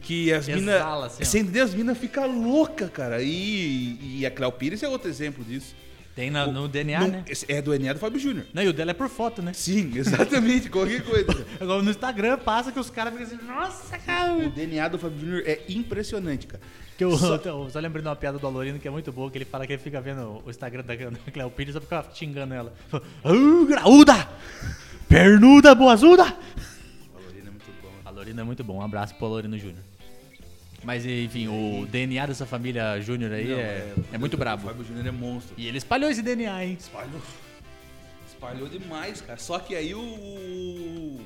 Que 0.00 0.32
as 0.32 0.46
minas. 0.48 0.80
Assim. 1.04 1.24
Sem 1.24 1.44
Deus, 1.44 1.70
as 1.70 1.76
minas 1.76 1.96
ficam 1.96 2.26
loucas, 2.42 2.90
cara. 2.90 3.22
E, 3.22 4.18
e 4.20 4.26
a 4.26 4.30
Cléo 4.30 4.50
Pires 4.52 4.82
é 4.82 4.88
outro 4.88 5.08
exemplo 5.08 5.44
disso. 5.44 5.74
Tem 6.14 6.30
na- 6.30 6.46
O- 6.46 6.52
no 6.52 6.66
DNA, 6.68 7.00
não- 7.00 7.08
né? 7.08 7.24
É 7.48 7.60
do 7.62 7.70
DNA 7.72 7.92
do 7.92 7.98
Fábio 8.00 8.18
Júnior. 8.18 8.46
Não, 8.54 8.62
e 8.62 8.68
o 8.68 8.72
dela 8.72 8.92
é 8.92 8.94
por 8.94 9.08
foto, 9.08 9.42
né? 9.42 9.52
Sim, 9.52 9.92
exatamente, 9.96 10.70
qualquer 10.70 11.02
coisa. 11.04 11.26
Agora 11.60 11.82
no 11.82 11.90
Instagram 11.90 12.38
passa 12.38 12.72
que 12.72 12.78
os 12.80 12.90
caras 12.90 13.12
ficam 13.12 13.26
assim, 13.26 13.46
nossa, 13.46 13.98
cara. 13.98 14.34
O 14.34 14.50
DNA 14.50 14.88
do 14.88 14.98
Fábio 14.98 15.18
Júnior 15.20 15.42
é 15.46 15.60
impressionante, 15.68 16.46
cara. 16.46 16.62
Que 16.96 17.04
eu 17.04 17.16
Só- 17.18 17.38
só... 17.38 17.68
só 17.68 17.78
lembrei 17.78 18.02
de 18.02 18.08
uma 18.08 18.16
piada 18.16 18.38
do 18.38 18.46
Alorino 18.46 18.78
que 18.78 18.88
é 18.88 18.90
muito 18.90 19.12
boa, 19.12 19.30
que 19.30 19.36
ele 19.38 19.44
fala 19.44 19.66
que 19.66 19.72
ele 19.74 19.82
fica 19.82 20.00
vendo 20.00 20.42
o 20.44 20.50
Instagram 20.50 20.82
da 20.82 20.94
da 20.94 21.30
Cleo 21.32 21.50
Pires 21.50 21.70
e 21.70 21.72
só 21.74 21.80
fica 21.80 22.04
xingando 22.14 22.54
ela. 22.54 22.72
Graúda! 23.68 24.28
Pernuda, 25.08 25.74
boazuda! 25.74 26.24
O 27.14 27.20
Lorena 27.20 27.48
é 27.48 27.50
muito 27.50 27.72
bom. 27.82 27.88
Alorino 28.04 28.40
é 28.40 28.44
muito 28.44 28.64
bom, 28.64 28.76
um 28.78 28.82
abraço 28.82 29.14
pro 29.16 29.26
Alorino 29.26 29.58
Júnior. 29.58 29.82
Mas 30.82 31.04
enfim, 31.04 31.48
o 31.48 31.86
DNA 31.86 32.26
dessa 32.26 32.46
família 32.46 33.00
Júnior 33.00 33.32
aí 33.32 33.48
Não, 33.48 33.58
é, 33.58 33.92
é 34.12 34.18
muito 34.18 34.34
O 34.34 34.36
brabo. 34.38 34.66
Fábio 34.68 34.84
Júnior 34.84 35.06
é 35.06 35.10
monstro. 35.10 35.54
E 35.58 35.66
ele 35.66 35.78
espalhou 35.78 36.08
esse 36.10 36.22
DNA, 36.22 36.64
hein? 36.64 36.76
Espalhou. 36.78 37.20
Espalhou 38.26 38.68
demais, 38.68 39.20
cara. 39.20 39.38
Só 39.38 39.58
que 39.58 39.74
aí 39.74 39.94
o. 39.94 41.20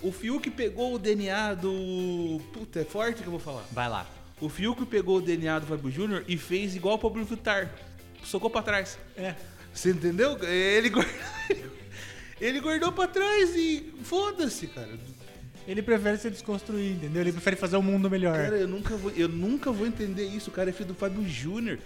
O 0.00 0.12
Fiuk 0.12 0.48
pegou 0.50 0.94
o 0.94 0.98
DNA 0.98 1.54
do. 1.54 2.40
Puta, 2.52 2.80
é 2.80 2.84
forte 2.84 3.20
que 3.20 3.26
eu 3.26 3.32
vou 3.32 3.40
falar. 3.40 3.64
Vai 3.72 3.88
lá. 3.88 4.06
O 4.40 4.48
Fiuk 4.48 4.84
pegou 4.86 5.16
o 5.18 5.20
DNA 5.20 5.58
do 5.58 5.66
Fábio 5.66 5.90
Júnior 5.90 6.24
e 6.28 6.36
fez 6.36 6.76
igual 6.76 6.94
o 6.94 6.98
Pablo 6.98 7.24
Vittar. 7.24 7.70
Socou 8.22 8.48
pra 8.50 8.62
trás. 8.62 8.98
É. 9.16 9.34
Você 9.72 9.90
entendeu? 9.90 10.36
Ele 10.42 10.88
guardou, 10.90 11.14
ele 12.40 12.60
guardou 12.60 12.92
pra 12.92 13.06
trás 13.08 13.54
e 13.56 13.92
foda-se, 14.02 14.66
cara. 14.68 14.98
Ele 15.66 15.82
prefere 15.82 16.16
se 16.16 16.30
desconstruir, 16.30 16.92
entendeu? 16.92 17.20
Ele 17.22 17.32
prefere 17.32 17.54
fazer 17.56 17.76
um 17.76 17.82
mundo 17.82 18.08
melhor. 18.08 18.34
Cara, 18.36 18.56
eu 18.56 18.66
nunca 18.68 18.96
vou, 18.96 19.10
eu 19.10 19.28
nunca 19.28 19.70
vou 19.70 19.86
entender 19.86 20.24
isso. 20.26 20.48
O 20.50 20.52
cara 20.52 20.70
é 20.70 20.72
filho 20.72 20.88
do 20.88 20.94
Fábio 20.94 21.28
Júnior. 21.28 21.78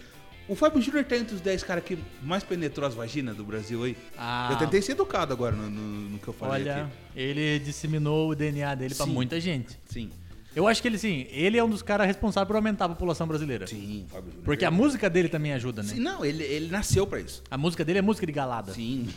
O 0.49 0.54
Fábio 0.54 0.80
Júnior 0.80 1.04
tá 1.04 1.16
entre 1.16 1.35
os 1.35 1.40
10 1.40 1.62
caras 1.64 1.82
que 1.85 1.99
mais 2.23 2.44
penetrou 2.44 2.87
as 2.87 2.94
vaginas 2.94 3.37
do 3.37 3.44
Brasil 3.44 3.82
aí. 3.85 3.97
Ah, 4.16 4.50
Eu 4.52 4.59
tentei 4.59 4.80
ser 4.82 4.92
educado 4.92 5.32
agora 5.32 5.54
no, 5.56 5.68
no- 5.71 6.11
no 6.11 6.18
que 6.18 6.28
eu 6.28 6.35
falei 6.35 6.62
Olha, 6.62 6.85
aqui. 6.85 6.92
ele 7.16 7.59
disseminou 7.61 8.30
o 8.30 8.35
DNA 8.35 8.75
dele 8.75 8.94
pra 8.94 9.06
Sim. 9.06 9.12
muita 9.12 9.40
gente. 9.40 9.76
Sim. 9.87 10.11
Eu 10.54 10.68
acho 10.68 10.82
que 10.82 10.88
ele, 10.88 10.99
sim, 10.99 11.26
ele 11.30 11.56
é 11.56 11.64
um 11.64 11.68
dos 11.71 11.82
caras 11.82 12.06
responsáveis 12.06 12.47
por 12.47 12.56
aumentar 12.56 12.85
a 12.85 12.88
população 12.90 13.26
brasileira. 13.26 13.66
Sim, 13.66 14.04
Fábio 14.11 14.26
Júnior. 14.30 14.44
Porque 14.44 14.64
a 14.64 14.71
música 14.71 15.09
dele 15.09 15.28
também 15.28 15.52
ajuda, 15.54 15.82
né? 15.82 15.88
Sim, 15.88 16.00
não, 16.00 16.25
ele, 16.25 16.42
ele 16.44 16.68
nasceu 16.71 17.06
pra 17.06 17.21
isso. 17.21 17.42
A 17.50 17.56
música 17.56 17.85
dele 17.85 18.00
é 18.00 18.02
música 18.02 18.26
de 18.26 18.32
galada. 18.32 18.73
Sim. 18.75 19.09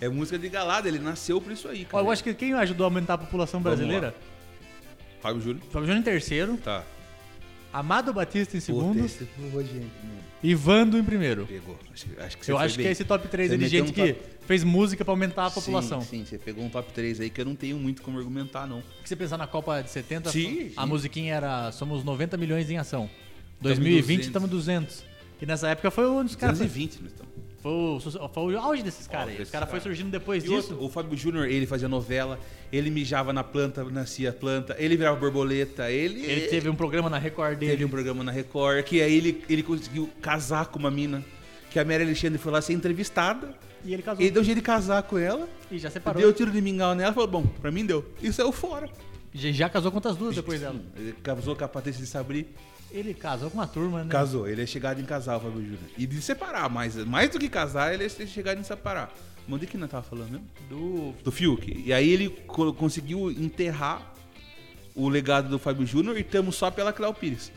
É 0.00 0.08
música 0.08 0.38
de 0.38 0.48
galada, 0.48 0.88
ele 0.88 0.98
nasceu 0.98 1.40
pra 1.42 1.52
isso 1.52 1.68
aí, 1.68 1.86
Ó, 1.88 1.92
cara. 1.92 2.04
eu 2.04 2.10
acho 2.10 2.24
que 2.24 2.32
quem 2.32 2.54
ajudou 2.54 2.84
a 2.84 2.88
aumentar 2.88 3.14
a 3.14 3.18
população 3.18 3.60
brasileira, 3.60 4.14
Fábio 5.20 5.42
Júnior. 5.42 5.62
Fábio 5.70 5.86
Júnior 5.88 6.00
em 6.00 6.04
terceiro, 6.04 6.56
Tá. 6.56 6.82
Amado 7.72 8.12
Batista 8.12 8.56
em 8.56 8.60
segundo 8.60 9.00
Puta, 9.02 9.26
pegou 9.40 9.62
gente, 9.62 9.74
mano. 9.74 10.20
e 10.42 10.54
Vando 10.54 10.98
em 10.98 11.04
primeiro. 11.04 11.46
Pegou. 11.46 11.78
Acho, 11.92 12.06
acho 12.18 12.36
que 12.38 12.44
você 12.46 12.52
Eu 12.52 12.58
acho 12.58 12.74
que 12.74 12.78
bem. 12.78 12.88
é 12.88 12.90
esse 12.92 13.04
top 13.04 13.28
3 13.28 13.50
Você 13.50 13.58
de 13.58 13.68
gente 13.68 13.90
um 13.90 13.92
que 13.92 14.12
top- 14.14 14.26
fez 14.46 14.64
música 14.64 15.04
pra 15.04 15.12
aumentar 15.12 15.46
a 15.46 15.50
população. 15.50 16.00
Sim, 16.00 16.06
sim, 16.18 16.24
você 16.24 16.38
pegou 16.38 16.64
um 16.64 16.68
top 16.68 16.92
3 16.92 17.20
aí 17.20 17.30
que 17.30 17.40
eu 17.40 17.44
não 17.44 17.54
tenho 17.54 17.76
muito 17.78 18.02
como 18.02 18.18
argumentar, 18.18 18.66
não. 18.66 18.80
Se 19.04 19.08
você 19.10 19.16
pensar 19.16 19.36
na 19.38 19.46
Copa 19.46 19.80
de 19.82 19.90
70, 19.90 20.30
Sim, 20.30 20.72
a 20.76 20.82
sim. 20.82 20.88
musiquinha 20.88 21.34
era 21.34 21.70
Somos 21.72 22.02
90 22.02 22.36
milhões 22.36 22.68
em 22.70 22.76
ação. 22.78 23.08
em 23.60 23.62
2020 23.62 24.02
200. 24.06 24.26
estamos 24.26 24.50
200. 24.50 25.04
E 25.40 25.46
nessa 25.46 25.68
época 25.68 25.90
foi 25.90 26.08
um 26.10 26.24
dos 26.24 26.34
caras. 26.36 26.58
Foi, 26.58 26.66
220 26.66 27.02
nós 27.02 27.12
estamos. 27.12 27.29
Foi 27.62 27.72
o, 27.72 28.00
foi 28.00 28.54
o 28.54 28.58
auge 28.58 28.82
desses 28.82 29.06
caras 29.06 29.34
aí. 29.36 29.42
Os 29.42 29.50
caras 29.50 29.68
foi 29.68 29.78
caras. 29.78 29.82
surgindo 29.82 30.10
depois 30.10 30.42
E 30.44 30.48
disso. 30.48 30.72
outro, 30.72 30.84
o 30.84 30.88
Fábio 30.88 31.16
Júnior, 31.16 31.46
ele 31.46 31.66
fazia 31.66 31.88
novela, 31.88 32.38
ele 32.72 32.90
mijava 32.90 33.32
na 33.32 33.44
planta, 33.44 33.84
nascia 33.84 34.32
planta, 34.32 34.74
ele 34.78 34.96
virava 34.96 35.16
borboleta, 35.18 35.90
ele... 35.90 36.24
Ele 36.24 36.42
teve 36.48 36.68
um 36.68 36.74
programa 36.74 37.10
na 37.10 37.18
Record 37.18 37.58
dele. 37.58 37.72
teve 37.72 37.84
um 37.84 37.88
programa 37.88 38.24
na 38.24 38.32
Record, 38.32 38.82
que 38.84 39.00
aí 39.02 39.14
ele, 39.16 39.44
ele 39.48 39.62
conseguiu 39.62 40.08
casar 40.22 40.66
com 40.66 40.78
uma 40.78 40.90
mina, 40.90 41.22
que 41.70 41.78
a 41.78 41.84
Mary 41.84 42.02
Alexandre 42.04 42.38
foi 42.38 42.50
lá 42.52 42.62
ser 42.62 42.72
entrevistada, 42.72 43.54
E 43.84 43.92
ele 43.92 44.02
casou. 44.02 44.22
ele 44.22 44.30
deu 44.30 44.42
jeito 44.42 44.56
de 44.58 44.62
casar 44.62 45.02
com 45.02 45.18
ela, 45.18 45.48
E 45.70 45.78
já 45.78 45.90
separou. 45.90 46.20
deu 46.20 46.32
tiro 46.32 46.50
de 46.50 46.60
mingau 46.62 46.94
nela, 46.94 47.12
falou, 47.12 47.28
bom, 47.28 47.46
pra 47.60 47.70
mim 47.70 47.84
deu. 47.84 48.04
E 48.22 48.32
saiu 48.32 48.52
fora. 48.52 48.88
Já 49.32 49.52
já 49.52 49.68
casou 49.68 49.90
com 49.92 49.98
outras 49.98 50.16
duas 50.16 50.34
depois 50.34 50.60
dela. 50.60 50.80
Ele 50.96 51.12
casou 51.22 51.54
com 51.54 51.64
a 51.64 51.68
Patrícia 51.68 52.02
de 52.02 52.08
Sabri, 52.08 52.48
Ele 52.92 53.14
casou 53.14 53.50
com 53.50 53.58
uma 53.58 53.66
turma, 53.66 54.02
né? 54.04 54.10
casou, 54.10 54.48
ele 54.48 54.62
é 54.62 54.66
chegado 54.66 55.00
em 55.00 55.04
casar, 55.04 55.36
o 55.36 55.40
Fábio 55.40 55.60
Júnior. 55.62 55.78
E 55.96 56.06
de 56.06 56.20
separar, 56.20 56.68
mas 56.68 56.96
mais 57.04 57.30
do 57.30 57.38
que 57.38 57.48
casar, 57.48 57.94
ele 57.94 58.04
é 58.04 58.08
chegado 58.08 58.58
em 58.58 58.64
separar. 58.64 59.12
Mas 59.46 59.60
de 59.60 59.66
que 59.66 59.76
nós 59.78 59.90
tava 59.90 60.02
falando 60.02 60.30
mesmo? 60.30 60.46
Do. 60.68 61.12
do 61.24 61.30
Fiuk. 61.32 61.82
E 61.84 61.92
aí 61.92 62.08
ele 62.10 62.28
co- 62.46 62.72
conseguiu 62.72 63.30
enterrar 63.30 64.12
o 64.94 65.08
legado 65.08 65.48
do 65.48 65.58
Fábio 65.58 65.86
Júnior 65.86 66.16
e 66.16 66.20
estamos 66.20 66.56
só 66.56 66.70
pela 66.70 66.92
Cléo 66.92 67.14
Pires. 67.14 67.52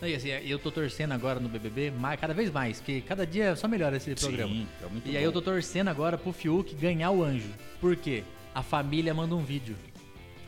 Não, 0.00 0.08
e 0.08 0.14
assim, 0.16 0.28
eu 0.30 0.58
tô 0.58 0.70
torcendo 0.70 1.12
agora 1.12 1.38
no 1.38 1.48
BBB, 1.48 1.92
mais, 1.92 2.18
cada 2.18 2.34
vez 2.34 2.50
mais, 2.50 2.78
porque 2.80 3.00
cada 3.02 3.24
dia 3.26 3.54
só 3.54 3.68
melhora 3.68 3.96
esse 3.96 4.14
programa. 4.16 4.66
tá 4.80 4.88
muito 4.88 5.08
E 5.08 5.16
aí 5.16 5.22
eu 5.22 5.30
tô 5.32 5.40
torcendo 5.40 5.88
agora 5.88 6.18
pro 6.18 6.32
Fiuk 6.32 6.74
ganhar 6.74 7.10
o 7.12 7.22
anjo. 7.22 7.48
Por 7.80 7.94
quê? 7.94 8.24
A 8.54 8.62
família 8.62 9.14
manda 9.14 9.34
um 9.34 9.44
vídeo. 9.44 9.76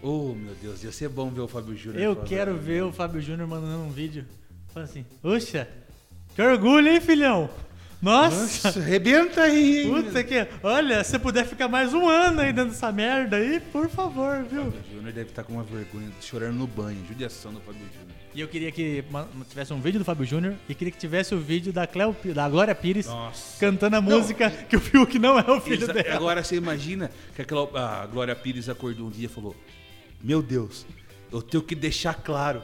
Oh, 0.07 0.35
meu 0.35 0.55
Deus, 0.61 0.85
ia 0.85 0.93
ser 0.93 1.09
bom 1.09 1.31
ver 1.31 1.41
o 1.41 1.49
Fábio 1.49 1.75
Júnior. 1.77 2.03
Eu 2.03 2.13
falando. 2.15 2.29
quero 2.29 2.57
ver 2.57 2.83
o 2.85 2.93
Fábio 2.93 3.21
Júnior 3.23 3.49
mandando 3.49 3.83
um 3.85 3.91
vídeo. 3.91 4.27
Falando 4.73 4.89
assim, 4.91 5.05
puxa, 5.23 5.67
que 6.35 6.43
orgulho, 6.43 6.89
hein, 6.89 7.01
filhão? 7.01 7.49
Nossa! 8.03 8.69
Nossa, 8.69 8.81
arrebenta 8.81 9.41
aí! 9.45 9.85
hein, 9.85 9.91
Puta 9.91 10.23
que. 10.23 10.47
Olha, 10.63 11.03
se 11.03 11.19
puder 11.19 11.47
ficar 11.47 11.69
mais 11.69 11.95
um 11.95 12.07
ano 12.07 12.43
aí 12.43 12.53
dentro 12.53 12.73
dessa 12.73 12.93
merda 12.93 13.37
aí, 13.37 13.59
por 13.73 13.89
favor, 13.89 14.43
viu? 14.45 14.63
O 14.63 14.73
Fábio 14.73 14.83
Júnior 14.93 15.13
deve 15.15 15.31
estar 15.31 15.43
com 15.43 15.55
uma 15.55 15.63
vergonha, 15.63 16.11
chorando 16.21 16.55
no 16.59 16.67
banho. 16.67 16.99
Judiação 17.09 17.55
do 17.55 17.61
Fábio 17.61 17.81
Júnior. 17.81 18.15
E 18.35 18.41
eu 18.43 18.49
queria 18.49 18.71
que 18.73 19.03
tivesse 19.49 19.73
um 19.73 19.81
vídeo 19.81 20.01
do 20.01 20.05
Fábio 20.05 20.27
Júnior 20.27 20.55
e 20.69 20.75
queria 20.75 20.91
que 20.93 20.99
tivesse 20.99 21.35
o 21.35 21.39
vídeo 21.39 21.73
da, 21.73 21.87
Cleo, 21.87 22.15
da 22.35 22.47
Glória 22.49 22.75
Pires 22.75 23.07
Nossa. 23.07 23.59
cantando 23.61 23.97
a 23.97 24.01
música 24.03 24.51
que 24.51 24.77
o 24.77 24.81
Fiuk 24.81 25.19
não 25.21 25.39
é 25.39 25.51
o 25.51 25.61
filho 25.61 25.85
Exa- 25.85 25.93
dela. 25.95 26.17
Agora 26.17 26.43
você 26.45 26.57
imagina 26.57 27.11
que 27.35 27.41
aquela, 27.41 28.03
a 28.03 28.07
Glória 28.07 28.35
Pires 28.37 28.69
acordou 28.69 29.07
um 29.07 29.11
dia 29.11 29.27
e 29.27 29.29
falou: 29.29 29.55
Meu 30.25 30.43
Deus, 30.43 30.87
eu 31.31 31.43
tenho 31.43 31.63
que 31.63 31.75
deixar 31.75 32.15
claro 32.15 32.63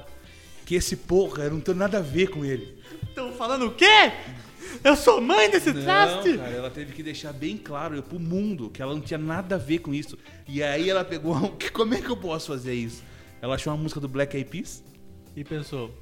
que 0.64 0.74
esse 0.74 0.96
porra, 0.96 1.44
eu 1.44 1.50
não 1.50 1.60
tenho 1.60 1.76
nada 1.76 1.98
a 1.98 2.00
ver 2.00 2.28
com 2.30 2.44
ele. 2.44 2.82
Estão 3.02 3.32
falando 3.32 3.66
o 3.66 3.74
quê? 3.74 4.12
Eu 4.82 4.96
sou 4.96 5.20
mãe 5.20 5.50
desse 5.50 5.72
Não, 5.72 5.82
traste? 5.82 6.38
cara, 6.38 6.50
ela 6.52 6.70
teve 6.70 6.92
que 6.94 7.02
deixar 7.02 7.32
bem 7.32 7.56
claro 7.58 8.02
pro 8.02 8.18
mundo 8.18 8.70
que 8.70 8.80
ela 8.80 8.94
não 8.94 9.00
tinha 9.00 9.18
nada 9.18 9.56
a 9.56 9.58
ver 9.58 9.80
com 9.80 9.92
isso. 9.92 10.16
E 10.48 10.62
aí 10.62 10.88
ela 10.88 11.04
pegou, 11.04 11.50
"Que- 11.58 11.70
como 11.70 11.92
é 11.94 12.00
que 12.00 12.08
eu 12.08 12.16
posso 12.16 12.46
fazer 12.48 12.72
isso? 12.74 13.02
Ela 13.42 13.56
achou 13.56 13.72
uma 13.74 13.82
música 13.82 14.00
do 14.00 14.08
Black 14.08 14.36
Eyed 14.36 14.48
Peas, 14.50 14.82
E 15.36 15.44
pensou, 15.44 15.94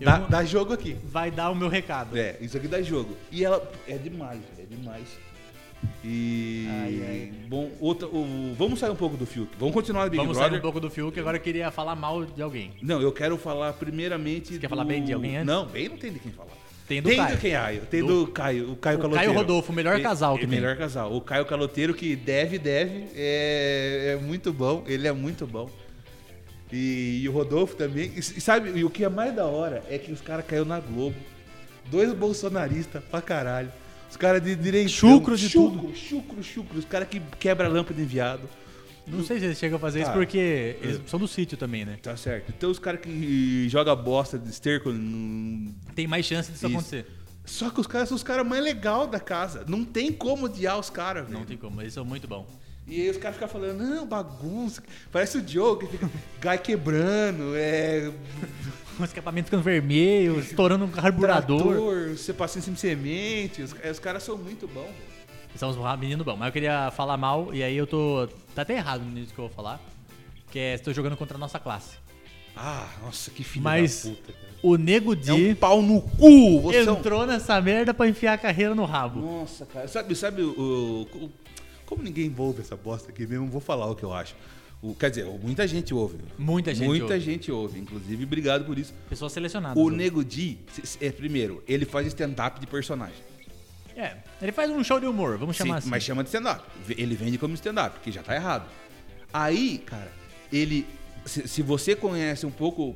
dá, 0.00 0.18
não- 0.18 0.28
dá 0.28 0.44
jogo 0.44 0.72
aqui. 0.72 0.96
vai 1.04 1.30
dar 1.30 1.50
o 1.50 1.54
meu 1.54 1.68
recado. 1.68 2.16
É, 2.16 2.36
isso 2.40 2.56
aqui 2.56 2.68
dá 2.68 2.80
jogo. 2.82 3.16
E 3.30 3.44
ela, 3.44 3.70
é 3.86 3.96
demais, 3.96 4.40
é 4.58 4.62
demais. 4.64 5.06
E, 6.04 6.66
Ai, 6.68 7.02
ai. 7.08 7.32
bom, 7.48 7.70
outra, 7.80 8.06
o- 8.06 8.54
vamos 8.56 8.78
sair 8.78 8.90
um 8.90 8.96
pouco 8.96 9.16
do 9.16 9.26
Fiuk. 9.26 9.50
Vamos 9.58 9.74
continuar 9.74 10.04
no 10.04 10.10
Big 10.10 10.18
Vamos 10.22 10.36
Brother. 10.36 10.52
sair 10.52 10.58
um 10.58 10.62
pouco 10.62 10.80
do 10.80 10.90
Fiuk, 10.90 11.18
agora 11.18 11.36
eu 11.36 11.40
queria 11.40 11.70
falar 11.70 11.94
mal 11.96 12.24
de 12.24 12.40
alguém. 12.40 12.72
Não, 12.80 13.00
eu 13.02 13.12
quero 13.12 13.36
falar 13.36 13.72
primeiramente 13.72 14.54
Você 14.54 14.58
quer 14.60 14.66
do- 14.66 14.70
falar 14.70 14.84
bem 14.84 15.04
de 15.04 15.12
alguém 15.12 15.36
antes? 15.36 15.46
Não, 15.46 15.66
bem 15.66 15.88
não 15.88 15.96
tem 15.96 16.12
de 16.12 16.18
quem 16.20 16.32
falar. 16.32 16.50
Tem 16.88 17.02
do 17.02 17.08
tem 17.08 17.18
Caio. 17.18 17.34
de 17.34 17.40
quem 17.40 17.50
Caio, 17.52 17.80
tem 17.90 18.00
Do- 18.04 18.24
do, 18.26 18.30
Caio, 18.32 18.70
o 18.72 18.76
Caio 18.76 18.98
O 18.98 19.00
Caloteiro. 19.02 19.14
Caio 19.32 19.32
Rodolfo, 19.38 19.72
o 19.72 19.74
melhor 19.74 20.00
casal 20.00 20.34
que 20.38 20.46
tem. 20.46 20.48
melhor 20.60 20.76
casal. 20.76 21.12
O 21.14 21.20
Caio 21.20 21.44
Caloteiro 21.44 21.92
que 21.92 22.14
deve, 22.14 22.58
deve, 22.58 23.08
é, 23.14 24.16
é 24.16 24.22
muito 24.24 24.52
bom, 24.52 24.84
ele 24.86 25.08
é 25.08 25.12
muito 25.12 25.46
bom. 25.46 25.68
E, 26.72 27.20
e 27.22 27.28
o 27.28 27.32
Rodolfo 27.32 27.74
também. 27.76 28.12
E, 28.16 28.22
sabe, 28.22 28.70
e 28.78 28.84
o 28.84 28.90
que 28.90 29.04
é 29.04 29.08
mais 29.08 29.34
da 29.34 29.46
hora 29.46 29.82
é 29.90 29.98
que 29.98 30.12
os 30.12 30.20
caras 30.20 30.44
caiu 30.46 30.64
na 30.64 30.78
Globo. 30.80 31.16
Dois 31.90 32.12
bolsonaristas 32.12 33.02
pra 33.04 33.20
caralho. 33.20 33.70
Os 34.16 34.18
caras 34.18 34.42
de 34.42 34.56
direito. 34.56 34.88
Chucro 34.88 35.36
de 35.36 35.46
chucro, 35.46 35.94
Chucro, 35.94 36.42
chucro. 36.42 36.78
Os 36.78 36.86
caras 36.86 37.06
que 37.06 37.20
quebra 37.38 37.66
a 37.66 37.70
lâmpada 37.70 38.00
enviado. 38.00 38.48
Não 39.06 39.22
sei 39.22 39.38
se 39.38 39.44
eles 39.44 39.58
chegam 39.58 39.76
a 39.76 39.78
fazer 39.78 40.00
isso 40.00 40.08
Ah. 40.10 40.14
porque 40.14 40.76
eles 40.80 41.02
são 41.06 41.20
do 41.20 41.28
sítio 41.28 41.58
também, 41.58 41.84
né? 41.84 41.98
Tá 42.02 42.16
certo. 42.16 42.50
Então 42.56 42.70
os 42.70 42.78
caras 42.78 43.00
que 43.02 43.68
joga 43.68 43.94
bosta 43.94 44.38
de 44.38 44.48
esterco. 44.48 44.90
não- 44.90 45.70
Tem 45.94 46.06
mais 46.06 46.24
chance 46.24 46.50
disso 46.50 46.66
Isso. 46.66 46.74
acontecer. 46.74 47.06
Só 47.44 47.68
que 47.68 47.78
os 47.78 47.86
caras 47.86 48.08
são 48.08 48.16
os 48.16 48.22
caras 48.22 48.44
mais 48.46 48.64
legais 48.64 49.10
da 49.10 49.20
casa. 49.20 49.64
Não 49.68 49.84
tem 49.84 50.10
como 50.10 50.46
odiar 50.46 50.78
os 50.78 50.88
caras, 50.88 51.26
velho. 51.26 51.38
Não 51.38 51.44
tem 51.44 51.58
como, 51.58 51.82
eles 51.82 51.92
são 51.92 52.04
muito 52.04 52.26
bons. 52.26 52.46
E 52.88 53.02
aí 53.02 53.10
os 53.10 53.18
caras 53.18 53.36
ficam 53.36 53.48
falando, 53.48 53.78
não, 53.84 54.06
bagunça. 54.06 54.82
Parece 55.12 55.36
o 55.38 55.46
Joe 55.46 55.78
que 55.78 55.86
fica 55.88 56.10
gai 56.40 56.56
quebrando, 56.58 57.52
é. 57.54 58.10
O 58.98 59.04
escapamento 59.04 59.46
ficando 59.46 59.62
vermelho, 59.62 60.38
estourando 60.40 60.84
um 60.84 60.88
carburador. 60.90 61.58
Trator, 61.62 62.08
você 62.16 62.32
passa 62.32 62.58
em 62.58 62.62
cima 62.62 62.74
de 62.74 62.80
semente. 62.80 63.62
Os, 63.62 63.72
os 63.72 63.98
caras 63.98 64.22
são 64.22 64.36
muito 64.38 64.66
bons. 64.66 64.90
São 65.54 65.68
os 65.70 65.98
meninos 65.98 66.24
bons. 66.24 66.36
Mas 66.38 66.46
eu 66.48 66.52
queria 66.52 66.90
falar 66.90 67.16
mal, 67.16 67.54
e 67.54 67.62
aí 67.62 67.76
eu 67.76 67.86
tô. 67.86 68.28
Tá 68.54 68.62
até 68.62 68.74
errado 68.74 69.04
nisso 69.04 69.32
que 69.34 69.38
eu 69.38 69.46
vou 69.46 69.54
falar. 69.54 69.80
Que 70.50 70.58
é, 70.58 70.74
estou 70.74 70.94
jogando 70.94 71.16
contra 71.16 71.36
a 71.36 71.40
nossa 71.40 71.58
classe. 71.58 71.96
Ah, 72.56 72.88
nossa, 73.02 73.30
que 73.30 73.44
filho 73.44 73.64
Mas 73.64 74.04
da 74.04 74.10
puta, 74.10 74.32
cara. 74.32 74.46
o 74.62 74.76
Nego 74.76 75.12
É 75.12 75.16
Di 75.16 75.32
um 75.50 75.54
pau 75.54 75.82
no 75.82 76.00
cu! 76.00 76.62
Você 76.62 76.78
é 76.78 76.90
um- 76.90 76.96
entrou 76.96 77.26
nessa 77.26 77.60
merda 77.60 77.92
pra 77.92 78.08
enfiar 78.08 78.32
a 78.32 78.38
carreira 78.38 78.74
no 78.74 78.86
rabo. 78.86 79.20
Nossa, 79.20 79.66
cara. 79.66 79.86
Sabe, 79.88 80.14
sabe 80.14 80.40
o, 80.40 81.06
o- 81.14 81.30
Como 81.84 82.02
ninguém 82.02 82.34
ouve 82.38 82.62
essa 82.62 82.74
bosta 82.74 83.10
aqui 83.10 83.26
mesmo, 83.26 83.46
vou 83.48 83.60
falar 83.60 83.90
o 83.90 83.94
que 83.94 84.04
eu 84.04 84.12
acho. 84.12 84.34
O, 84.82 84.94
quer 84.94 85.10
dizer, 85.10 85.24
muita 85.24 85.66
gente 85.66 85.92
ouve. 85.94 86.18
Muita 86.38 86.74
gente 86.74 86.86
Muita 86.86 87.04
ouve. 87.04 87.20
gente 87.20 87.50
ouve. 87.50 87.78
Inclusive, 87.80 88.24
obrigado 88.24 88.64
por 88.64 88.78
isso. 88.78 88.92
Pessoas 89.08 89.32
selecionadas. 89.32 89.82
O 89.82 89.90
Nego 89.90 90.24
Di, 90.24 90.58
é, 91.00 91.10
primeiro, 91.10 91.62
ele 91.66 91.84
faz 91.84 92.06
stand-up 92.08 92.60
de 92.60 92.66
personagem. 92.66 93.16
É, 93.96 94.16
ele 94.42 94.52
faz 94.52 94.70
um 94.70 94.84
show 94.84 95.00
de 95.00 95.06
humor, 95.06 95.38
vamos 95.38 95.56
chamar 95.56 95.76
Sim, 95.76 95.78
assim. 95.78 95.88
Mas 95.90 96.02
chama 96.04 96.22
de 96.22 96.28
stand-up. 96.28 96.62
Ele 96.90 97.16
vende 97.16 97.38
como 97.38 97.54
stand-up, 97.54 97.98
que 98.00 98.12
já 98.12 98.22
tá 98.22 98.34
errado. 98.34 98.68
Aí, 99.32 99.78
cara, 99.78 100.12
ele. 100.52 100.86
Se, 101.26 101.46
se 101.48 101.60
você 101.62 101.94
conhece 101.96 102.46
um 102.46 102.50
pouco. 102.50 102.94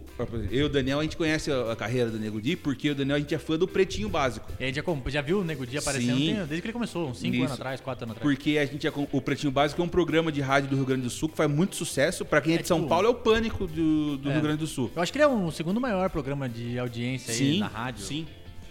Eu 0.51 0.61
e 0.61 0.63
o 0.63 0.69
Daniel, 0.69 1.01
a 1.01 1.03
gente 1.03 1.17
conhece 1.17 1.51
a, 1.51 1.73
a 1.73 1.77
carreira 1.77 2.11
do 2.11 2.19
Nego 2.19 2.41
Di, 2.41 2.57
porque 2.57 2.91
o 2.91 2.95
Daniel 2.95 3.17
a 3.17 3.19
gente 3.21 3.35
é 3.35 3.39
fã 3.39 3.59
do 3.59 3.67
Pretinho 3.67 4.09
Básico. 4.09 4.51
E 4.59 4.65
a 4.65 4.67
gente 4.69 4.77
já, 4.77 4.83
já 5.11 5.21
viu 5.21 5.41
o 5.41 5.45
Nego 5.45 5.67
Dia 5.67 5.81
aparecendo 5.81 6.17
Sim. 6.17 6.35
desde 6.35 6.61
que 6.61 6.67
ele 6.69 6.73
começou, 6.73 7.09
uns 7.09 7.19
5 7.19 7.35
Isso. 7.35 7.43
anos 7.45 7.55
atrás, 7.55 7.81
4 7.81 8.05
anos 8.05 8.17
atrás. 8.17 8.23
Porque 8.35 8.57
a 8.59 8.65
gente 8.65 8.87
é 8.87 8.93
o 9.13 9.21
Pretinho 9.21 9.51
Básico 9.51 9.81
é 9.83 9.85
um 9.85 9.89
programa 9.89 10.31
de 10.31 10.41
rádio 10.41 10.71
do 10.71 10.77
Rio 10.77 10.87
Grande 10.87 11.03
do 11.03 11.11
Sul 11.11 11.29
que 11.29 11.37
faz 11.37 11.51
muito 11.51 11.75
sucesso. 11.77 12.25
Pra 12.25 12.41
quem 12.41 12.55
é, 12.55 12.59
É 12.59 12.63
de 12.63 12.69
São 12.69 12.79
tipo- 12.79 12.89
Paulo, 12.89 13.07
é 13.07 13.11
o 13.11 13.15
pânico 13.15 13.67
do, 13.67 14.17
do 14.17 14.31
É. 14.31 14.33
Rio 14.35 14.43
Grande 14.43 14.59
do 14.59 14.67
Sul. 14.67 14.91
Eu 14.95 15.03
acho 15.03 15.11
que 15.13 15.19
ele 15.19 15.25
é 15.25 15.29
o 15.29 15.51
segundo 15.51 15.81
maior 15.81 16.09
programa 16.11 16.49
de 16.49 16.79
audiência 16.79 17.35
aí 17.35 17.59
na 17.59 17.67
rádio. 17.69 18.05
Sim. 18.05 18.27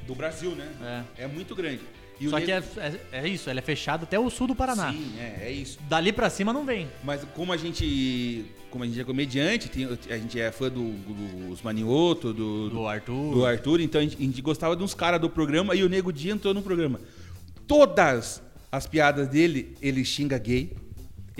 Do 0.07 0.15
Brasil, 0.15 0.51
né? 0.51 1.05
É. 1.17 1.23
É 1.25 1.27
muito 1.27 1.53
grande. 1.53 1.81
E 2.19 2.27
Só 2.27 2.39
que 2.41 2.51
é, 2.51 2.61
é, 2.77 2.99
é 3.23 3.27
isso, 3.27 3.49
ele 3.49 3.59
é 3.59 3.61
fechado 3.61 4.03
até 4.03 4.19
o 4.19 4.29
sul 4.29 4.45
do 4.47 4.53
Paraná. 4.55 4.91
Sim, 4.91 5.13
é, 5.17 5.47
é 5.47 5.51
isso. 5.51 5.79
Dali 5.87 6.11
pra 6.11 6.29
cima 6.29 6.51
não 6.51 6.65
vem. 6.65 6.87
Mas 7.03 7.23
como 7.33 7.53
a 7.53 7.57
gente. 7.57 8.43
Como 8.69 8.83
a 8.83 8.87
gente 8.87 8.99
é 8.99 9.03
comediante, 9.03 9.67
tem- 9.69 9.85
a 10.09 10.17
gente 10.17 10.39
é 10.39 10.51
fã 10.51 10.69
do- 10.69 10.91
dos 11.49 11.61
Manioto, 11.61 12.31
do, 12.33 12.69
Do 12.69 12.87
Arthur. 12.87 13.33
do 13.33 13.45
Arthur, 13.45 13.79
então 13.81 13.99
a 13.99 14.03
gente, 14.03 14.15
a 14.17 14.21
gente 14.21 14.41
gostava 14.41 14.75
de 14.75 14.83
uns 14.83 14.93
caras 14.93 15.19
do 15.19 15.29
programa 15.29 15.73
e 15.75 15.83
o 15.83 15.89
Nego 15.89 16.13
Dia 16.13 16.33
entrou 16.33 16.53
no 16.53 16.61
programa. 16.61 16.99
Todas 17.67 18.41
as 18.71 18.85
piadas 18.87 19.27
dele, 19.27 19.75
ele 19.81 20.05
xinga 20.05 20.37
gay, 20.37 20.71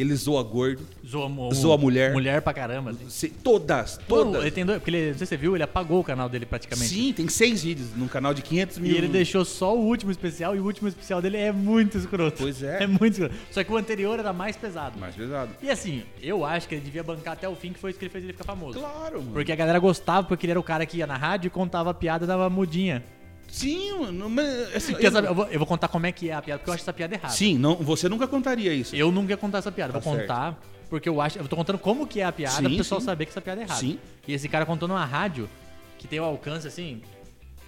ele 0.01 0.15
zoa 0.15 0.41
gordo. 0.43 0.81
Zoa, 1.07 1.29
Zoa 1.53 1.77
mulher. 1.77 2.13
Mulher 2.13 2.41
pra 2.41 2.53
caramba. 2.53 2.91
Assim. 2.91 3.09
se- 3.09 3.29
todas, 3.29 3.97
Pô, 4.07 4.23
todas. 4.23 4.41
ele 4.41 4.51
tem 4.51 4.65
dois, 4.65 4.77
porque 4.79 4.91
ele, 4.95 5.11
não 5.11 5.17
sei 5.17 5.25
se 5.25 5.29
você 5.31 5.37
viu, 5.37 5.55
ele 5.55 5.63
apagou 5.63 5.99
o 5.99 6.03
canal 6.03 6.29
dele 6.29 6.45
praticamente. 6.45 6.89
Sim, 6.89 7.13
tem 7.13 7.27
seis 7.27 7.63
vídeos 7.63 7.89
num 7.95 8.07
canal 8.07 8.33
de 8.33 8.41
500 8.41 8.77
mil. 8.77 8.91
E 8.91 8.97
ele 8.97 9.07
deixou 9.07 9.43
só 9.43 9.75
o 9.75 9.79
último 9.85 10.11
especial, 10.11 10.55
e 10.55 10.59
o 10.59 10.65
último 10.65 10.87
especial 10.87 11.21
dele 11.21 11.37
é 11.37 11.51
muito 11.51 11.97
escroto. 11.97 12.37
Pois 12.39 12.61
é. 12.63 12.83
É 12.83 12.87
muito 12.87 13.13
escroto. 13.13 13.35
Só 13.51 13.63
que 13.63 13.71
o 13.71 13.77
anterior 13.77 14.17
era 14.19 14.31
mais 14.31 14.55
pesado. 14.55 14.99
Mais 14.99 15.15
pesado. 15.15 15.49
E 15.61 15.69
assim, 15.69 16.03
eu 16.21 16.45
acho 16.45 16.67
que 16.67 16.75
ele 16.75 16.83
devia 16.83 17.03
bancar 17.03 17.33
até 17.33 17.47
o 17.49 17.55
fim, 17.55 17.73
que 17.73 17.79
foi 17.79 17.89
isso 17.89 17.99
que 17.99 18.05
ele 18.05 18.11
fez 18.11 18.23
ele 18.23 18.33
ficar 18.33 18.45
famoso. 18.45 18.79
Claro, 18.79 19.19
mano. 19.19 19.31
Porque 19.33 19.51
a 19.51 19.55
galera 19.55 19.79
gostava, 19.79 20.27
porque 20.27 20.45
ele 20.45 20.51
era 20.51 20.59
o 20.59 20.63
cara 20.63 20.85
que 20.85 20.97
ia 20.97 21.07
na 21.07 21.17
rádio 21.17 21.47
e 21.47 21.49
contava 21.49 21.89
a 21.89 21.93
piada 21.93 22.25
dava 22.25 22.49
mudinha. 22.49 23.03
Sim, 23.51 23.99
mano. 23.99 24.29
Mas, 24.29 24.75
assim, 24.75 24.93
eu-? 24.93 25.11
Eu 25.11 25.35
vou, 25.35 25.45
eu 25.47 25.59
vou 25.59 25.67
contar 25.67 25.87
como 25.87 26.05
é 26.05 26.11
que 26.11 26.29
é 26.29 26.33
a 26.33 26.41
piada, 26.41 26.59
porque 26.59 26.69
eu 26.69 26.73
acho 26.73 26.83
essa 26.83 26.93
piada 26.93 27.15
errada. 27.15 27.33
Sim, 27.33 27.57
não, 27.57 27.75
você 27.75 28.07
nunca 28.07 28.27
contaria 28.27 28.73
isso. 28.73 28.95
Eu 28.95 29.11
nunca 29.11 29.31
ia 29.33 29.37
contar 29.37 29.57
essa 29.59 29.71
piada, 29.71 29.93
Tá 29.93 29.99
vou 29.99 30.13
contar, 30.17 30.59
porque 30.89 31.09
eu 31.09 31.19
acho. 31.19 31.37
Eu 31.39 31.47
tô 31.47 31.55
contando 31.55 31.79
como 31.79 32.05
que 32.07 32.21
é 32.21 32.25
a 32.25 32.31
piada, 32.31 32.55
Sim, 32.57 32.63
pro 32.63 32.77
pessoal 32.77 33.01
sim. 33.01 33.05
saber 33.05 33.25
que 33.25 33.31
essa 33.31 33.41
piada 33.41 33.61
é 33.61 33.63
errada. 33.63 33.79
Sim. 33.79 33.99
E 34.27 34.33
esse 34.33 34.47
cara 34.47 34.65
contou 34.65 34.87
numa 34.87 35.03
rádio 35.05 35.49
que 35.97 36.07
tem 36.07 36.19
o 36.19 36.23
alcance, 36.23 36.67
assim, 36.67 37.01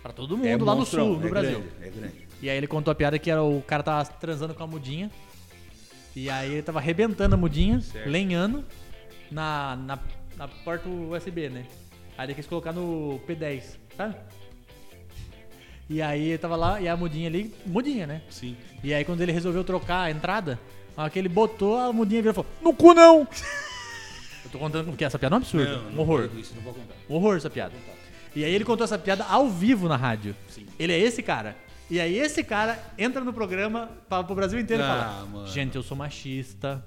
pra 0.02 0.14
todo 0.14 0.38
mundo 0.38 0.48
É 0.48 0.52
lá 0.56 0.58
no 0.58 0.80
monstrão, 0.80 1.06
sul, 1.14 1.20
no 1.20 1.28
é 1.28 1.30
Brasil. 1.30 1.60
grande, 1.60 1.68
é 1.82 1.90
grande. 1.90 2.28
E 2.42 2.50
aí 2.50 2.58
ele 2.58 2.68
contou 2.68 2.92
a 2.92 2.96
piada 2.96 3.20
que 3.20 3.30
era 3.30 3.44
o 3.44 3.62
cara 3.62 3.84
tava 3.84 4.06
transando 4.06 4.54
com 4.54 4.64
a 4.64 4.68
mudinha. 4.68 5.12
E 6.16 6.30
aí 6.30 6.52
ele 6.54 6.62
tava 6.62 6.80
arrebentando 6.80 7.36
a 7.36 7.38
mudinha, 7.38 7.80
Certo. 7.82 8.10
lenhando 8.10 8.66
na, 9.32 9.76
na, 9.78 10.00
na 10.38 10.48
porta 10.48 10.90
USB, 10.90 11.50
né? 11.50 11.66
Aí 12.18 12.26
ele 12.28 12.34
quis 12.34 12.46
colocar 12.48 12.74
no 12.74 13.20
P10, 13.28 13.78
sabe? 13.96 14.16
E 15.92 16.02
aí 16.02 16.38
tava 16.38 16.56
lá, 16.56 16.80
e 16.80 16.88
a 16.88 16.96
mudinha 16.96 17.28
ali, 17.28 17.54
mudinha, 17.66 18.08
né? 18.08 18.22
Sim. 18.30 18.56
E 18.82 18.94
aí 18.94 19.04
quando 19.04 19.20
ele 19.20 19.34
resolveu 19.34 19.62
trocar 19.62 20.04
a 20.04 20.12
entrada, 20.12 20.58
a 20.96 21.02
hora 21.02 21.10
que 21.12 21.20
ele 21.20 21.28
botou, 21.28 21.78
a 21.78 21.92
mudinha 21.92 22.22
virou 22.22 22.32
e 22.32 22.36
falou, 22.36 22.50
no 22.62 22.74
cu 22.74 22.94
não! 22.94 23.28
Eu 24.46 24.50
tô 24.50 24.58
contando 24.58 24.88
porque 24.88 25.04
essa 25.04 25.20
piada 25.20 25.36
é 25.36 25.38
um 25.38 25.42
absurdo, 25.42 25.84
um 25.94 26.00
horror. 26.00 26.30
Isso 26.38 26.54
não 26.56 26.62
vou 26.64 26.74
contar. 26.74 26.94
Um 27.10 27.16
horror 27.16 27.36
essa 27.36 27.50
piada. 27.50 27.74
E 28.34 28.46
aí 28.46 28.54
ele 28.54 28.64
contou 28.64 28.86
essa 28.86 28.98
piada 28.98 29.26
ao 29.26 29.50
vivo 29.50 29.90
na 29.90 29.98
rádio. 29.98 30.34
Sim. 30.48 30.66
Ele 30.80 30.94
é 30.94 30.98
esse 30.98 31.22
cara. 31.22 31.58
E 31.90 32.00
aí 32.00 32.18
esse 32.18 32.42
cara 32.42 32.80
entra 32.98 33.22
no 33.22 33.34
programa 33.34 33.90
para 34.08 34.24
pro 34.24 34.34
Brasil 34.34 34.58
inteiro 34.62 34.82
e 34.82 34.86
Ah, 34.86 34.88
fala: 34.88 35.26
mano. 35.26 35.48
Gente, 35.48 35.76
eu 35.76 35.84
sou 35.84 35.98
machista. 35.98 36.82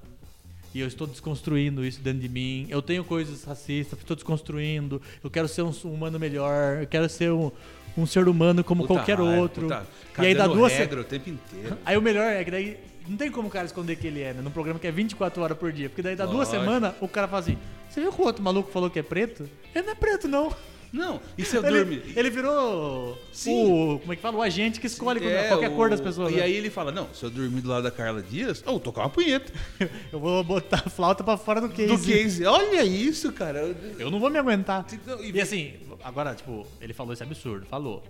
E 0.74 0.80
eu 0.80 0.88
estou 0.88 1.06
desconstruindo 1.06 1.84
isso 1.84 2.00
dentro 2.00 2.18
de 2.20 2.28
mim. 2.28 2.66
Eu 2.68 2.82
tenho 2.82 3.04
coisas 3.04 3.44
racistas, 3.44 3.96
estou 3.98 4.16
desconstruindo. 4.16 5.00
Eu 5.22 5.30
quero 5.30 5.46
ser 5.46 5.62
um 5.62 5.70
humano 5.84 6.18
melhor. 6.18 6.78
Eu 6.80 6.86
quero 6.88 7.08
ser 7.08 7.30
um, 7.30 7.52
um 7.96 8.06
ser 8.06 8.28
humano 8.28 8.62
como 8.64 8.82
Puta 8.82 8.94
qualquer 8.94 9.18
raiva, 9.18 9.40
outro. 9.40 9.62
puta- 9.62 9.86
e 10.18 10.26
aí 10.26 10.34
dá 10.34 10.46
duas 10.46 10.72
regra 10.72 11.00
o 11.00 11.04
tempo 11.04 11.30
inteiro. 11.30 11.76
Aí 11.84 11.96
o 11.96 12.02
melhor 12.02 12.24
é 12.30 12.44
que 12.44 12.50
daí 12.50 12.78
não 13.08 13.16
tem 13.16 13.30
como 13.30 13.48
o 13.48 13.50
cara 13.50 13.66
esconder 13.66 13.96
que 13.96 14.06
ele 14.06 14.22
é, 14.22 14.32
né? 14.32 14.40
Num 14.42 14.50
programa 14.50 14.78
que 14.80 14.86
é 14.86 14.90
24 14.90 15.42
horas 15.42 15.58
por 15.58 15.70
dia. 15.72 15.88
Porque 15.88 16.02
daí 16.02 16.16
dá 16.16 16.24
duas 16.24 16.48
Lógico. 16.48 16.64
semanas, 16.64 16.94
o 17.00 17.08
cara 17.08 17.26
fala 17.28 17.40
assim: 17.40 17.58
Você 17.88 18.00
viu 18.00 18.12
que 18.12 18.20
o 18.20 18.24
outro 18.24 18.42
maluco 18.42 18.70
falou 18.70 18.88
que 18.90 18.98
é 18.98 19.02
preto? 19.02 19.48
Ele 19.74 19.84
não 19.86 19.92
é 19.92 19.94
preto, 19.94 20.26
não. 20.28 20.52
Não, 20.94 21.20
e 21.36 21.44
se 21.44 21.56
eu 21.56 21.62
dormir? 21.62 22.02
Ele, 22.06 22.12
ele 22.20 22.30
virou 22.30 23.18
Sim. 23.32 23.64
o. 23.94 23.98
Como 23.98 24.12
é 24.12 24.16
que 24.16 24.22
fala? 24.22 24.36
O 24.38 24.42
agente 24.42 24.78
que 24.78 24.86
escolhe 24.86 25.26
É, 25.26 25.48
qualquer 25.48 25.68
o- 25.70 25.74
cor 25.74 25.90
das 25.90 26.00
pessoas. 26.00 26.32
E 26.32 26.36
né? 26.36 26.42
aí 26.42 26.54
ele 26.54 26.70
fala, 26.70 26.92
não, 26.92 27.08
se 27.12 27.24
eu 27.24 27.30
dormir 27.30 27.60
do 27.62 27.68
lado 27.68 27.82
da 27.82 27.90
Carla 27.90 28.22
Dias, 28.22 28.62
eu 28.64 28.70
vou 28.72 28.80
tocar 28.80 29.00
uma 29.02 29.10
punheta. 29.10 29.52
Eu 30.12 30.20
vou 30.20 30.44
botar 30.44 30.84
a 30.86 30.88
flauta 30.88 31.24
pra 31.24 31.36
fora 31.36 31.60
do 31.60 31.68
case. 31.68 31.88
Do 31.88 31.98
case. 31.98 32.46
Olha 32.46 32.84
isso, 32.84 33.32
cara. 33.32 33.58
Eu- 33.58 33.76
Eu 33.98 34.10
não 34.10 34.20
vou 34.20 34.30
me 34.30 34.38
aguentar. 34.38 34.86
Não, 35.04 35.22
e- 35.24 35.40
assim, 35.40 35.74
agora, 36.04 36.32
tipo, 36.34 36.64
ele 36.80 36.92
falou 36.94 37.12
esse 37.12 37.22
absurdo, 37.24 37.66
falou. 37.66 38.02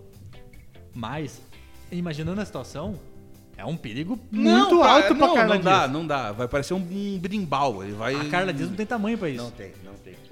Mas, 0.94 1.40
imaginando 1.90 2.40
a 2.40 2.44
situação, 2.44 3.00
é 3.56 3.64
um 3.64 3.76
perigo 3.76 4.18
muito 4.30 4.78
pra- 4.78 4.90
alto 4.92 5.14
pra 5.16 5.26
não, 5.26 5.34
Carla 5.34 5.54
não 5.56 5.62
dá, 5.62 5.78
Dias. 5.80 5.90
não 5.92 6.06
dá. 6.06 6.32
Vai 6.32 6.48
parecer 6.48 6.74
um, 6.74 6.78
um 6.78 7.18
brimbal. 7.18 7.82
Ele 7.82 7.92
vai... 7.92 8.14
A 8.14 8.24
Carla 8.28 8.52
Dias 8.52 8.68
não 8.68 8.76
tem 8.76 8.84
tamanho 8.86 9.16
pra 9.16 9.28
isso. 9.30 9.38
Não 9.38 9.44
não 9.44 9.50
tem. 9.52 9.72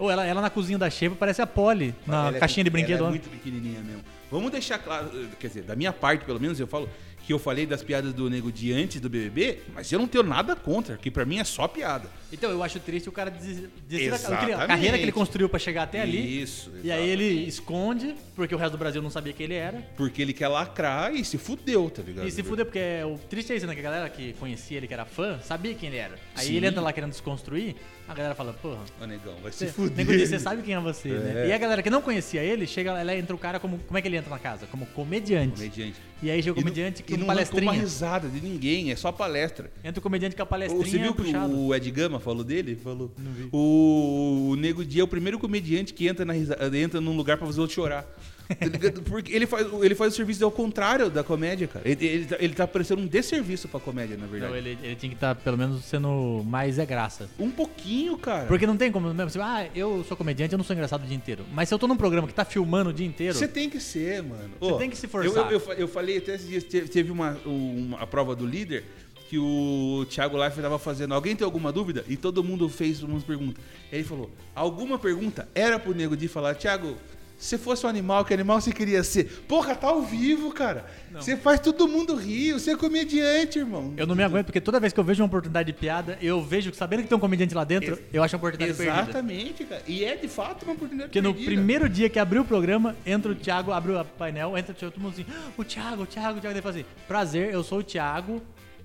Ou 0.03 0.11
ela, 0.11 0.27
ela 0.27 0.41
na 0.41 0.51
cozinha 0.51 0.77
da 0.77 0.91
Shepa 0.91 1.15
parece 1.17 1.41
a 1.41 1.47
Polly, 1.47 1.95
na 2.05 2.27
Ela 2.27 2.37
é 2.37 2.41
caixinha 2.41 2.65
de 2.65 2.73
pequena, 2.73 2.89
brinquedo. 2.89 2.99
Ela 2.99 3.09
é 3.09 3.11
muito 3.11 3.31
pequenininha 3.31 3.81
mesmo. 3.83 4.03
Vamos 4.33 4.51
deixar 4.51 4.79
claro, 4.79 5.11
quer 5.39 5.47
dizer, 5.49 5.63
da 5.63 5.77
minha 5.77 5.93
parte, 5.93 6.25
pelo 6.25 6.41
menos, 6.41 6.59
eu 6.59 6.67
falo 6.67 6.89
que 7.25 7.33
eu 7.33 7.39
falei 7.39 7.65
das 7.67 7.85
piadas 7.85 8.13
do 8.13 8.29
Nego 8.29 8.51
de 8.51 8.73
antes 8.73 9.01
do 9.01 9.09
BBB, 9.09 9.61
mas 9.73 9.93
eu 9.93 9.99
não 10.01 10.09
tenho 10.09 10.25
nada 10.25 10.57
contra, 10.57 10.97
que 10.97 11.09
pra 11.09 11.25
mim 11.25 11.39
é 11.39 11.45
só 11.45 11.69
piada. 11.69 12.09
Então, 12.33 12.51
eu 12.51 12.65
acho 12.65 12.81
triste 12.81 13.09
o 13.09 13.13
cara 13.13 13.31
des- 13.31 13.69
desistir 13.87 14.11
da 14.11 14.17
Exatamente. 14.17 14.53
a 14.55 14.67
carreira 14.67 14.97
que 14.99 15.05
ele 15.05 15.13
construiu 15.13 15.49
pra 15.49 15.57
chegar 15.61 15.85
até 15.85 16.01
ali. 16.01 16.43
Isso, 16.43 16.73
E 16.83 16.91
aí 16.91 17.09
ele 17.09 17.25
exatamente. 17.25 17.49
esconde, 17.49 18.15
porque 18.35 18.53
o 18.53 18.59
resto 18.59 18.73
do 18.73 18.79
Brasil 18.79 19.01
não 19.01 19.11
sabia 19.11 19.33
quem 19.33 19.45
ele 19.45 19.55
era. 19.55 19.79
Porque 19.97 20.21
ele 20.21 20.33
quer 20.33 20.49
lacrar 20.49 21.15
e 21.15 21.25
se 21.25 21.39
fudeu, 21.39 21.89
tá 21.91 22.03
ligado? 22.03 22.27
E 22.27 22.31
se 22.33 22.43
fuder, 22.43 22.65
porque 22.65 22.81
o 23.07 23.17
triste 23.29 23.53
é 23.53 23.57
isso, 23.57 23.67
né? 23.69 23.75
Que 23.75 23.81
a 23.81 23.85
galera 23.85 24.09
que 24.09 24.33
conhecia 24.33 24.79
ele, 24.79 24.89
que 24.89 24.95
era 24.95 25.05
fã, 25.05 25.39
sabia 25.45 25.75
quem 25.75 25.91
ele 25.91 25.99
era. 25.99 26.17
Aí 26.35 26.47
Sim. 26.47 26.57
ele 26.57 26.67
entra 26.67 26.81
lá 26.81 26.93
querendo 26.93 27.11
desconstruir, 27.11 27.77
a 28.09 28.15
galera 28.15 28.35
fala, 28.35 28.53
porra, 28.55 28.81
Ô, 29.01 29.07
negão, 29.07 29.37
vai 29.43 29.53
se 29.53 29.69
fuder. 29.69 30.05
nego 30.05 30.13
você 30.27 30.39
sabe 30.41 30.63
quem 30.63 30.75
é 30.75 30.81
você, 30.81 31.09
né? 31.11 31.45
É. 31.45 31.49
E 31.51 31.53
a 31.53 31.59
galera 31.59 31.83
que 31.83 31.91
não 31.91 32.03
conhecia 32.03 32.43
ele, 32.43 32.67
chega 32.67 32.93
lá, 32.93 33.15
entra 33.17 33.35
o 33.37 33.39
cara 33.39 33.61
como. 33.61 33.79
Como 33.79 33.97
é 33.97 34.03
que 34.03 34.09
ele 34.09 34.17
entra 34.17 34.22
na 34.31 34.39
casa? 34.39 34.67
Como 34.67 34.87
comediante. 34.87 35.55
Comediante. 35.57 35.95
E 36.23 36.31
aí 36.31 36.43
chega 36.43 36.55
o 36.55 36.61
E 36.61 36.63
não- 36.63 36.63
comediante 36.71 37.03
que 37.03 37.15
e 37.15 37.17
não 37.17 37.25
arrancou 37.31 37.43
uma 37.43 37.51
palestrinha. 37.65 37.73
risada 37.83 38.29
de 38.29 38.41
ninguém, 38.41 38.91
é 38.93 38.97
só 38.97 39.11
palestra. 39.11 39.71
Entra 39.83 39.99
o 39.99 40.03
comediante 40.03 40.37
com 40.37 40.43
a 40.43 40.47
palestrinha 40.47 40.85
Você 40.87 40.99
viu 40.99 41.15
que 41.15 41.23
puxado. 41.25 41.59
o 41.59 41.75
Ed 41.75 41.91
Gama 41.91 42.21
falou 42.21 42.45
dele? 42.45 42.77
Falou. 42.77 43.11
Não 43.19 43.33
vi. 43.33 43.49
O, 43.53 44.51
o 44.51 44.57
Nego 44.57 44.85
Dia 44.85 45.03
é 45.03 45.05
o 45.05 45.09
primeiro 45.09 45.39
comediante 45.39 45.93
que 45.93 46.07
entra, 46.07 46.25
na 46.25 46.33
risa- 46.33 46.57
entra 46.75 47.01
num 47.01 47.17
lugar 47.17 47.37
pra 47.37 47.47
fazer 47.47 47.61
outro 47.61 47.75
chorar. 47.75 48.07
Tá? 48.49 49.03
Porque 49.09 49.33
ele 49.33 49.47
faz, 49.47 49.67
ele 49.83 49.95
faz 49.95 50.13
o 50.13 50.17
serviço 50.17 50.45
ao 50.45 50.51
contrário 50.51 51.11
da 51.11 51.23
comédia, 51.23 51.69
cara. 51.69 51.89
Ele, 51.89 52.07
ele, 52.07 52.25
tá, 52.27 52.37
ele 52.39 52.55
tá 52.55 52.67
parecendo 52.67 53.03
um 53.03 53.07
desserviço 53.07 53.69
pra 53.69 53.81
comédia, 53.81 54.17
na 54.17 54.27
verdade. 54.27 54.53
Então 54.53 54.57
ele, 54.57 54.79
ele 54.83 54.97
tinha 54.97 55.11
que 55.11 55.17
estar, 55.17 55.35
pelo 55.35 55.57
menos, 55.57 55.85
sendo 55.85 56.43
mais 56.45 56.79
é 56.79 56.87
graça. 56.87 57.29
Um 57.39 57.51
pouquinho, 57.51 58.17
cara. 58.19 58.47
Porque 58.47 58.67
não 58.67 58.77
tem 58.77 58.91
como 58.91 59.09
mesmo. 59.09 59.23
Assim, 59.23 59.41
ah, 59.41 59.69
eu 59.75 60.05
sou 60.05 60.17
comediante, 60.17 60.53
eu 60.53 60.59
não 60.59 60.65
sou 60.65 60.75
engraçado 60.75 61.05
o 61.05 61.07
dia 61.07 61.17
inteiro. 61.17 61.45
Mas 61.53 61.69
se 61.69 61.75
eu 61.75 61.79
tô 61.79 61.87
num 61.87 61.97
programa 61.97 62.27
que 62.27 62.35
tá 62.35 62.45
filmando 62.45 62.91
o 62.91 62.93
dia 62.93 63.07
inteiro. 63.07 63.35
Você 63.35 63.49
tem 63.49 63.69
que 63.69 63.81
ser, 63.81 64.23
mano. 64.23 64.51
Você 64.61 64.73
Ô, 64.73 64.77
tem 64.77 64.91
que 64.91 64.97
se 64.97 65.07
forçar. 65.07 65.51
eu, 65.51 65.59
eu 65.77 65.83
eu 65.83 65.89
falei 65.89 66.19
até 66.19 66.35
esses 66.35 66.49
dias, 66.49 66.65
teve, 66.89 67.11
uma, 67.11 67.37
uma 67.45 67.99
a 67.99 68.07
prova 68.07 68.35
do 68.35 68.47
líder 68.47 68.85
que 69.29 69.39
o 69.39 70.07
Thiago 70.09 70.37
Leifert 70.37 70.59
estava 70.59 70.79
fazendo. 70.79 71.15
Alguém 71.15 71.35
tem 71.35 71.45
alguma 71.45 71.73
dúvida? 71.73 72.05
E 72.09 72.17
todo 72.17 72.45
mundo 72.45 72.69
fez 72.69 73.03
umas 73.03 73.23
perguntas. 73.23 73.63
Ele 73.91 74.05
falou: 74.05 74.31
alguma 74.55 74.99
pergunta 74.99 75.49
era 75.55 75.79
pro 75.79 75.95
nego 75.95 76.17
de 76.17 76.29
falar, 76.29 76.55
Thiago. 76.55 76.97
Se 77.43 77.59
fosse 77.59 77.85
um 77.85 77.89
animal, 77.89 78.25
que 78.25 78.33
animal 78.33 78.61
você 78.61 78.71
queria 78.71 79.03
ser? 79.03 79.25
Porra, 79.49 79.75
tá 79.75 79.89
ao 79.89 80.01
vivo, 80.01 80.53
cara. 80.53 80.85
Você 81.13 81.37
faz 81.37 81.59
todo 81.59 81.89
mundo 81.89 82.15
rir. 82.15 82.53
Você 82.53 82.71
é 82.71 82.77
comediante, 82.77 83.59
irmão. 83.59 83.93
Eu 83.97 84.07
não 84.07 84.15
me 84.15 84.23
aguento, 84.23 84.47
porque 84.47 84.61
toda 84.61 84.79
vez 84.79 84.93
que 84.93 85.01
eu 85.01 85.03
vejo 85.03 85.21
uma 85.25 85.27
oportunidade 85.27 85.67
de 85.73 85.77
piada, 85.77 86.17
eu 86.23 86.41
vejo 86.41 86.71
que 86.71 86.77
sabendo 86.77 87.03
que 87.03 87.09
tem 87.09 87.19
um 87.19 87.21
comediante 87.21 87.53
lá 87.53 87.65
dentro, 87.65 87.95
Ex- 87.95 88.03
eu 88.13 88.23
acho 88.23 88.37
a 88.37 88.39
oportunidade 88.39 88.77
perdida. 88.79 89.03
Exatamente, 89.03 89.65
cara. 89.65 89.83
E 89.89 90.05
é 90.05 90.15
de 90.15 90.29
fato 90.29 90.63
uma 90.63 90.75
oportunidade 90.75 91.09
Porque 91.09 91.21
no 91.21 91.33
perdida. 91.35 91.53
primeiro 91.53 91.89
dia 91.89 92.09
que 92.09 92.21
abriu 92.21 92.43
o 92.43 92.45
programa, 92.45 92.95
entra 93.05 93.33
o 93.33 93.35
Thiago, 93.35 93.73
abre 93.73 93.91
o 93.91 94.05
painel, 94.05 94.57
entra 94.57 94.73
todo 94.73 95.01
mundo 95.01 95.13
assim, 95.15 95.27
"Ah, 95.29 95.49
o 95.59 95.65
Thiago, 95.65 96.03
o 96.05 96.07
Thiago, 96.07 96.39
o 96.39 96.41
Thiago, 96.41 96.55
ele 96.55 96.63
fala 96.63 96.75
assim, 96.77 96.85
prazer, 97.09 97.53
eu 97.53 97.65
sou 97.65 97.81
o 97.81 97.83
Thiago. 97.83 98.41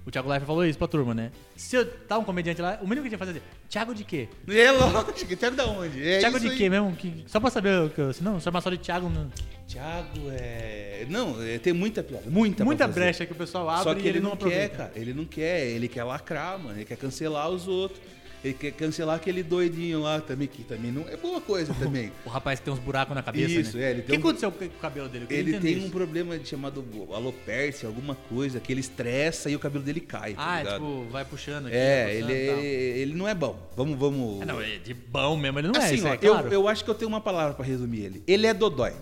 O 0.07 0.11
Thiago 0.11 0.29
Leifert 0.29 0.47
falou 0.47 0.65
isso 0.65 0.77
pra 0.79 0.87
turma, 0.87 1.13
né? 1.13 1.31
Se 1.53 1.75
eu 1.75 1.85
tá 1.85 2.17
um 2.17 2.23
comediante 2.23 2.61
lá, 2.61 2.79
o 2.81 2.87
mínimo 2.87 3.03
que 3.03 3.09
tinha 3.09 3.17
que 3.19 3.25
fazer 3.25 3.31
é 3.31 3.41
assim, 3.41 3.47
Thiago 3.67 3.93
de 3.93 4.05
quê? 4.05 4.29
É 4.47 4.71
lógico. 4.71 5.11
Thiago 5.35 5.57
da 5.57 5.65
onde? 5.65 6.07
É 6.07 6.19
Thiago 6.19 6.39
de 6.39 6.47
aí. 6.47 6.55
quê 6.55 6.69
mesmo? 6.69 6.95
Que- 6.95 7.25
só 7.27 7.41
pra 7.41 7.49
saber 7.49 7.89
que. 7.89 8.23
Não, 8.23 8.39
chamar 8.39 8.61
só 8.61 8.69
de 8.69 8.77
Thiago... 8.77 9.09
Não. 9.09 9.29
Thiago 9.67 10.31
é. 10.31 11.05
Não, 11.09 11.43
é, 11.43 11.59
tem 11.59 11.73
muita 11.73 12.01
piada. 12.01 12.23
Muita 12.29 12.63
Muita 12.63 12.87
brecha 12.87 13.25
que 13.25 13.33
o 13.33 13.35
pessoal 13.35 13.69
abre 13.69 13.83
Só 13.83 13.93
que 13.93 13.99
e 13.99 14.07
ele, 14.07 14.19
ele 14.19 14.19
não 14.21 14.29
não 14.29 14.37
quer, 14.37 14.69
cara. 14.69 14.91
Ele 14.95 15.13
não 15.13 15.25
quer. 15.25 15.65
Ele 15.67 15.89
quer 15.89 16.05
lacrar, 16.05 16.57
mano. 16.57 16.77
Ele 16.77 16.85
quer 16.85 16.95
cancelar 16.95 17.49
os 17.49 17.67
outros. 17.67 17.99
Ele 18.43 18.53
quer 18.53 18.71
cancelar 18.71 19.15
aquele 19.15 19.41
doidinho 19.43 19.99
lá 20.01 20.21
também, 20.21 20.47
que 20.47 20.63
também 20.63 20.91
não 20.91 21.07
é 21.09 21.17
boa 21.17 21.41
coisa 21.41 21.73
também. 21.79 22.11
O 22.25 22.29
rapaz 22.29 22.59
que 22.59 22.65
tem 22.65 22.73
uns 22.73 22.79
buracos 22.79 23.15
na 23.15 23.23
cabeça, 23.23 23.51
Isso, 23.59 23.77
né? 23.77 23.83
é, 23.85 23.91
ele 23.91 23.99
O 24.01 24.03
que 24.03 24.11
um- 24.13 24.19
aconteceu 24.19 24.51
com 24.51 24.65
o 24.65 24.69
cabelo 24.69 25.09
dele? 25.09 25.25
Ele 25.29 25.59
tem 25.59 25.75
um 25.77 25.79
isso. 25.81 25.89
problema 25.89 26.37
de 26.37 26.47
chamado 26.47 26.85
alopércia, 27.13 27.87
alguma 27.87 28.15
coisa, 28.15 28.59
que 28.59 28.71
ele 28.71 28.81
estressa 28.81 29.49
e 29.49 29.55
o 29.55 29.59
cabelo 29.59 29.83
dele 29.83 29.99
cai. 29.99 30.33
tá 30.33 30.43
Ah, 30.45 30.59
é, 30.59 30.63
ligado? 30.63 30.73
tipo, 30.79 31.03
vai 31.11 31.25
puxando 31.25 31.65
aqui. 31.67 31.75
É, 31.75 32.03
vai 32.05 32.13
ele, 32.15 32.21
puxando 32.21 32.37
e 32.39 32.47
tal. 32.47 32.59
ele 32.63 33.13
não 33.15 33.27
é 33.27 33.33
bom. 33.33 33.69
Vamos, 33.75 33.97
vamos. 33.97 34.41
Ah, 34.41 34.45
não, 34.45 34.61
é 34.61 34.77
de 34.77 34.93
bom 34.93 35.35
mesmo, 35.35 35.59
ele 35.59 35.67
não 35.69 35.79
é, 35.81 35.85
assim, 35.85 35.95
isso 35.95 36.07
ó, 36.07 36.13
é 36.13 36.17
claro. 36.17 36.47
eu, 36.47 36.53
eu 36.53 36.67
acho 36.67 36.83
que 36.85 36.89
eu 36.89 36.95
tenho 36.95 37.09
uma 37.09 37.21
palavra 37.21 37.53
pra 37.55 37.65
resumir 37.65 38.01
ele. 38.01 38.23
Ele 38.27 38.45
é 38.47 38.53
dodói. 38.53 38.93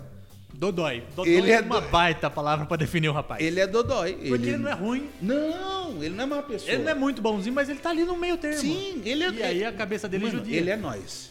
Dodói. 0.57 1.03
Dodói 1.15 1.33
Ele 1.33 1.51
é 1.51 1.55
é 1.55 1.61
uma 1.61 1.81
do- 1.81 1.89
baita 1.89 2.29
palavra 2.29 2.65
pra 2.65 2.77
definir 2.77 3.09
o 3.09 3.13
rapaz. 3.13 3.43
Ele 3.43 3.59
é 3.59 3.67
dodói. 3.67 4.13
Porque 4.27 4.47
ele 4.49 4.57
não 4.57 4.69
é 4.69 4.73
ruim. 4.73 5.09
Não, 5.21 6.01
ele 6.03 6.15
não 6.15 6.23
é 6.23 6.27
má 6.27 6.41
pessoa. 6.41 6.71
Ele 6.71 6.83
não 6.83 6.91
é 6.91 6.95
muito 6.95 7.21
bonzinho, 7.21 7.53
mas 7.53 7.67
ele 7.69 7.79
tá 7.79 7.89
ali 7.89 8.03
no 8.03 8.15
meio 8.17 8.37
termo. 8.37 8.57
Sim, 8.59 9.01
ele 9.05 9.23
é. 9.23 9.31
E 9.31 9.43
aí 9.43 9.63
a 9.65 9.71
cabeça 9.71 10.07
dele 10.07 10.25
Mano, 10.25 10.37
judia. 10.37 10.57
Ele 10.57 10.69
é 10.69 10.77
nós. 10.77 11.29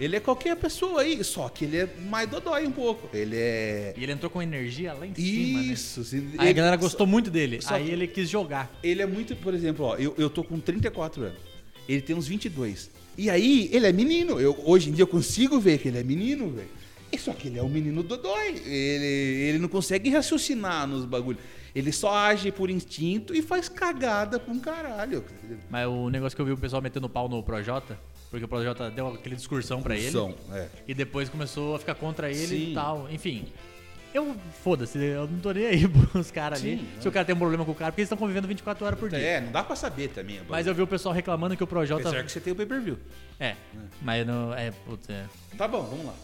Ele 0.00 0.16
é 0.16 0.20
qualquer 0.20 0.56
pessoa 0.56 1.02
aí, 1.02 1.22
só 1.22 1.46
que 1.50 1.66
ele 1.66 1.76
é 1.76 1.88
mais 2.08 2.26
dodói 2.30 2.66
um 2.66 2.70
pouco. 2.72 3.14
Ele 3.14 3.36
é. 3.36 3.92
E 3.94 4.02
ele 4.02 4.12
entrou 4.12 4.30
com 4.30 4.40
energia 4.40 4.94
lá 4.94 5.06
em 5.06 5.14
cima, 5.14 5.58
né? 5.60 5.66
Isso. 5.66 6.02
sim. 6.04 6.30
Aí 6.38 6.38
a 6.38 6.44
Ele- 6.46 6.54
galera 6.54 6.76
gostou 6.76 7.06
muito 7.06 7.30
dele. 7.30 7.60
só 7.60 7.74
aí 7.74 7.90
ele 7.90 8.06
quis 8.06 8.26
jogar. 8.30 8.70
Ele 8.82 9.02
é 9.02 9.06
muito, 9.06 9.36
por 9.36 9.52
exemplo, 9.52 9.84
ó, 9.84 9.96
eu, 9.96 10.14
eu 10.16 10.30
tô 10.30 10.42
com 10.42 10.58
34 10.58 11.24
anos. 11.24 11.38
Ele 11.86 12.00
tem 12.00 12.16
uns 12.16 12.26
22. 12.26 12.90
E 13.18 13.28
aí, 13.28 13.68
ele 13.70 13.86
é 13.86 13.92
menino. 13.92 14.40
Eu, 14.40 14.58
hoje 14.64 14.88
em 14.88 14.92
dia 14.94 15.02
eu 15.02 15.06
consigo 15.06 15.60
ver 15.60 15.76
que 15.78 15.88
ele 15.88 15.98
é 15.98 16.02
menino, 16.02 16.48
velho. 16.48 16.79
Só 17.18 17.32
que 17.32 17.48
ele 17.48 17.58
é 17.58 17.62
um 17.62 17.68
menino 17.68 18.02
dodói. 18.02 18.62
Ele, 18.64 19.06
ele 19.48 19.58
não 19.58 19.68
consegue 19.68 20.08
raciocinar 20.10 20.86
nos 20.86 21.04
bagulhos. 21.04 21.42
Ele 21.74 21.92
só 21.92 22.12
age 22.16 22.50
por 22.50 22.70
instinto 22.70 23.34
e 23.34 23.42
faz 23.42 23.68
cagada 23.68 24.40
pra 24.40 24.52
um 24.52 24.58
caralho. 24.58 25.24
Mas 25.68 25.86
o 25.86 26.08
negócio 26.08 26.34
que 26.34 26.42
eu 26.42 26.46
vi 26.46 26.52
o 26.52 26.56
pessoal 26.56 26.82
metendo 26.82 27.08
pau 27.08 27.28
no 27.28 27.42
Projota, 27.42 27.98
porque 28.30 28.44
o 28.44 28.48
Projota 28.48 28.90
deu 28.90 29.08
aquele 29.08 29.36
discursão 29.36 29.82
pra 29.82 29.94
ele. 29.96 30.10
São, 30.10 30.34
é. 30.52 30.66
E 30.88 30.94
depois 30.94 31.28
começou 31.28 31.76
a 31.76 31.78
ficar 31.78 31.94
contra 31.94 32.28
ele 32.30 32.46
Sim. 32.46 32.70
e 32.70 32.74
tal. 32.74 33.08
Enfim. 33.10 33.46
Eu, 34.12 34.34
foda-se, 34.64 34.98
eu 34.98 35.28
não 35.28 35.38
tô 35.38 35.52
nem 35.52 35.66
aí 35.66 35.86
pros 36.10 36.32
caras 36.32 36.60
ali. 36.60 36.78
Sim, 36.78 36.88
Se 37.00 37.06
o 37.08 37.12
cara 37.12 37.24
tem 37.24 37.32
um 37.32 37.38
problema 37.38 37.64
com 37.64 37.70
o 37.70 37.74
cara, 37.76 37.92
porque 37.92 38.00
eles 38.00 38.06
estão 38.06 38.18
convivendo 38.18 38.48
24 38.48 38.84
horas 38.84 38.98
por 38.98 39.08
dia. 39.08 39.18
É, 39.20 39.40
não 39.40 39.52
dá 39.52 39.62
pra 39.62 39.76
saber 39.76 40.08
também. 40.08 40.38
o 40.38 40.40
Mas 40.40 40.48
bagulho. 40.48 40.70
eu 40.70 40.74
vi 40.74 40.82
o 40.82 40.86
pessoal 40.88 41.14
reclamando 41.14 41.56
que 41.56 41.62
o 41.62 41.66
Projota. 41.66 42.08
Apesar 42.08 42.24
que 42.24 42.32
você 42.32 42.40
tem 42.40 42.52
o 42.52 42.56
pay-per-view. 42.56 42.98
É, 43.38 43.54
mas 44.02 44.26
não. 44.26 44.52
É, 44.52 44.72
putz, 44.72 45.08
é. 45.08 45.26
Tá 45.56 45.68
bom, 45.68 45.82
vamos 45.84 46.06
lá. 46.06 46.14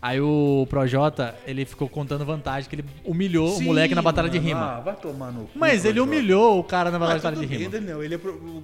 Aí 0.00 0.20
o 0.20 0.66
Projota, 0.68 1.34
ele 1.46 1.64
ficou 1.64 1.88
contando 1.88 2.24
vantagem, 2.24 2.68
que 2.68 2.76
ele 2.76 2.84
humilhou 3.04 3.48
o 3.54 3.56
Sim, 3.58 3.64
moleque 3.64 3.94
na 3.94 4.02
batalha 4.02 4.28
de 4.28 4.38
mano. 4.38 4.48
rima. 4.48 4.76
Ah, 4.76 4.80
vai 4.80 4.94
tomar 4.96 5.32
no 5.32 5.44
cu, 5.46 5.50
Mas 5.58 5.84
ele 5.84 5.98
humilhou 6.00 6.60
o 6.60 6.64
cara 6.64 6.90
na 6.90 6.98
batalha 6.98 7.34
de 7.36 7.46
rima. 7.46 7.70
Daniel, 7.70 8.02
ele 8.04 8.14
é 8.14 8.18
pro- 8.18 8.62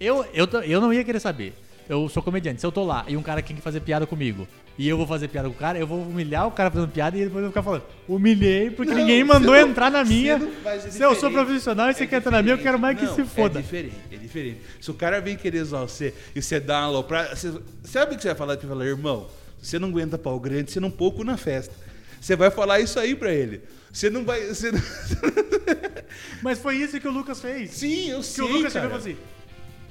Eu, 0.00 0.24
eu, 0.32 0.46
eu 0.62 0.80
não 0.80 0.92
ia 0.92 1.02
querer 1.04 1.20
saber. 1.20 1.52
Eu 1.88 2.08
sou 2.08 2.22
comediante. 2.22 2.60
Se 2.60 2.66
eu 2.66 2.70
tô 2.72 2.84
lá 2.84 3.04
e 3.08 3.16
um 3.16 3.22
cara 3.22 3.40
quer 3.42 3.56
fazer 3.56 3.80
piada 3.80 4.06
comigo 4.06 4.46
e 4.78 4.86
eu 4.86 4.96
vou 4.96 5.06
fazer 5.06 5.26
piada 5.28 5.48
com 5.48 5.54
o 5.54 5.58
cara, 5.58 5.78
eu 5.78 5.86
vou 5.86 6.02
humilhar 6.02 6.46
o 6.46 6.50
cara 6.50 6.70
fazendo 6.70 6.90
piada 6.90 7.16
e 7.16 7.20
depois 7.24 7.36
eu 7.36 7.42
vou 7.44 7.50
ficar 7.50 7.62
falando, 7.62 7.82
humilhei 8.06 8.70
porque 8.70 8.92
Não, 8.92 8.98
ninguém 8.98 9.24
mandou 9.24 9.54
não- 9.54 9.68
entrar 9.70 9.90
na 9.90 10.04
minha. 10.04 10.38
não 10.38 10.70
é 10.70 10.78
Se 10.80 11.02
eu 11.02 11.14
sou 11.14 11.30
profissional 11.30 11.88
e 11.90 11.94
você 11.94 12.04
É 12.04 12.06
quer 12.06 12.16
entrar 12.18 12.30
na 12.30 12.42
minha, 12.42 12.54
eu 12.54 12.58
quero 12.58 12.78
mais 12.78 12.98
que 12.98 13.06
Não, 13.06 13.14
se 13.14 13.24
foda. 13.24 13.58
É 13.58 13.62
diferente, 13.62 13.94
é 14.12 14.16
diferente. 14.16 14.60
Se 14.80 14.90
o 14.90 14.94
cara 14.94 15.18
vem 15.20 15.34
querer 15.36 15.64
zoar 15.64 15.82
você 15.88 16.12
e 16.36 16.42
você 16.42 16.60
dá 16.60 16.80
uma 16.80 16.86
aloprada, 16.88 17.34
você 17.34 17.52
sabe 17.84 18.12
o 18.12 18.16
que 18.16 18.22
você 18.22 18.28
vai 18.28 18.36
falar? 18.36 18.54
Você 18.56 18.66
vai 18.66 18.76
falar, 18.76 18.84
irmão, 18.86 19.26
você 19.60 19.78
não 19.78 19.88
aguenta 19.88 20.18
pau 20.18 20.38
grande, 20.38 20.70
você 20.70 20.80
não 20.80 20.90
pouco 20.90 21.24
na 21.24 21.36
festa. 21.36 21.74
Você 22.20 22.34
vai 22.34 22.50
falar 22.50 22.80
isso 22.80 22.98
aí 22.98 23.14
pra 23.14 23.32
ele. 23.32 23.62
Você 23.92 24.10
não 24.10 24.24
vai. 24.24 24.46
Você 24.46 24.72
não... 24.72 24.80
Mas 26.42 26.58
foi 26.58 26.76
isso 26.76 26.98
que 27.00 27.08
o 27.08 27.10
Lucas 27.10 27.40
fez. 27.40 27.70
Sim, 27.70 28.10
eu 28.10 28.18
que 28.18 28.24
sei. 28.24 28.44
o 28.44 28.48
Lucas 28.48 28.72
cara. 28.72 28.84
chegou 28.86 28.98
e 28.98 29.00
falou 29.00 29.16
assim: 29.16 29.16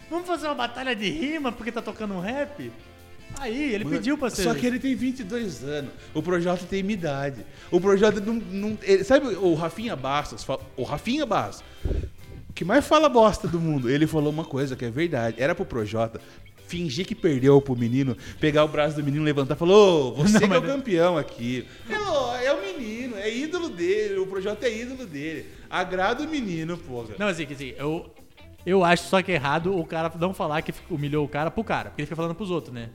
Vamos 0.09 0.27
fazer 0.27 0.47
uma 0.47 0.55
batalha 0.55 0.95
de 0.95 1.09
rima 1.09 1.51
porque 1.51 1.71
tá 1.71 1.81
tocando 1.81 2.13
um 2.13 2.19
rap? 2.19 2.71
Aí, 3.39 3.73
ele 3.73 3.83
Mano, 3.83 3.97
pediu 3.97 4.17
pra 4.17 4.29
ser. 4.29 4.43
Só 4.43 4.53
que 4.53 4.65
ele 4.65 4.79
tem 4.79 4.95
22 4.95 5.63
anos. 5.63 5.91
O 6.13 6.23
Projota 6.23 6.65
tem 6.65 6.81
minha 6.81 6.93
idade. 6.97 7.45
O 7.69 7.79
Projota 7.79 8.19
não. 8.19 8.35
não 8.35 8.77
ele- 8.81 9.03
sabe 9.03 9.27
o 9.35 9.53
Rafinha 9.53 9.95
Bastos? 9.95 10.45
O 10.75 10.83
Rafinha 10.83 11.25
Bastos, 11.25 11.63
que 12.55 12.63
mais 12.65 12.85
fala 12.85 13.09
bosta 13.09 13.47
do 13.47 13.59
mundo, 13.59 13.89
ele 13.89 14.07
falou 14.07 14.31
uma 14.31 14.45
coisa 14.45 14.75
que 14.75 14.85
é 14.85 14.89
verdade. 14.89 15.35
Era 15.39 15.53
pro 15.53 15.65
Projota 15.65 16.19
fingir 16.67 17.05
que 17.05 17.15
perdeu 17.15 17.59
pro 17.61 17.75
menino, 17.75 18.15
pegar 18.39 18.63
o 18.63 18.67
braço 18.67 18.95
do 18.95 19.03
menino, 19.03 19.23
levantar 19.23 19.55
e 19.55 19.57
falar: 19.57 19.73
Ô, 19.73 20.11
você 20.13 20.33
Não, 20.33 20.39
que 20.39 20.45
é 20.45 20.47
mas- 20.49 20.57
o 20.59 20.61
campeão 20.61 21.17
aqui. 21.17 21.65
É, 21.89 21.97
ó, 21.99 22.35
é 22.37 22.53
o 22.53 22.61
menino, 22.61 23.15
é 23.17 23.33
ídolo 23.33 23.69
dele. 23.69 24.17
O 24.19 24.27
Projota 24.27 24.67
é 24.67 24.77
ídolo 24.81 25.05
dele. 25.05 25.45
Agrada 25.69 26.23
o 26.23 26.27
menino, 26.27 26.77
porra. 26.77 27.15
Não, 27.17 27.27
assim, 27.27 27.45
que 27.45 27.53
assim, 27.53 27.73
eu, 27.77 28.09
eu 28.65 28.83
acho 28.83 29.03
só 29.03 29.21
que 29.21 29.31
é 29.31 29.35
errado 29.35 29.77
o 29.77 29.85
cara 29.85 30.11
não 30.19 30.33
falar 30.33 30.61
que 30.61 30.73
humilhou 30.89 31.25
o 31.25 31.29
cara 31.29 31.49
pro 31.49 31.63
cara, 31.63 31.89
porque 31.89 32.01
ele 32.01 32.05
fica 32.07 32.15
falando 32.15 32.35
pros 32.35 32.51
outros, 32.51 32.73
né? 32.73 32.89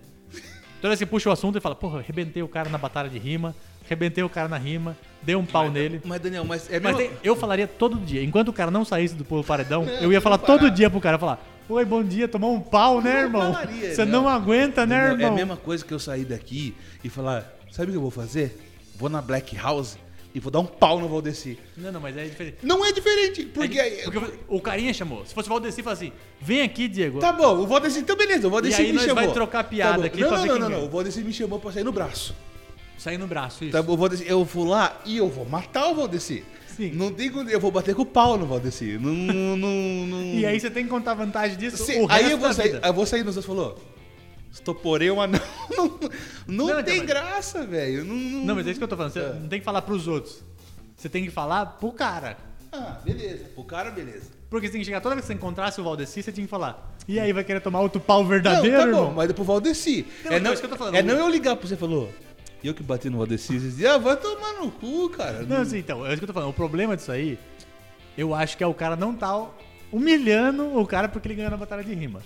Toda 0.81 0.89
vez 0.91 0.99
que 0.99 1.07
puxa 1.07 1.29
o 1.29 1.33
assunto, 1.33 1.55
ele 1.55 1.61
fala, 1.63 1.77
porra, 1.77 2.01
arrebentei 2.01 2.43
o 2.43 2.49
cara 2.49 2.69
na 2.69 2.77
batalha 2.77 3.09
de 3.09 3.17
rima, 3.17 3.55
arrebentei 3.87 4.25
o 4.25 4.29
cara 4.29 4.49
na 4.49 4.59
rima, 4.59 4.97
dei 5.23 5.37
um 5.37 5.47
pau 5.47 5.71
nele. 5.71 6.01
Mas, 6.05 6.21
Daniel, 6.21 6.45
mas 6.45 6.69
é 6.69 6.81
Mas 6.81 6.97
mesmo. 6.97 7.09
tem- 7.11 7.19
eu 7.23 7.37
falaria 7.37 7.69
todo 7.69 7.97
dia, 8.01 8.21
enquanto 8.25 8.49
o 8.49 8.53
cara 8.53 8.69
não 8.69 8.85
saísse 8.85 9.15
do 9.15 9.25
paredão, 9.45 9.85
Não, 9.85 9.93
eu 10.03 10.13
ia 10.13 10.21
falar 10.21 10.39
todo 10.39 10.69
dia 10.69 10.91
pro 10.91 11.01
cara, 11.01 11.17
falar, 11.21 11.41
oi, 11.69 11.85
bom 11.85 12.03
dia, 12.03 12.29
tomou 12.29 12.55
um 12.55 12.61
pau, 12.61 13.01
né, 13.01 13.13
Não 13.15 13.21
irmão? 13.21 13.53
falaria, 13.53 13.95
Você 13.95 14.05
não. 14.05 14.23
não 14.23 14.29
aguenta, 14.29 14.85
né, 14.87 14.97
É 14.97 15.09
a 15.09 15.13
irmão? 15.13 15.35
mesma 15.35 15.57
coisa 15.57 15.85
que 15.85 15.93
eu 15.93 15.99
sair 15.99 16.25
daqui 16.25 16.75
e 17.03 17.09
falar: 17.09 17.53
sabe 17.71 17.89
o 17.89 17.93
que 17.93 17.97
eu 17.99 18.03
vou 18.03 18.11
fazer? 18.11 18.59
Vou 18.97 19.09
na 19.09 19.21
Black 19.23 19.57
House 19.57 19.97
e 20.35 20.41
vou 20.41 20.51
dar 20.51 20.61
um 20.61 20.67
pau 20.67 20.99
no 21.01 21.09
Valdeci. 21.09 21.59
Não, 21.77 21.91
não, 21.93 22.01
mas 22.01 22.17
é 22.17 22.25
diferente. 22.25 22.57
Não 22.63 22.85
é 22.85 22.93
diferente, 22.93 23.45
porque. 23.47 23.79
É 23.79 24.05
porque 24.11 24.39
o 24.49 24.61
carinha 24.61 24.93
chamou. 24.95 25.25
Se 25.27 25.35
fosse 25.35 25.49
o 25.49 25.51
Valdeci, 25.53 25.83
fala 25.83 25.95
assim, 25.95 26.13
vem 26.41 26.63
aqui, 26.63 26.89
Diego. 26.89 27.19
Tá 27.19 27.33
bom, 27.33 27.57
o 27.59 27.67
Valdeci, 27.67 27.99
então 28.01 28.17
beleza, 28.17 28.47
o 28.47 28.51
Valdeci 28.51 28.81
E 28.81 28.85
aí 28.87 28.93
me 28.93 28.99
nós 28.99 29.07
chamou. 29.07 29.25
vai 29.25 29.33
trocar 29.33 29.65
piada 29.65 30.01
Tá 30.01 30.07
aqui 30.07 30.21
não, 30.21 30.29
pra 30.29 30.37
não, 30.39 30.43
ver 30.45 30.49
não, 30.49 30.55
quem 30.55 30.63
não, 30.63 30.71
não, 30.71 30.77
ganha. 30.79 30.89
o 30.89 30.91
Valdeci 30.93 31.23
me 31.25 31.33
chamou 31.33 31.59
pra 31.59 31.73
sair 31.73 31.85
no 31.85 31.93
braço. 31.93 32.35
Sair 32.99 33.19
no 33.19 33.27
braço, 33.27 33.65
isso. 33.65 33.73
Tá 33.73 33.83
bom, 33.83 33.95
o 33.95 33.97
Valdeci, 33.97 34.25
eu 34.29 34.45
vou 34.45 34.65
lá 34.65 35.01
e 35.05 35.17
eu 35.17 35.29
vou 35.29 35.45
matar 35.45 35.89
o 35.89 35.95
Valdeci. 35.95 36.45
Sim. 36.77 36.93
Não 36.93 37.13
tem 37.13 37.31
como, 37.31 37.49
eu 37.49 37.61
vou 37.61 37.71
bater 37.71 37.95
com 37.95 38.03
o 38.03 38.07
pau 38.07 38.37
no 38.39 38.47
Valdeci. 38.47 38.99
Não, 39.01 39.13
não, 39.13 39.57
não, 39.57 40.07
não- 40.07 40.23
E 40.39 40.47
aí 40.47 40.59
você 40.59 40.71
tem 40.71 40.85
que 40.85 40.91
contar 40.91 41.15
vantagem 41.15 41.57
disso 41.57 41.83
o 42.03 42.11
aí 42.11 42.31
eu 42.31 42.39
vou 42.39 42.53
sair, 42.53 42.81
eu 42.83 42.93
vou 42.93 43.07
sair 43.07 43.23
nos 43.25 43.35
dois 43.35 43.47
falou. 43.47 43.79
Estoporei 44.53 45.11
uma 45.11 45.27
não. 45.29 45.41
Não, 45.77 46.01
não 46.47 46.67
Não, 46.77 46.83
tem 46.83 46.97
então, 46.97 47.07
graça, 47.07 47.65
velho. 47.65 48.05
Não, 48.05 48.15
não, 48.15 48.45
Não, 48.47 48.55
mas 48.55 48.67
é 48.67 48.71
isso 48.71 48.79
que 48.81 48.85
eu 48.85 48.89
tô 48.89 48.97
falando. 48.97 49.13
Você 49.13 49.21
É. 49.21 49.33
não 49.33 49.49
tem 49.49 49.59
que 49.59 49.65
falar 49.65 49.83
pros 49.83 50.07
outros. 50.07 50.43
Você 50.97 51.09
tem 51.09 51.25
que 51.25 51.31
falar 51.31 51.65
pro 51.67 51.91
cara. 51.93 52.37
Ah, 52.71 52.99
beleza. 53.05 53.47
O 53.57 53.65
cara, 53.65 53.91
beleza. 53.91 54.31
Porque 54.51 54.67
você 54.67 54.73
tem 54.73 54.81
que 54.83 54.85
chegar 54.85 55.01
toda 55.01 55.15
vez 55.15 55.25
que 55.25 55.33
você 55.33 55.35
encontrasse 55.35 55.81
o 55.81 55.85
Valdeci, 55.85 56.23
você 56.23 56.31
tinha 56.31 56.45
que 56.47 56.51
falar. 56.51 56.95
E 57.09 57.19
aí, 57.19 57.33
vai 57.33 57.43
querer 57.43 57.61
tomar 57.61 57.81
outro 57.81 58.01
pau 58.01 58.25
verdadeiro, 58.25 58.77
não, 58.77 58.85
tá 58.85 58.91
bom, 58.93 58.99
irmão? 58.99 59.15
mas 59.15 59.33
pro 59.33 59.43
Valdeci. 59.45 60.07
Não, 60.25 60.33
é, 60.33 60.39
não, 60.41 60.53
isso 60.53 60.61
que 60.63 60.67
eu 60.67 60.71
tô 60.71 60.77
falando. 60.77 60.95
é 60.95 61.03
não 61.03 61.15
eu 61.15 61.29
ligar 61.29 61.57
pra 61.57 61.67
você 61.67 61.75
e 61.75 61.77
falou. 61.79 62.11
E 62.63 62.69
eu 62.69 62.75
que 62.75 62.83
bati 62.83 63.11
no 63.11 63.19
Valdeci, 63.19 63.59
você 63.59 63.67
dizia, 63.67 63.95
ah, 63.95 63.99
vai 63.99 64.17
tomar 64.17 64.53
no 64.55 64.71
cu, 64.71 65.11
cara. 65.11 65.43
Não, 65.43 65.63
assim, 65.63 65.79
então, 65.79 66.07
é 66.07 66.11
isso 66.11 66.19
que 66.19 66.25
eu 66.25 66.29
tô 66.29 66.33
falando. 66.33 66.51
O 66.51 66.55
problema 66.55 66.97
disso 66.97 67.11
aí, 67.11 67.39
eu 68.17 68.35
acho 68.35 68.57
que 68.57 68.63
é 68.63 68.67
o 68.67 68.75
cara 68.75 68.95
não 68.95 69.15
tá 69.15 69.49
humilhando 69.91 70.79
o 70.79 70.87
cara 70.87 71.09
porque 71.09 71.27
ele 71.27 71.35
ganhou 71.35 71.51
na 71.51 71.57
batalha 71.57 71.83
de 71.83 71.93
rima. 71.93 72.23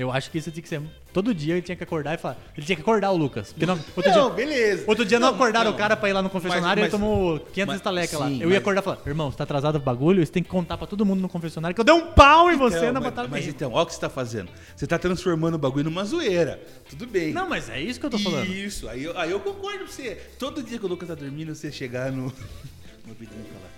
Eu 0.00 0.10
acho 0.10 0.30
que 0.30 0.38
isso 0.38 0.50
tinha 0.50 0.62
que 0.62 0.68
ser. 0.68 0.80
Todo 1.12 1.34
dia 1.34 1.54
ele 1.54 1.62
tinha 1.62 1.76
que 1.76 1.84
acordar 1.84 2.14
e 2.14 2.18
falar. 2.18 2.38
Ele 2.56 2.64
tinha 2.64 2.74
que 2.76 2.80
acordar 2.82 3.10
o 3.10 3.16
Lucas. 3.16 3.54
Não, 3.58 3.74
outro 3.96 4.10
Não, 4.12 4.26
dia, 4.28 4.34
beleza. 4.46 4.84
Outro 4.86 5.04
dia 5.04 5.18
não, 5.20 5.28
Não, 5.28 5.34
acordaram 5.34 5.70
não. 5.70 5.76
o 5.76 5.78
cara 5.78 5.94
pra 5.96 6.08
ir 6.08 6.12
lá 6.14 6.22
no 6.22 6.30
confessionário 6.30 6.80
Mas- 6.82 6.88
e 6.88 6.90
tomou 6.90 7.38
500 7.38 7.66
mas- 7.66 7.76
estalecas 7.76 8.18
lá. 8.18 8.30
Eu 8.30 8.38
ia 8.38 8.46
mas- 8.46 8.56
acordar 8.58 8.80
e 8.80 8.84
falar, 8.84 8.98
irmão, 9.06 9.30
você 9.30 9.36
tá 9.36 9.44
atrasado 9.44 9.74
pro 9.78 9.84
bagulho, 9.84 10.24
você 10.24 10.32
tem 10.32 10.42
que 10.42 10.48
contar 10.48 10.78
pra 10.78 10.86
todo 10.86 11.04
mundo 11.04 11.20
no 11.20 11.28
confessionário 11.28 11.74
que 11.74 11.80
eu 11.80 11.84
dei 11.84 11.94
um 11.94 12.12
pau 12.12 12.50
em 12.50 12.56
você 12.56 12.78
Então, 12.78 12.92
na 12.92 13.00
mas, 13.00 13.10
batalha 13.10 13.28
mas 13.28 13.40
rima. 13.44 13.54
então, 13.54 13.72
olha 13.72 13.82
o 13.82 13.86
que 13.86 13.94
você 13.94 14.00
tá 14.00 14.08
fazendo. 14.08 14.48
Você 14.74 14.86
tá 14.86 14.98
transformando 14.98 15.54
o 15.56 15.58
bagulho 15.58 15.84
numa 15.84 16.04
zoeira. 16.04 16.58
Tudo 16.88 17.06
bem. 17.06 17.32
Não, 17.32 17.46
mas 17.48 17.68
é 17.68 17.78
isso 17.80 18.00
que 18.00 18.06
eu 18.06 18.10
tô 18.10 18.18
falando. 18.18 18.46
Isso, 18.46 18.88
aí 18.88 19.04
eu, 19.04 19.18
aí 19.18 19.30
eu 19.30 19.40
concordo 19.40 19.80
com 19.80 19.86
você. 19.90 20.14
Todo 20.38 20.62
dia 20.62 20.78
que 20.78 20.86
o 20.86 20.88
Lucas 20.88 21.08
tá 21.08 21.14
dormindo, 21.14 21.54
você 21.54 21.70
chegar 21.70 22.10
no. 22.10 22.32
no 23.06 23.14
vidinho 23.14 23.42
e 23.44 23.52
falar: 23.52 23.69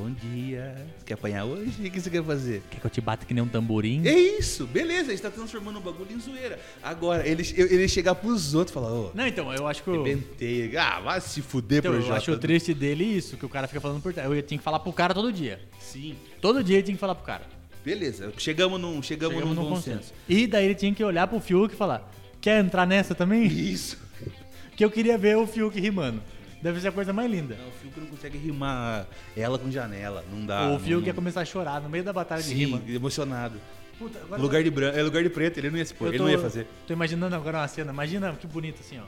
Bom 0.00 0.10
dia. 0.12 0.74
Quer 1.04 1.12
apanhar 1.12 1.44
hoje? 1.44 1.86
O 1.86 1.90
que 1.90 2.00
você 2.00 2.08
quer 2.08 2.24
fazer? 2.24 2.62
Quer 2.70 2.80
que 2.80 2.86
eu 2.86 2.90
te 2.90 3.02
bata 3.02 3.26
que 3.26 3.34
nem 3.34 3.44
um 3.44 3.46
tamborim? 3.46 4.00
É 4.06 4.18
isso, 4.18 4.66
beleza, 4.66 5.08
a 5.08 5.10
gente 5.10 5.20
tá 5.20 5.30
transformando 5.30 5.76
o 5.76 5.80
bagulho 5.82 6.10
em 6.10 6.18
zoeira. 6.18 6.58
Agora, 6.82 7.28
ele, 7.28 7.42
ele 7.54 7.86
chegar 7.86 8.14
pros 8.14 8.54
outros 8.54 8.70
e 8.72 8.74
falar: 8.74 8.90
Ô, 8.94 9.10
Não, 9.14 9.26
então, 9.26 9.52
eu 9.52 9.66
acho 9.68 9.82
que 9.82 9.90
o. 9.90 10.00
Arrebentei. 10.00 10.74
Ah, 10.78 11.00
vai 11.00 11.20
se 11.20 11.42
fuder, 11.42 11.80
Então, 11.80 11.92
eu 11.92 11.98
Projota. 11.98 12.16
acho 12.18 12.32
o 12.32 12.38
triste 12.38 12.72
dele 12.72 13.04
isso, 13.04 13.36
que 13.36 13.44
o 13.44 13.48
cara 13.48 13.68
fica 13.68 13.78
falando 13.78 14.00
por 14.02 14.14
trás. 14.14 14.30
Eu 14.30 14.42
tinha 14.42 14.56
que 14.56 14.64
falar 14.64 14.78
pro 14.78 14.90
cara 14.90 15.12
todo 15.12 15.30
dia. 15.30 15.60
Sim. 15.78 16.16
Todo 16.40 16.64
dia 16.64 16.76
ele 16.76 16.82
tinha 16.84 16.94
que 16.94 17.00
falar 17.00 17.14
pro 17.14 17.26
cara. 17.26 17.44
Beleza, 17.84 18.32
chegamos 18.38 18.80
num, 18.80 19.02
chegamos 19.02 19.34
Chegamos 19.36 19.54
num 19.54 19.64
num 19.64 19.68
consenso. 19.68 19.98
senso. 19.98 20.14
E 20.26 20.46
daí 20.46 20.64
ele 20.64 20.74
tinha 20.74 20.94
que 20.94 21.04
olhar 21.04 21.26
pro 21.26 21.40
Fiuk 21.40 21.74
e 21.74 21.76
falar: 21.76 22.10
Quer 22.40 22.64
entrar 22.64 22.86
nessa 22.86 23.14
também? 23.14 23.44
Isso. 23.46 23.98
Que 24.76 24.84
eu 24.86 24.90
queria 24.90 25.18
ver 25.18 25.36
o 25.36 25.46
Fiuk 25.46 25.78
rimando. 25.78 26.22
Deve 26.62 26.80
ser 26.80 26.88
a 26.88 26.92
coisa 26.92 27.12
mais 27.12 27.30
linda. 27.30 27.56
Não, 27.56 27.68
o 27.68 27.72
Fiuk 27.72 27.98
não 28.00 28.06
consegue 28.08 28.36
rimar 28.36 29.06
ela 29.36 29.58
com 29.58 29.70
janela, 29.70 30.24
não 30.30 30.44
dá. 30.44 30.66
o 30.66 30.70
não- 30.72 30.78
Fiuk 30.80 31.02
ia 31.06 31.12
não- 31.12 31.14
começar 31.16 31.40
a 31.40 31.44
chorar 31.44 31.80
no 31.80 31.88
meio 31.88 32.04
da 32.04 32.12
batalha 32.12 32.42
de 32.42 32.48
Sim, 32.48 32.54
rima. 32.54 32.82
emocionado. 32.88 33.58
Puta, 33.98 34.18
agora 34.18 34.40
Lugar 34.40 34.62
de 34.62 34.70
branco, 34.70 34.98
é 34.98 35.02
lugar 35.02 35.22
de 35.22 35.28
preto, 35.30 35.58
ele 35.58 35.70
não 35.70 35.78
ia 35.78 35.84
se 35.84 35.92
pôr, 35.94 36.06
eu 36.06 36.10
ele 36.12 36.18
tô- 36.18 36.24
não 36.24 36.30
ia 36.30 36.38
fazer. 36.38 36.66
Tô 36.86 36.92
imaginando 36.92 37.34
agora 37.36 37.58
uma 37.58 37.68
cena. 37.68 37.92
Imagina 37.92 38.32
que 38.32 38.46
bonito 38.46 38.80
assim, 38.80 38.98
ó. 38.98 39.04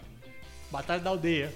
Batalha 0.70 1.00
da 1.00 1.10
aldeia. 1.10 1.52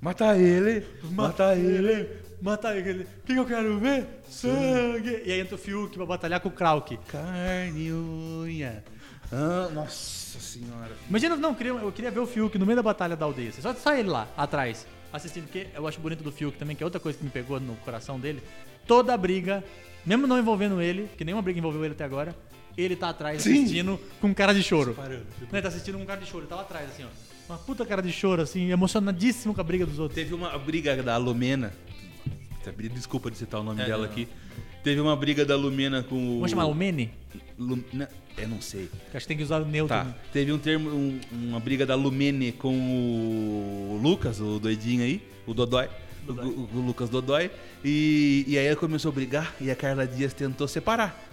Mata 0.00 0.36
ele, 0.36 0.84
mata 1.12 1.54
ele. 1.54 2.08
Mata 2.40 2.76
ele. 2.76 3.04
O 3.04 3.26
que, 3.26 3.32
eu 3.34 3.44
quero 3.46 3.78
ver? 3.78 4.04
Sangue. 4.28 5.22
E 5.24 5.30
aí 5.32 5.40
entra 5.40 5.54
o 5.54 5.58
Fiuk 5.58 5.94
pra 5.96 6.04
batalhar 6.04 6.40
com 6.40 6.48
o 6.48 6.52
Krauk. 6.52 6.96
Carne 7.06 7.92
unha. 7.92 8.82
Ah, 9.30 9.68
nossa 9.72 10.40
senhora. 10.40 10.90
Imagina, 11.08 11.36
não, 11.36 11.50
eu 11.50 11.54
queria, 11.54 11.72
eu 11.72 11.92
queria 11.92 12.10
ver 12.10 12.18
o 12.20 12.26
Fiuk 12.26 12.58
no 12.58 12.66
meio 12.66 12.76
da 12.76 12.82
batalha 12.82 13.14
da 13.16 13.24
aldeia. 13.24 13.52
Só, 13.52 13.72
só 13.74 13.94
ele 13.94 14.08
lá, 14.08 14.26
atrás, 14.36 14.86
assistindo. 15.12 15.44
Porque 15.44 15.66
eu 15.74 15.86
acho 15.86 16.00
bonito 16.00 16.22
do 16.22 16.32
Fiuk 16.32 16.56
também, 16.58 16.74
que 16.76 16.82
é 16.82 16.86
outra 16.86 17.00
coisa 17.00 17.18
que 17.18 17.24
me 17.24 17.30
pegou 17.30 17.58
no 17.60 17.74
coração 17.76 18.18
dele. 18.18 18.42
Toda 18.86 19.16
briga, 19.16 19.62
mesmo 20.04 20.26
não 20.26 20.38
envolvendo 20.38 20.80
ele, 20.80 21.08
que 21.16 21.24
nenhuma 21.24 21.42
briga 21.42 21.58
envolveu 21.58 21.84
ele 21.84 21.94
até 21.94 22.04
agora, 22.04 22.34
ele 22.76 22.96
tá 22.96 23.10
atrás 23.10 23.42
Sim. 23.42 23.60
assistindo 23.64 24.00
com 24.20 24.34
cara 24.34 24.52
de 24.54 24.62
choro. 24.62 24.94
Parando. 24.94 25.26
Não, 25.40 25.48
ele 25.52 25.62
tá 25.62 25.68
assistindo 25.68 25.98
com 25.98 26.06
cara 26.06 26.20
de 26.20 26.26
choro, 26.26 26.40
ele 26.44 26.48
tá 26.48 26.56
lá 26.56 26.62
atrás, 26.62 26.88
assim, 26.90 27.04
ó. 27.04 27.08
Uma 27.52 27.58
puta 27.58 27.84
cara 27.84 28.00
de 28.00 28.10
choro, 28.12 28.40
assim, 28.40 28.70
emocionadíssimo 28.70 29.52
com 29.54 29.60
a 29.60 29.64
briga 29.64 29.84
dos 29.84 29.98
outros. 29.98 30.14
Teve 30.14 30.32
uma 30.32 30.56
briga 30.58 31.02
da 31.02 31.16
Lumena. 31.18 31.72
Desculpa 32.94 33.30
de 33.30 33.36
citar 33.36 33.60
o 33.60 33.64
nome 33.64 33.82
É, 33.82 33.86
dela 33.86 34.04
não. 34.06 34.10
aqui. 34.10 34.28
Teve 34.84 35.00
uma 35.00 35.14
briga 35.16 35.44
da 35.44 35.56
Lumena 35.56 36.02
com 36.02 36.14
o. 36.16 36.34
Vamos 36.36 36.50
chamar 36.50 36.66
o 36.66 36.74
Mene? 36.74 37.10
Lu- 38.36 38.36
não, 38.38 38.42
Eu 38.44 38.48
não 38.48 38.60
sei. 38.60 38.88
Acho 39.14 39.20
que 39.24 39.28
tem 39.28 39.36
que 39.36 39.42
usar 39.42 39.60
o 39.62 39.64
neutro. 39.64 39.96
Tá. 39.96 40.04
né? 40.04 40.14
Teve 40.32 40.52
um 40.52 40.58
termo, 40.58 40.90
um- 40.90 41.20
uma 41.32 41.60
briga 41.60 41.84
da 41.86 41.94
Lumene 41.94 42.52
com 42.52 42.74
o 42.74 44.00
Lucas, 44.02 44.40
o 44.40 44.58
doidinho 44.58 45.02
aí, 45.02 45.22
o 45.46 45.54
Dodói. 45.54 45.88
O, 46.28 46.32
Dodói. 46.32 46.46
o- 46.46 46.68
o 46.74 46.80
Lucas 46.80 47.08
Dodói. 47.10 47.50
E, 47.84 48.44
e 48.46 48.58
aí 48.58 48.66
ela 48.66 48.76
começou 48.76 49.10
a 49.10 49.14
brigar 49.14 49.54
e 49.60 49.70
a 49.70 49.76
Carla 49.76 50.06
Dias 50.06 50.32
tentou 50.32 50.66
separar. 50.68 51.30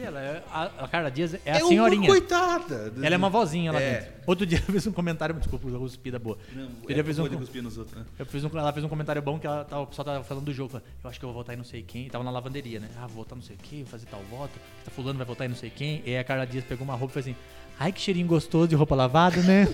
Que 0.00 0.06
ela 0.06 0.20
é, 0.20 0.42
a, 0.50 0.62
a 0.84 0.88
Carla 0.88 1.10
Dias 1.10 1.34
é 1.44 1.52
a 1.52 1.58
uma 1.58 1.68
senhorinha. 1.68 2.08
coitada. 2.08 2.92
Ela 3.02 3.14
é 3.14 3.18
uma 3.18 3.28
vozinha 3.28 3.70
lá 3.70 3.80
É. 3.80 3.92
dentro. 4.00 4.12
Outro 4.26 4.46
dia 4.46 4.58
eu 4.66 4.72
fiz 4.72 4.86
um 4.86 4.92
comentário, 4.92 5.34
desculpa, 5.34 5.68
eu 5.68 5.78
cuspida 5.78 6.18
boa. 6.18 6.38
Não, 6.54 6.62
Outro 6.62 6.86
dia 6.88 6.96
é 6.96 7.00
eu 7.00 7.04
fiz 7.04 7.18
um, 7.18 7.28
cuspir 7.28 7.62
nos 7.62 7.76
outros, 7.76 7.96
né? 7.98 8.04
eu 8.18 8.24
fiz 8.24 8.42
um, 8.44 8.50
ela 8.58 8.72
fez 8.72 8.84
um 8.84 8.88
comentário 8.88 9.20
bom 9.20 9.38
que 9.38 9.46
ela, 9.46 9.64
tava- 9.64 9.82
o 9.82 9.86
pessoal 9.86 10.06
tava 10.06 10.24
falando 10.24 10.44
do 10.44 10.52
jogo. 10.54 10.80
Eu 11.04 11.10
acho 11.10 11.18
que 11.18 11.24
eu 11.24 11.28
vou 11.28 11.36
votar 11.42 11.54
em 11.54 11.58
não 11.58 11.64
sei 11.64 11.82
quem. 11.82 12.08
Tava 12.08 12.24
na 12.24 12.30
lavanderia, 12.30 12.80
né? 12.80 12.88
Ah, 12.96 13.06
vou 13.06 13.16
votar 13.24 13.36
não 13.36 13.42
sei 13.42 13.56
quem, 13.62 13.80
vou 13.82 13.90
fazer 13.90 14.06
tal 14.06 14.22
voto. 14.30 14.52
Tá 14.84 14.90
fulano 14.90 15.18
vai 15.18 15.26
votar 15.26 15.46
em 15.46 15.50
não 15.50 15.56
sei 15.56 15.68
quem. 15.68 16.02
E 16.06 16.10
aí 16.10 16.18
a 16.18 16.24
Carla 16.24 16.46
Dias 16.46 16.64
pegou 16.64 16.84
uma 16.84 16.94
roupa 16.94 17.12
e 17.12 17.22
fez 17.22 17.26
assim: 17.26 17.36
Ai, 17.78 17.92
que 17.92 18.00
cheirinho 18.00 18.26
gostoso 18.26 18.68
de 18.68 18.74
roupa 18.74 18.94
lavada, 18.94 19.42
né? 19.42 19.68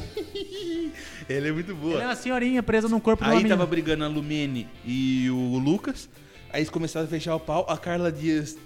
Ela 1.29 1.49
é 1.49 1.53
muito 1.53 1.75
boa. 1.75 1.95
Ela 1.95 2.03
é 2.03 2.07
uma 2.09 2.17
senhorinha 2.17 2.63
presa 2.63 2.89
num 2.89 3.01
corpo 3.01 3.25
Aí 3.25 3.31
menina. 3.37 3.51
tava 3.51 3.67
brigando 3.67 4.05
a 4.05 4.09
Lumene 4.09 4.69
e 4.85 5.29
o 5.31 5.59
Lucas. 5.59 6.09
Aí 6.53 6.61
eles 6.61 6.71
começaram 6.71 7.07
a 7.07 7.09
fechar 7.09 7.35
o 7.35 7.41
pau. 7.41 7.67
A 7.69 7.77
Carla 7.77 8.11
Dias 8.13 8.57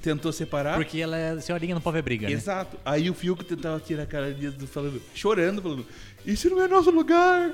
tentou 0.00 0.32
separar. 0.32 0.76
Porque 0.76 0.98
ela 1.00 1.16
é 1.16 1.38
senhorinha, 1.40 1.74
não 1.74 1.82
pode 1.82 1.94
ver 1.96 2.02
briga, 2.02 2.26
né? 2.26 2.32
Exato. 2.32 2.76
Aí 2.84 3.08
o 3.08 3.14
Fiuk 3.14 3.44
tentava 3.44 3.78
tirar 3.80 4.02
a 4.12 4.30
Dias 4.30 4.54
do 4.54 4.66
falando, 4.66 5.00
chorando, 5.14 5.62
falando: 5.62 5.86
Isso 6.26 6.50
não 6.50 6.60
é 6.62 6.66
nosso 6.66 6.90
lugar. 6.90 7.52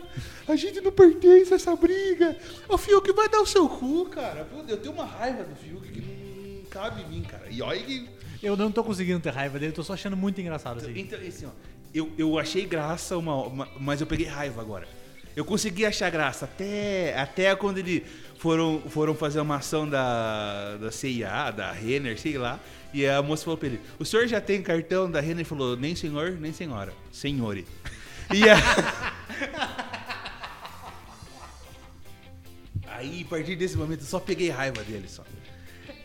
A 0.48 0.56
gente 0.56 0.80
não 0.80 0.92
pertence 0.92 1.52
a 1.52 1.56
essa 1.56 1.76
briga. 1.76 2.36
O 2.68 2.78
Fiuk 2.78 3.12
vai 3.12 3.28
dar 3.28 3.40
o 3.40 3.46
seu 3.46 3.68
cu, 3.68 4.06
cara. 4.06 4.46
Eu 4.68 4.76
tenho 4.78 4.94
uma 4.94 5.04
raiva 5.04 5.44
do 5.44 5.54
Fiuk 5.56 5.88
que 5.90 6.00
não 6.00 6.64
cabe 6.70 7.02
em 7.02 7.08
mim, 7.08 7.22
cara. 7.22 7.44
E 7.50 7.60
olha 7.60 7.80
que. 7.82 8.08
Eu 8.42 8.56
não 8.56 8.70
tô 8.70 8.84
conseguindo 8.84 9.18
ter 9.20 9.30
raiva 9.32 9.58
dele, 9.58 9.72
tô 9.72 9.82
só 9.82 9.94
achando 9.94 10.16
muito 10.16 10.40
engraçado 10.40 10.78
assim. 10.78 10.92
Então, 10.98 11.18
assim, 11.18 11.46
ó, 11.46 11.50
eu, 11.94 12.12
eu 12.18 12.38
achei 12.38 12.64
graça, 12.66 13.16
uma, 13.16 13.34
uma- 13.42 13.68
mas 13.80 14.00
eu 14.00 14.06
peguei 14.06 14.26
raiva 14.26 14.60
agora. 14.60 14.86
Eu 15.36 15.44
consegui 15.44 15.84
achar 15.84 16.10
graça 16.10 16.46
até, 16.46 17.14
até 17.18 17.54
quando 17.54 17.76
eles 17.78 18.02
foram, 18.38 18.80
foram 18.88 19.14
fazer 19.14 19.38
uma 19.38 19.56
ação 19.56 19.86
da, 19.88 20.76
da 20.78 20.90
CIA, 20.90 21.50
da 21.50 21.70
Renner, 21.72 22.18
sei 22.18 22.38
lá. 22.38 22.58
E 22.94 23.06
a 23.06 23.20
moça 23.20 23.44
falou 23.44 23.58
pra 23.58 23.68
ele: 23.68 23.78
O 23.98 24.04
senhor 24.04 24.26
já 24.26 24.40
tem 24.40 24.62
cartão 24.62 25.10
da 25.10 25.20
Renner? 25.20 25.38
Ele 25.40 25.44
falou: 25.44 25.76
Nem 25.76 25.94
senhor, 25.94 26.32
nem 26.40 26.52
senhora. 26.54 26.90
Senhore. 27.12 27.66
E 28.32 28.48
a... 28.48 28.56
Aí, 32.88 33.22
a 33.26 33.28
partir 33.28 33.56
desse 33.56 33.76
momento, 33.76 34.00
eu 34.00 34.06
só 34.06 34.18
peguei 34.18 34.48
raiva 34.48 34.82
dele 34.82 35.06
só. 35.06 35.22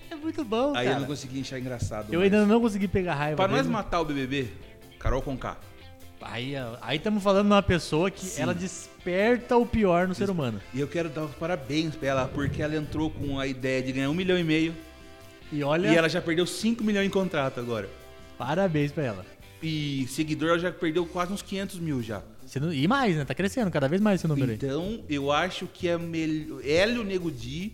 É 0.09 0.15
muito 0.15 0.43
bom, 0.43 0.75
Aí 0.75 0.85
cara. 0.85 0.97
eu 0.97 0.99
não 0.99 1.07
consegui 1.07 1.39
achar 1.41 1.57
engraçado. 1.57 2.13
Eu 2.13 2.19
ainda 2.21 2.45
não 2.45 2.59
consegui 2.59 2.87
pegar 2.87 3.15
raiva 3.15 3.37
Pra 3.37 3.47
dele. 3.47 3.59
nós 3.59 3.67
matar 3.67 4.01
o 4.01 4.05
BBB, 4.05 4.49
Carol 4.99 5.21
Conká. 5.21 5.57
Aí 6.21 6.53
aí 6.81 6.97
estamos 6.97 7.23
falando 7.23 7.47
de 7.47 7.51
uma 7.53 7.63
pessoa 7.63 8.11
que 8.11 8.23
Sim. 8.25 8.41
ela 8.43 8.53
desperta 8.53 9.57
o 9.57 9.65
pior 9.65 10.07
no 10.07 10.13
ser 10.15 10.29
humano. 10.29 10.61
E 10.73 10.79
eu 10.79 10.87
quero 10.87 11.09
dar 11.09 11.23
os 11.25 11.35
parabéns 11.35 11.95
pra 11.95 12.09
ela, 12.09 12.27
porque 12.27 12.61
ela 12.61 12.75
entrou 12.75 13.09
com 13.09 13.39
a 13.39 13.47
ideia 13.47 13.81
de 13.81 13.91
ganhar 13.91 14.09
um 14.09 14.13
milhão 14.13 14.37
e 14.37 14.43
meio 14.43 14.75
E 15.51 15.63
olha, 15.63 15.87
e 15.91 15.95
ela 15.95 16.07
já 16.07 16.21
perdeu 16.21 16.45
5 16.45 16.83
milhões 16.83 17.07
em 17.07 17.09
contrato 17.09 17.59
agora. 17.59 17.89
parabéns 18.37 18.91
pra 18.91 19.03
ela. 19.03 19.25
E 19.63 20.07
seguidor 20.09 20.49
ela 20.49 20.59
já 20.59 20.71
perdeu 20.71 21.05
quase 21.05 21.31
uns 21.33 21.41
500 21.41 21.79
mil 21.79 22.01
já. 22.01 22.21
Não- 22.59 22.73
E 22.73 22.87
mais, 22.87 23.15
né? 23.15 23.23
Tá 23.25 23.33
crescendo 23.35 23.69
cada 23.69 23.87
vez 23.87 24.01
mais 24.01 24.19
esse 24.19 24.27
número 24.27 24.49
aí. 24.51 24.55
Então, 24.55 25.03
eu 25.07 25.31
acho 25.31 25.67
que 25.67 25.87
é 25.87 25.97
melhor. 25.97 26.61
Ela 26.65 26.93
e 26.93 26.97
o 26.97 27.03
Nego 27.03 27.29
Di. 27.31 27.73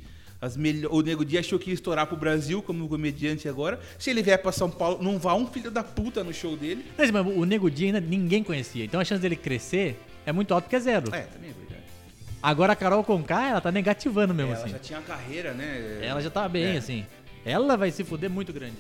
O 0.92 1.02
Nego 1.02 1.26
Di 1.26 1.38
achou 1.38 1.58
que 1.58 1.72
ia 1.72 1.74
estourar 1.74 2.06
pro 2.06 2.16
Brasil 2.16 2.62
como 2.62 2.88
comediante 2.88 3.50
agora. 3.50 3.80
Se 3.98 4.10
ele 4.12 4.22
vier 4.22 4.38
pra 4.42 4.52
São 4.52 4.70
Paulo, 4.70 5.02
não 5.02 5.18
vá 5.18 5.34
um 5.34 5.48
filho 5.48 5.72
da 5.72 5.84
puta 5.84 6.24
no 6.24 6.34
show 6.34 6.56
dele. 6.56 6.86
Mas, 6.98 7.10
mas 7.10 7.26
o 7.26 7.44
Nego 7.44 7.72
Di 7.72 7.86
ainda 7.86 8.00
ninguém 8.00 8.44
conhecia. 8.44 8.86
Então 8.86 9.00
a 9.00 9.06
chance 9.06 9.22
dele 9.22 9.36
crescer 9.36 10.00
é 10.26 10.32
muito 10.32 10.54
alta 10.54 10.66
porque 10.66 10.76
é 10.76 10.80
zero. 10.80 11.08
É, 11.14 11.22
também 11.22 11.50
é 11.50 11.54
verdade. 11.54 11.84
Agora 12.42 12.74
a 12.74 12.76
Carol 12.76 13.04
Conká, 13.04 13.50
ela 13.50 13.62
tá 13.62 13.72
negativando 13.72 14.34
mesmo, 14.34 14.52
ela 14.52 14.62
assim. 14.62 14.72
já 14.72 14.80
tinha 14.80 15.00
uma 15.00 15.06
carreira, 15.06 15.54
né? 15.54 16.00
Ela 16.04 16.22
já 16.22 16.30
tá 16.30 16.48
bem, 16.48 16.76
É. 16.76 16.78
assim. 16.78 17.04
Ela 17.44 17.76
vai 17.76 17.90
se 17.90 18.04
fuder 18.04 18.30
muito 18.30 18.54
grande. 18.54 18.76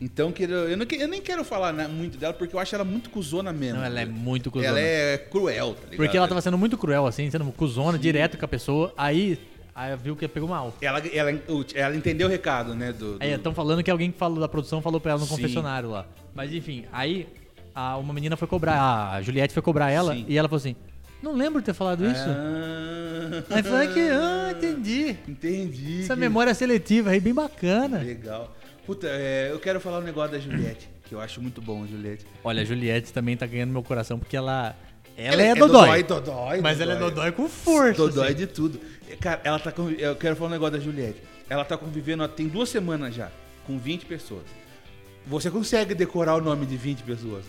Então, 0.00 0.32
eu, 0.38 0.76
não 0.76 0.86
eu 0.90 1.08
nem 1.08 1.22
quero 1.22 1.42
falar 1.44 1.72
né, 1.72 1.86
muito 1.88 2.18
dela, 2.18 2.34
porque 2.34 2.54
eu 2.54 2.60
acho 2.60 2.74
ela 2.74 2.84
muito 2.84 3.08
cuzona 3.08 3.52
mesmo. 3.52 3.78
Não, 3.78 3.84
ela 3.86 4.00
é 4.00 4.04
muito 4.04 4.50
cuzona. 4.50 4.68
Ela 4.70 4.80
é 4.80 5.16
cruel, 5.16 5.74
tá 5.74 5.82
ligado? 5.84 5.96
Porque 5.96 6.16
ela 6.16 6.28
tava 6.28 6.40
sendo 6.40 6.58
muito 6.58 6.76
cruel, 6.76 7.06
assim, 7.06 7.30
sendo 7.30 7.44
cuzona, 7.52 7.98
direto 7.98 8.36
com 8.36 8.44
a 8.44 8.48
pessoa. 8.48 8.92
Aí, 8.96 9.38
aí 9.76 9.94
viu 9.96 10.16
que 10.16 10.26
pegou 10.26 10.48
mal. 10.48 10.74
Ela, 10.80 10.98
ela, 11.12 11.30
ela 11.74 11.94
entendeu 11.96 12.26
o 12.26 12.30
recado, 12.30 12.74
né? 12.74 12.92
Do, 12.92 13.18
do- 13.18 13.22
Aí 13.22 13.30
estão 13.32 13.52
falando 13.54 13.82
que 13.82 13.90
alguém 13.90 14.10
que 14.10 14.18
falou 14.18 14.40
da 14.40 14.48
produção 14.48 14.80
falou 14.80 14.98
pra 15.00 15.12
ela 15.12 15.20
no 15.20 15.26
Sim. 15.26 15.36
confessionário 15.36 15.90
lá. 15.90 16.06
Mas 16.34 16.52
enfim, 16.52 16.84
aí 16.92 17.28
a- 17.74 17.96
uma 17.98 18.12
menina 18.14 18.36
foi 18.36 18.48
cobrar, 18.48 19.10
a 19.12 19.20
Juliette 19.22 19.52
foi 19.54 19.62
cobrar 19.62 19.90
ela 19.90 20.14
Sim. 20.14 20.24
e 20.26 20.38
ela 20.38 20.48
falou 20.48 20.58
assim: 20.58 20.74
Não 21.22 21.34
lembro 21.34 21.60
de 21.60 21.66
ter 21.66 21.74
falado 21.74 22.04
isso. 22.06 22.24
Ah, 22.26 23.42
Aí 23.56 23.62
falou 23.62 23.88
que, 23.92 24.00
ah, 24.08 24.52
entendi. 24.56 25.16
Entendi. 25.28 26.00
Essa 26.02 26.16
memória 26.16 26.54
seletiva 26.54 27.10
aí, 27.10 27.20
bem 27.20 27.34
bacana. 27.34 27.98
Legal. 27.98 28.54
Puta, 28.86 29.06
é, 29.08 29.50
eu 29.50 29.58
quero 29.58 29.80
falar 29.80 29.98
um 29.98 30.02
negócio 30.02 30.32
da 30.32 30.38
Juliette, 30.38 30.88
que 31.04 31.14
eu 31.14 31.20
acho 31.20 31.42
muito 31.42 31.60
bom 31.60 31.84
Juliette. 31.86 32.24
Olha, 32.44 32.62
a 32.62 32.64
Juliette 32.64 33.12
também 33.12 33.36
tá 33.36 33.44
ganhando 33.46 33.72
meu 33.72 33.82
coração 33.82 34.18
porque 34.18 34.36
ela. 34.36 34.76
Ela, 35.18 35.32
Ela 35.32 35.42
é, 35.42 35.54
dodói. 35.54 36.02
dodói, 36.02 36.60
Mas 36.60 36.78
ela 36.78 36.92
é 36.92 36.96
dodói 36.96 37.32
com 37.32 37.48
força. 37.48 37.94
Dodói 37.96 38.26
assim. 38.28 38.34
de 38.36 38.46
tudo. 38.46 38.78
Cara, 39.20 39.40
ela 39.44 39.58
tá 39.58 39.70
convi- 39.72 40.00
Eu 40.00 40.16
quero 40.16 40.34
falar 40.36 40.48
um 40.48 40.52
negócio 40.52 40.78
da 40.78 40.84
Juliette. 40.84 41.20
Ela 41.48 41.64
tá 41.64 41.76
convivendo 41.76 42.22
há- 42.24 42.28
tem 42.28 42.48
duas 42.48 42.68
semanas 42.68 43.14
já, 43.14 43.30
com 43.66 43.78
20 43.78 44.04
pessoas. 44.06 44.42
Você 45.26 45.50
consegue 45.50 45.94
decorar 45.94 46.36
o 46.36 46.40
nome 46.40 46.66
de 46.66 46.76
20 46.76 47.02
pessoas? 47.02 47.44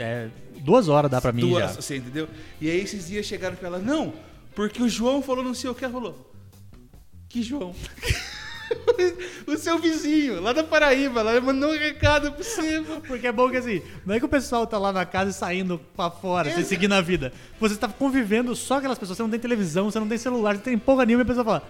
É, 0.00 0.28
duas 0.60 0.88
horas 0.88 1.10
dá 1.10 1.20
pra 1.20 1.32
mim 1.32 1.40
Duas, 1.42 1.74
já. 1.74 1.80
Você 1.80 1.96
entendeu? 1.96 2.28
E 2.60 2.70
aí 2.70 2.78
esses 2.80 3.06
dias 3.08 3.24
chegaram 3.26 3.56
pra 3.56 3.68
ela, 3.68 3.78
não, 3.78 4.12
porque 4.54 4.82
o 4.82 4.88
João 4.88 5.22
falou 5.22 5.42
não 5.42 5.54
sei 5.54 5.70
o 5.70 5.74
que, 5.74 5.84
ela 5.84 5.92
falou. 5.94 6.30
Que 7.28 7.42
João? 7.42 7.74
o 9.46 9.56
seu 9.56 9.78
vizinho, 9.78 10.40
lá 10.40 10.52
da 10.52 10.64
Paraíba, 10.64 11.20
ela 11.20 11.40
mandou 11.40 11.70
um 11.70 11.78
recado 11.78 12.32
pra 12.32 12.42
você. 12.42 12.82
Porque 13.06 13.26
é 13.26 13.32
bom 13.32 13.50
que 13.50 13.56
assim, 13.56 13.82
não 14.04 14.14
é 14.14 14.18
que 14.18 14.24
o 14.24 14.28
pessoal 14.28 14.66
tá 14.66 14.78
lá 14.78 14.92
na 14.92 15.04
casa 15.04 15.30
e 15.30 15.34
saindo 15.34 15.80
pra 15.94 16.10
fora, 16.10 16.52
sem 16.52 16.64
seguir 16.64 16.88
na 16.88 17.00
vida. 17.00 17.32
Você 17.60 17.76
tá 17.76 17.88
convivendo 17.88 18.54
só 18.54 18.74
com 18.74 18.78
aquelas 18.78 18.98
pessoas, 18.98 19.16
você 19.16 19.22
não 19.22 19.30
tem 19.30 19.40
televisão, 19.40 19.90
você 19.90 19.98
não 19.98 20.08
tem 20.08 20.18
celular, 20.18 20.56
você 20.56 20.62
tem 20.62 20.78
porra 20.78 21.04
nenhuma 21.04 21.22
e 21.22 21.24
a 21.24 21.26
pessoa 21.26 21.44
fala: 21.44 21.62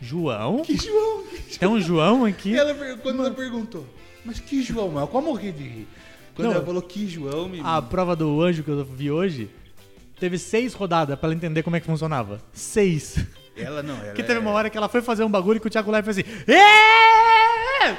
João? 0.00 0.62
Que 0.62 0.76
João? 0.76 1.24
Tem 1.58 1.68
um 1.68 1.80
João 1.80 2.24
aqui? 2.24 2.50
E 2.50 2.56
ela, 2.56 2.74
quando 2.96 3.20
ela 3.24 3.30
perguntou, 3.30 3.84
mas 4.24 4.38
que 4.38 4.62
João? 4.62 4.98
Eu 4.98 5.06
quase 5.06 5.26
morri 5.26 5.52
de 5.52 5.62
rir. 5.62 5.88
Quando 6.34 6.48
Não. 6.48 6.54
ela 6.54 6.64
falou 6.64 6.82
que 6.82 7.08
João, 7.08 7.48
me... 7.48 7.60
A 7.64 7.82
prova 7.82 8.14
do 8.14 8.40
anjo 8.40 8.62
que 8.62 8.70
eu 8.70 8.84
vi 8.84 9.10
hoje 9.10 9.50
teve 10.20 10.38
seis 10.38 10.72
rodadas 10.72 11.18
pra 11.18 11.26
ela 11.26 11.34
entender 11.34 11.64
como 11.64 11.74
é 11.74 11.80
que 11.80 11.86
funcionava. 11.86 12.40
Seis. 12.52 13.16
Ela 13.62 13.82
não, 13.82 13.94
ela 13.96 14.04
Porque 14.06 14.22
teve 14.22 14.38
é- 14.38 14.38
uma 14.40 14.50
hora 14.50 14.68
que 14.70 14.76
ela 14.78 14.88
foi 14.88 15.00
fazer 15.02 15.24
um 15.24 15.30
bagulho 15.30 15.60
que 15.60 15.66
o 15.66 15.70
Thiago 15.70 15.90
Live 15.90 16.04
fez 16.12 16.18
assim: 16.18 16.28
"É! 16.52 17.96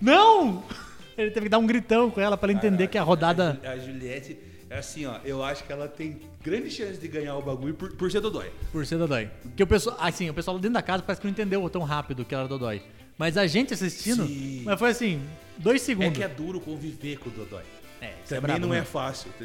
Não! 0.00 0.62
Ele 1.16 1.30
teve 1.30 1.44
que 1.46 1.50
dar 1.50 1.58
um 1.58 1.66
gritão 1.66 2.10
com 2.10 2.20
ela 2.20 2.36
pra 2.36 2.50
ela 2.50 2.58
entender 2.58 2.88
que 2.88 2.96
a 2.98 3.02
rodada. 3.02 3.60
A, 3.64 3.70
a 3.72 3.78
Juliette, 3.78 4.38
é 4.70 4.78
assim, 4.78 5.04
ó, 5.04 5.16
eu 5.24 5.42
acho 5.44 5.62
que 5.64 5.72
ela 5.72 5.86
tem 5.86 6.20
grande 6.42 6.70
chance 6.70 6.98
de 6.98 7.06
ganhar 7.06 7.36
o 7.36 7.42
bagulho 7.42 7.74
por, 7.74 7.92
por 7.92 8.10
ser 8.10 8.20
Dodói. 8.20 8.50
Por 8.72 8.84
ser 8.86 8.96
Dodói. 8.96 9.28
Porque 9.42 9.62
o 9.62 9.66
pessoal, 9.66 9.96
assim, 10.00 10.30
o 10.30 10.34
pessoal 10.34 10.58
dentro 10.58 10.72
da 10.74 10.82
casa 10.82 11.02
parece 11.02 11.20
que 11.20 11.26
não 11.26 11.32
entendeu 11.32 11.68
tão 11.68 11.82
rápido 11.82 12.24
que 12.24 12.34
ela 12.34 12.44
era 12.44 12.48
Dodói. 12.48 12.82
Mas 13.18 13.36
a 13.36 13.46
gente 13.46 13.74
assistindo, 13.74 14.26
Sim. 14.26 14.62
mas 14.64 14.78
foi 14.78 14.90
assim, 14.90 15.22
dois 15.58 15.82
É 15.82 15.84
segundos. 15.84 16.16
que 16.16 16.24
é 16.24 16.28
duro 16.28 16.58
conviver 16.60 17.18
com 17.18 17.28
o 17.28 17.32
Dodói. 17.32 17.62
É, 18.02 18.06
é 18.06 18.14
Também 18.26 18.40
brabo, 18.42 18.66
não 18.66 18.74
é 18.74 18.82
fácil. 18.82 19.30
tá 19.38 19.44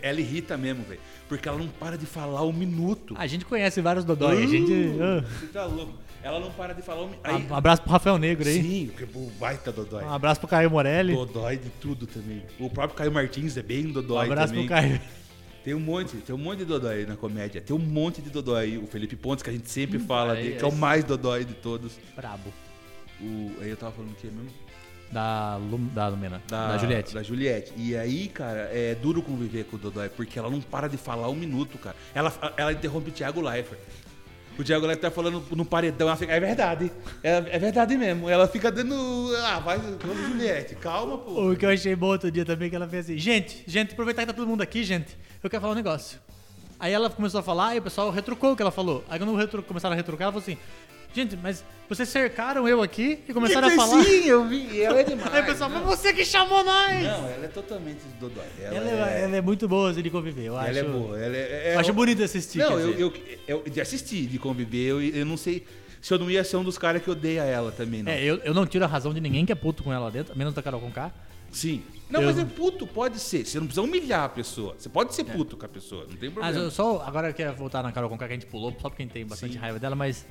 ela 0.00 0.20
irrita 0.20 0.56
mesmo, 0.56 0.84
velho. 0.84 1.00
Porque 1.28 1.48
ela 1.48 1.58
não 1.58 1.66
para 1.66 1.98
de 1.98 2.06
falar 2.06 2.42
um 2.44 2.52
minuto. 2.52 3.16
A 3.18 3.26
gente 3.26 3.44
conhece 3.44 3.80
vários 3.80 4.04
Dodói, 4.04 4.44
a 4.44 4.46
gente... 4.46 4.72
ah. 5.02 5.24
Você 5.40 5.46
tá 5.48 5.66
louco. 5.66 5.92
Ela 6.22 6.38
não 6.38 6.52
para 6.52 6.72
de 6.72 6.82
falar 6.82 7.02
um 7.02 7.08
minuto. 7.08 7.28
Um 7.50 7.54
abraço 7.54 7.82
pro 7.82 7.90
Rafael 7.90 8.16
Negro 8.16 8.48
aí. 8.48 8.62
Sim, 8.62 8.90
o 9.14 9.30
baita 9.38 9.72
Dodói. 9.72 10.04
Um 10.04 10.12
abraço 10.12 10.40
pro 10.40 10.48
Caio 10.48 10.70
Morelli. 10.70 11.14
Dodói 11.14 11.56
de 11.56 11.68
tudo 11.68 12.06
também. 12.06 12.42
O 12.60 12.70
próprio 12.70 12.96
Caio 12.96 13.12
Martins 13.12 13.56
é 13.56 13.62
bem 13.62 13.86
Um 13.86 13.92
Dodói 13.92 14.26
abraço 14.26 14.52
também. 14.52 14.66
pro 14.66 14.76
Caio. 14.76 15.00
Tem 15.64 15.74
um 15.74 15.80
monte, 15.80 16.16
tem 16.18 16.34
um 16.34 16.38
monte 16.38 16.58
de 16.58 16.64
Dodói 16.66 17.06
na 17.06 17.16
comédia. 17.16 17.60
Tem 17.60 17.74
um 17.74 17.80
monte 17.80 18.22
de 18.22 18.30
Dodói. 18.30 18.78
O 18.78 18.86
Felipe 18.86 19.16
Pontes, 19.16 19.42
que 19.42 19.50
a 19.50 19.52
gente 19.52 19.68
sempre 19.68 19.98
fala 19.98 20.34
aí 20.34 20.42
dele, 20.42 20.54
é 20.54 20.58
que 20.58 20.64
é 20.64 20.68
o 20.68 20.72
mais 20.72 21.02
Dodói 21.04 21.44
de 21.44 21.54
todos. 21.54 21.98
Brabo. 22.14 22.52
O, 23.20 23.52
aí 23.60 23.70
eu 23.70 23.76
tava 23.76 23.92
falando 23.92 24.12
o 24.12 24.14
que 24.14 24.26
mesmo? 24.26 24.50
Da, 25.14 25.56
Lu, 25.58 25.78
da 25.78 26.08
Lumena. 26.08 26.42
Da, 26.48 26.76
Juliette. 26.76 27.14
Da 27.14 27.22
Juliette. 27.22 27.72
E 27.76 27.96
aí, 27.96 28.26
cara, 28.26 28.68
é 28.72 28.96
duro 28.96 29.22
conviver 29.22 29.62
com 29.62 29.76
o 29.76 29.78
Dodói, 29.78 30.08
porque 30.08 30.36
ela 30.36 30.50
não 30.50 30.60
para 30.60 30.88
de 30.88 30.96
falar 30.96 31.28
um 31.28 31.36
minuto, 31.36 31.78
cara. 31.78 31.94
Ela, 32.12 32.32
ela 32.56 32.72
interrompe 32.72 33.10
o 33.10 33.12
Thiago 33.12 33.40
Leifert. 33.40 33.78
O 34.58 34.64
Thiago 34.64 34.84
Leifert 34.86 35.02
tá 35.02 35.10
falando 35.12 35.40
no 35.52 35.64
paredão, 35.64 36.08
ela 36.08 36.16
fica, 36.16 36.32
é 36.32 36.40
verdade. 36.40 36.90
É, 37.22 37.30
é 37.30 37.58
verdade 37.60 37.96
mesmo. 37.96 38.28
Ela 38.28 38.48
fica 38.48 38.72
dando. 38.72 38.94
Ah, 39.44 39.60
vai, 39.60 39.78
vamos, 39.78 40.26
Juliette, 40.26 40.74
calma, 40.74 41.16
pô. 41.16 41.52
O 41.52 41.56
que 41.56 41.64
eu 41.64 41.70
achei 41.70 41.94
bom 41.94 42.08
outro 42.08 42.28
dia 42.28 42.44
também, 42.44 42.68
que 42.68 42.74
ela 42.74 42.88
fez 42.88 43.04
assim, 43.04 43.16
gente, 43.16 43.62
gente, 43.68 43.92
aproveitar 43.92 44.22
que 44.22 44.26
tá 44.26 44.32
todo 44.32 44.48
mundo 44.48 44.62
aqui, 44.62 44.82
gente, 44.82 45.16
eu 45.40 45.48
quero 45.48 45.60
falar 45.60 45.74
um 45.74 45.76
negócio. 45.76 46.18
Aí 46.78 46.92
ela 46.92 47.08
começou 47.08 47.40
a 47.40 47.42
falar 47.42 47.74
e 47.76 47.78
o 47.78 47.82
pessoal 47.82 48.10
retrucou 48.10 48.52
o 48.52 48.56
que 48.56 48.62
ela 48.62 48.72
falou. 48.72 49.04
Aí 49.08 49.18
quando 49.18 49.34
retru... 49.36 49.62
começaram 49.62 49.94
a 49.94 49.96
retrucar, 49.96 50.24
ela 50.24 50.32
falou 50.32 50.42
assim, 50.42 50.58
gente, 51.14 51.36
mas 51.36 51.64
vocês 51.88 52.08
cercaram 52.08 52.66
eu 52.68 52.82
aqui 52.82 53.20
e 53.28 53.32
começaram 53.32 53.68
a 53.68 53.70
falar. 53.72 54.02
Sim, 54.04 54.24
eu 54.28 54.46
vi. 54.48 54.80
Ela 54.82 55.00
é 55.00 55.04
demais. 55.04 55.32
Aí 55.34 55.42
o 55.42 55.46
pessoal, 55.46 55.70
não. 55.70 55.84
mas 55.84 55.98
você 55.98 56.12
que 56.12 56.24
chamou 56.24 56.64
nós! 56.64 57.02
Não, 57.02 57.28
ela 57.28 57.44
é 57.44 57.48
totalmente 57.48 58.00
dodói. 58.20 58.44
Ela, 58.60 58.76
Ela, 58.76 59.10
é, 59.12 59.22
ela 59.24 59.36
é 59.36 59.40
muito 59.40 59.68
boa 59.68 59.92
de 59.92 60.10
conviver, 60.10 60.44
eu 60.46 60.54
ela 60.58 60.68
acho. 60.68 60.78
é 60.78 60.82
boa. 60.84 61.18
Ela 61.18 61.36
é, 61.36 61.70
é- 61.70 61.74
eu 61.74 61.80
acho 61.80 61.92
bonito 61.92 62.18
de 62.18 62.24
assistir. 62.24 62.58
Não, 62.58 62.78
eu, 62.78 62.92
eu, 62.98 63.12
eu- 63.46 63.62
de 63.62 63.80
assistir, 63.80 64.26
de 64.26 64.38
conviver, 64.38 64.86
eu, 64.86 65.00
eu 65.02 65.24
não 65.26 65.36
sei 65.36 65.64
se 66.00 66.12
eu 66.12 66.18
não 66.18 66.30
ia 66.30 66.44
ser 66.44 66.56
um 66.58 66.64
dos 66.64 66.76
caras 66.76 67.02
que 67.02 67.10
odeia 67.10 67.42
ela 67.44 67.72
também, 67.72 68.02
não. 68.02 68.12
É, 68.12 68.22
eu, 68.22 68.36
eu 68.38 68.52
não 68.52 68.66
tiro 68.66 68.84
a 68.84 68.88
razão 68.88 69.14
de 69.14 69.20
ninguém 69.20 69.46
que 69.46 69.52
é 69.52 69.54
puto 69.54 69.82
com 69.82 69.92
ela 69.92 70.10
dentro, 70.10 70.36
menos 70.36 70.52
da 70.52 70.62
Carol 70.62 70.80
Conká. 70.80 71.10
Sim. 71.50 71.82
Não, 72.10 72.20
Eu- 72.20 72.26
mas 72.26 72.38
é 72.38 72.44
puto, 72.44 72.86
pode 72.86 73.18
ser. 73.20 73.46
Você 73.46 73.58
não 73.58 73.66
precisa 73.66 73.82
humilhar 73.82 74.24
a 74.24 74.28
pessoa. 74.28 74.74
Você 74.78 74.88
pode 74.88 75.14
ser 75.14 75.24
puto 75.24 75.56
com 75.56 75.64
a 75.64 75.68
pessoa, 75.68 76.04
não 76.08 76.16
tem 76.16 76.28
Ah, 76.28 76.32
problema. 76.32 76.58
eu 76.58 76.70
só 76.70 77.02
agora 77.06 77.28
eu 77.30 77.34
quero 77.34 77.54
voltar 77.54 77.82
na 77.82 77.92
Carol 77.92 78.10
Conká 78.10 78.26
que 78.26 78.32
a 78.32 78.36
gente 78.36 78.46
pulou, 78.46 78.70
só 78.80 78.88
porque 78.90 79.02
a 79.02 79.06
gente 79.06 79.12
tem 79.12 79.24
bastante 79.24 79.52
Sim. 79.54 79.58
raiva 79.58 79.78
dela, 79.78 79.94
mas 79.96 80.26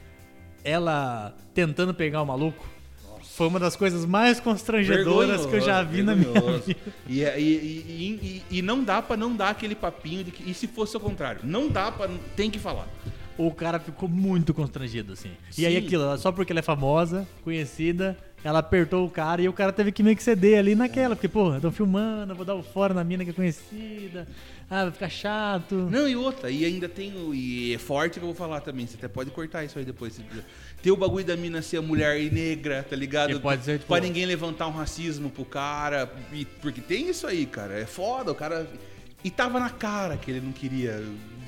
ela 0.64 1.36
tentando 1.53 1.93
pegar 1.93 2.22
o 2.22 2.26
maluco 2.26 2.66
foi 3.36 3.47
uma 3.47 3.59
das 3.59 3.76
coisas 3.76 4.05
mais 4.05 4.39
constrangedoras 4.39 5.45
que 5.45 5.55
eu 5.55 5.61
já 5.61 5.82
vi 5.82 6.03
na 6.03 6.16
minha 6.16 6.32
vergonhoso. 6.32 6.66
vida. 6.68 6.80
E, 7.07 7.24
é- 7.24 7.39
e, 7.39 7.43
e, 7.43 8.43
e, 8.51 8.57
e 8.59 8.61
não 8.61 8.84
dá 8.84 9.01
pra 9.01 9.18
não 9.18 9.36
dar 9.36 9.49
aquele 9.49 9.74
papinho 9.74 10.24
de 10.24 10.30
que. 10.32 10.47
E 10.49 10.53
se 10.53 10.68
fosse 10.68 10.95
o 10.95 10.99
contrário? 10.99 11.41
Não 11.43 11.68
dá 11.68 11.91
pra. 11.91 12.07
Tem 12.36 12.51
que 12.51 12.59
falar. 12.59 12.88
O 13.36 13.49
cara 13.51 13.80
ficou 13.80 14.07
muito 14.07 14.53
constrangido, 14.53 15.14
assim. 15.14 15.32
E 15.57 15.66
aí 15.66 15.80
Sim. 15.80 15.86
aquilo, 15.88 16.16
só 16.20 16.32
porque 16.32 16.53
ela 16.53 16.59
é 16.59 16.64
famosa, 16.64 17.28
conhecida, 17.43 18.16
ela 18.43 18.59
apertou 18.59 19.03
o 19.03 19.09
cara 19.09 19.41
e 19.41 19.49
o 19.49 19.53
cara 19.53 19.74
teve 19.74 19.91
que 19.91 20.03
meio 20.03 20.16
que 20.16 20.22
ceder 20.22 20.59
ali 20.59 20.76
naquela. 20.76 21.16
Porque, 21.16 21.28
pô, 21.28 21.55
estão 21.55 21.72
filmando, 21.72 22.36
vou 22.36 22.45
dar 22.45 22.53
o 22.53 22.61
fora 22.61 22.93
na 22.93 23.03
mina 23.03 23.24
que 23.24 23.32
é 23.32 23.34
conhecida. 23.34 24.28
Ah, 24.76 24.84
vai 24.86 24.91
ficar 24.91 25.09
chato. 25.09 25.76
Não, 25.76 26.07
e 26.09 26.15
outra, 26.15 26.49
e 26.49 26.65
ainda 26.65 26.89
tem 26.89 27.15
o. 27.15 27.34
E 27.34 27.76
é 27.76 27.78
forte 27.78 28.13
que 28.13 28.19
eu 28.19 28.26
vou 28.26 28.34
falar 28.36 28.59
também. 28.61 28.88
Você 28.88 28.95
até 28.95 29.07
pode 29.07 29.30
cortar 29.30 29.63
isso 29.63 29.78
aí 29.78 29.86
depois. 29.86 30.19
Tem 30.82 30.91
o 30.91 30.95
bagulho 30.97 31.24
da 31.24 31.38
mina 31.38 31.61
ser 31.61 31.80
mulher 31.82 32.19
e 32.19 32.32
negra, 32.32 32.82
tá 32.82 32.95
ligado? 32.95 33.34
Que 33.36 33.39
pode 33.39 33.63
ser, 33.63 33.74
tipo- 33.80 33.88
Pra 33.93 34.01
ninguém 34.01 34.26
levantar 34.26 34.65
um 34.67 34.71
racismo 34.71 35.30
pro 35.30 35.45
cara. 35.45 36.11
e- 36.32 36.45
porque 36.45 36.82
tem 36.82 37.07
isso 37.09 37.28
aí, 37.28 37.45
cara. 37.45 37.80
É 37.80 37.86
foda, 37.86 38.32
o 38.32 38.36
cara. 38.36 38.67
E 39.24 39.30
tava 39.30 39.59
na 39.59 39.69
cara 39.69 40.17
que 40.17 40.32
ele 40.32 40.41
não 40.41 40.51
queria 40.51 41.03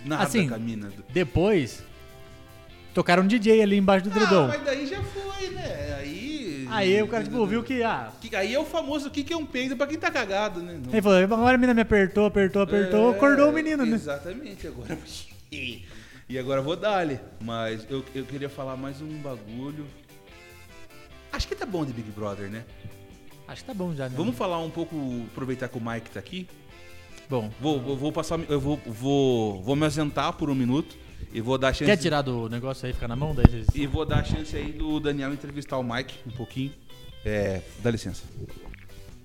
nada 0.05 0.23
Assim, 0.23 0.47
com 0.47 0.53
a 0.55 0.59
mina. 0.59 0.91
Depois, 1.09 1.83
tocaram 2.93 3.23
um 3.23 3.27
DJ 3.27 3.61
ali 3.61 3.75
embaixo 3.77 4.07
do 4.07 4.11
Ah, 4.19 4.47
mas 4.49 4.63
daí 4.63 4.85
já 4.85 5.01
foi, 5.03 5.49
né? 5.49 5.95
Aí. 5.99 6.34
Aí 6.75 7.01
o 7.01 7.07
cara, 7.07 7.23
tipo, 7.23 7.45
viu 7.45 7.63
que, 7.63 7.81
ah... 7.83 8.11
Que- 8.21 8.35
Aí 8.35 8.53
é 8.53 8.59
o 8.59 8.65
famoso 8.65 9.07
o 9.07 9.11
que 9.11 9.23
que 9.23 9.33
é 9.33 9.37
um 9.37 9.45
peido 9.45 9.75
pra 9.77 9.87
quem 9.87 9.97
tá 9.97 10.11
cagado, 10.11 10.61
né? 10.61 10.79
Não- 10.83 10.91
Ele 10.91 11.01
falou, 11.01 11.17
agora 11.17 11.55
a 11.55 11.57
menina 11.57 11.73
me 11.73 11.81
apertou, 11.81 12.25
apertou, 12.25 12.61
apertou, 12.61 13.11
É, 13.13 13.15
acordou 13.15 13.49
o 13.49 13.53
menino, 13.53 13.85
né? 13.85 13.95
Exatamente, 13.95 14.67
agora. 14.67 14.97
e 15.51 16.39
agora 16.39 16.59
eu 16.59 16.63
vou 16.63 16.75
dar-lhe. 16.75 17.19
Mas 17.41 17.85
eu, 17.89 18.03
eu 18.13 18.25
queria 18.25 18.49
falar 18.49 18.75
mais 18.75 19.01
um 19.01 19.17
bagulho. 19.19 19.85
Acho 21.31 21.47
que 21.47 21.55
tá 21.55 21.65
bom 21.65 21.85
de 21.85 21.93
Big 21.93 22.09
Brother, 22.11 22.49
né? 22.49 22.63
Acho 23.47 23.61
que 23.61 23.67
tá 23.67 23.73
bom 23.73 23.93
já, 23.93 24.09
né? 24.09 24.15
Vamos 24.17 24.35
falar 24.35 24.59
um 24.59 24.69
pouco, 24.69 24.95
aproveitar 25.31 25.67
que 25.67 25.77
o 25.77 25.81
Mike 25.81 26.09
tá 26.09 26.19
aqui. 26.19 26.47
Bom, 27.29 27.49
Vou, 27.59 27.79
vou, 27.81 27.97
vou 27.97 28.11
passar, 28.11 28.39
eu 28.49 28.59
vou, 28.59 28.79
vou, 28.85 29.61
vou 29.63 29.75
me 29.75 29.83
ausentar 29.83 30.33
por 30.33 30.49
um 30.49 30.55
minuto 30.55 30.95
e 31.33 31.41
vou 31.41 31.57
dar 31.57 31.69
a 31.69 31.73
chance. 31.73 31.85
quer 31.85 31.97
tirar 31.97 32.21
do 32.21 32.47
negócio 32.49 32.85
aí, 32.85 32.93
ficar 32.93 33.07
na 33.07 33.15
mão? 33.15 33.33
Daí 33.35 33.45
vocês... 33.49 33.67
E 33.73 33.85
vou 33.87 34.05
dar 34.05 34.19
a 34.19 34.23
chance 34.23 34.55
aí 34.55 34.71
do 34.71 34.99
Daniel 34.99 35.33
entrevistar 35.33 35.77
o 35.77 35.83
Mike 35.83 36.15
um 36.27 36.31
pouquinho. 36.31 36.71
É, 37.25 37.61
dá 37.83 37.89
licença. 37.91 38.23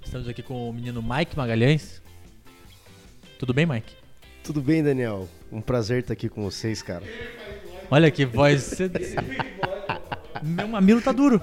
Estamos 0.05 0.29
aqui 0.29 0.43
com 0.43 0.69
o 0.71 0.73
menino 0.73 1.03
Mike 1.03 1.37
Magalhães. 1.37 2.01
Tudo 3.39 3.53
bem, 3.55 3.67
Mike? 3.67 3.93
Tudo 4.43 4.61
bem, 4.61 4.83
Daniel? 4.83 5.29
Um 5.53 5.61
prazer 5.61 6.01
estar 6.01 6.13
aqui 6.15 6.29
com 6.29 6.43
vocês, 6.43 6.83
cara. 6.83 7.05
Olha 7.91 8.11
que 8.11 8.25
voz. 8.25 8.77
Meu 10.43 10.69
mamilo 10.69 11.01
tá 11.03 11.13
duro. 11.13 11.41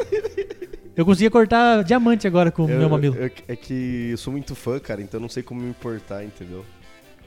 Eu 0.96 1.06
conseguia 1.06 1.30
cortar 1.30 1.84
diamante 1.84 2.26
agora 2.26 2.50
com 2.52 2.66
o 2.66 2.68
meu 2.68 2.90
mamilo. 2.90 3.16
eu- 3.16 3.32
é 3.48 3.56
que 3.56 4.10
eu 4.12 4.18
sou 4.18 4.32
muito 4.34 4.56
fã, 4.56 4.80
cara, 4.80 5.02
então 5.02 5.20
não 5.20 5.30
sei 5.30 5.44
como 5.44 5.62
me 5.62 5.70
importar, 5.70 6.24
entendeu? 6.24 6.66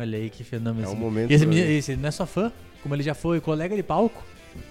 Olha 0.01 0.19
aí 0.19 0.31
que 0.31 0.43
fenômeno. 0.43 0.85
É 0.87 0.89
um 0.89 0.93
esse- 0.93 1.01
momento 1.01 1.31
esse, 1.31 1.47
menino- 1.47 1.67
esse 1.71 1.97
não 1.97 2.09
é 2.09 2.11
só 2.11 2.25
fã, 2.27 2.51
como 2.83 2.95
ele 2.95 3.03
já 3.03 3.15
foi 3.15 3.41
colega 3.41 3.77
de 3.77 3.83
palco 3.83 4.23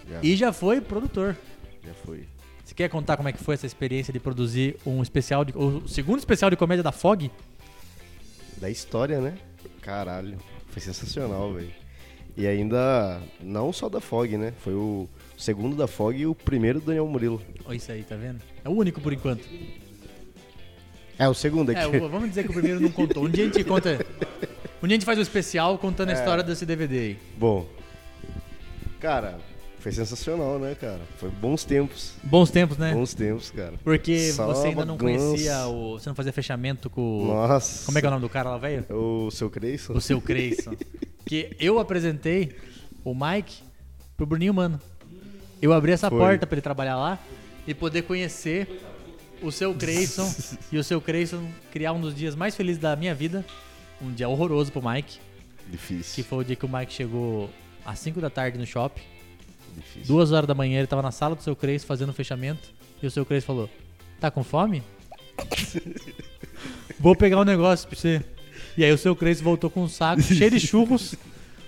Já, 0.10 0.20
e 0.24 0.36
já 0.36 0.52
foi 0.52 0.82
produtor. 0.82 1.38
já 1.86 1.94
foi. 2.06 2.26
Você 2.66 2.74
quer 2.76 2.90
contar 2.90 3.16
como 3.18 3.30
é 3.30 3.32
que 3.32 3.38
foi 3.44 3.54
essa 3.56 3.66
experiência 3.66 4.12
de 4.14 4.20
produzir 4.20 4.76
um 4.86 5.02
especial, 5.02 5.44
de, 5.46 5.54
o 5.56 5.88
segundo 5.88 6.20
especial 6.20 6.50
de 6.52 6.56
comédia 6.58 6.84
da 6.84 6.92
Fog? 6.92 7.30
Da 8.58 8.70
história, 8.70 9.20
né? 9.22 9.36
Caralho, 9.82 10.38
foi 10.70 10.82
sensacional, 10.82 11.54
velho. 11.54 11.72
E 12.38 12.46
ainda, 12.48 13.22
não 13.42 13.74
só 13.74 13.90
da 13.90 14.00
Fog, 14.00 14.38
né? 14.38 14.54
Foi 14.60 14.74
o 14.74 15.08
segundo 15.38 15.76
da 15.76 15.88
Fog 15.88 16.18
e 16.18 16.26
o 16.26 16.34
primeiro 16.36 16.80
do 16.80 16.86
Daniel 16.88 17.08
Murilo. 17.08 17.42
Olha 17.66 17.76
isso 17.76 17.92
aí, 17.92 18.04
tá 18.04 18.16
vendo? 18.16 18.40
É 18.64 18.70
o 18.70 18.72
único 18.72 19.02
por 19.02 19.12
enquanto. 19.14 19.48
É, 21.18 21.28
o 21.28 21.34
segundo 21.34 21.72
É, 21.72 21.84
aqui. 21.84 21.98
o- 21.98 22.08
vamos 22.10 22.30
dizer 22.30 22.44
que 22.44 22.50
o 22.50 22.54
primeiro 22.54 22.80
não 22.80 22.92
contou. 22.92 23.26
Um 23.26 23.30
dia 23.30 23.44
a 23.44 23.48
gente 23.48 23.64
conta. 23.64 23.98
Um 24.82 24.88
dia 24.88 24.96
a 24.96 25.00
gente 25.00 25.06
faz 25.06 25.18
um 25.18 25.22
especial 25.22 25.78
contando 25.78 26.10
a 26.10 26.14
É. 26.14 26.16
história 26.16 26.44
desse 26.44 26.66
DVD 26.66 26.98
aí. 27.00 27.18
Bom, 27.38 27.68
cara, 29.00 29.38
foi 29.80 29.92
sensacional, 29.92 30.58
né, 30.60 30.76
cara? 30.80 31.00
Foi 31.18 31.30
bons 31.30 31.64
tempos. 31.64 32.14
Bons 32.24 32.50
tempos, 32.50 32.78
né? 32.78 32.94
Bons 32.94 33.14
tempos, 33.14 33.52
cara. 33.52 33.74
Porque 33.84 34.32
Só 34.32 34.46
você 34.48 34.68
ainda 34.68 34.86
não 34.86 34.96
bagunça. 34.98 35.26
conhecia 35.26 35.68
o. 35.68 36.00
Você 36.00 36.10
não 36.10 36.16
fazia 36.16 36.32
fechamento 36.34 36.90
com. 36.90 37.24
o- 37.24 37.28
Nossa. 37.28 37.86
Como 37.86 37.98
é 37.98 38.02
que 38.02 38.06
é 38.08 38.10
o 38.10 38.12
nome 38.12 38.22
do 38.22 38.30
cara 38.30 38.52
lá, 38.52 38.58
velho? 38.58 38.86
O 38.90 39.30
seu 39.32 39.50
Creyson? 39.50 39.94
O 39.94 40.02
seu 40.02 40.22
Creyson. 40.22 40.74
que 41.26 41.56
eu 41.60 41.78
apresentei 41.80 42.56
o 43.04 43.14
Mike 43.14 43.64
pro 44.18 44.26
Bruninho 44.26 44.54
Mano. 44.54 44.80
Eu 45.62 45.74
abri 45.74 45.92
essa 45.92 46.10
Foi. 46.10 46.18
porta 46.18 46.48
pra 46.48 46.56
ele 46.56 46.62
trabalhar 46.62 46.96
lá 46.96 47.20
e 47.68 47.74
poder 47.74 48.04
conhecer 48.04 48.82
o 49.42 49.52
seu 49.52 49.74
Creyson 49.74 50.30
e 50.72 50.78
o 50.78 50.84
seu 50.84 51.00
Creyson 51.02 51.46
criar 51.72 51.92
um 51.94 52.00
dos 52.02 52.16
dias 52.16 52.34
mais 52.34 52.56
felizes 52.56 52.82
da 52.82 52.96
minha 52.96 53.14
vida. 53.14 53.46
Um 54.02 54.12
dia 54.14 54.30
horroroso 54.30 54.72
pro 54.72 54.82
Mike, 54.88 55.20
que 55.66 55.72
Difícil. 55.72 56.24
foi 56.24 56.38
o 56.40 56.44
dia 56.44 56.56
que 56.56 56.66
o 56.66 56.70
Mike 56.70 56.94
chegou 56.94 57.50
às 57.86 58.00
5 58.00 58.22
da 58.22 58.30
tarde 58.30 58.58
no 58.58 58.66
shopping. 58.66 59.02
Difícil. 59.76 60.08
Duas 60.08 60.32
horas 60.32 60.48
da 60.48 60.54
manhã 60.56 60.80
ele 60.80 60.88
tava 60.88 61.02
na 61.02 61.12
sala 61.12 61.36
do 61.36 61.44
seu 61.44 61.56
Creyson 61.56 61.86
fazendo 61.86 62.10
o 62.10 62.14
fechamento 62.14 62.70
e 63.02 63.08
o 63.08 63.12
seu 63.12 63.26
Creyson 63.26 63.48
falou: 63.48 63.70
Tá 64.20 64.32
com 64.32 64.44
fome? 64.44 64.82
Vou 67.00 67.16
pegar 67.16 67.40
um 67.40 67.46
negócio 67.46 67.88
pra 67.88 67.98
você. 67.98 68.24
E 68.78 68.84
aí 68.84 68.92
o 68.92 68.98
seu 68.98 69.16
Creyson 69.16 69.44
voltou 69.44 69.70
com 69.70 69.84
um 69.84 69.88
saco 69.90 70.22
cheio 70.22 70.52
de 70.52 70.60
churros. 70.60 71.16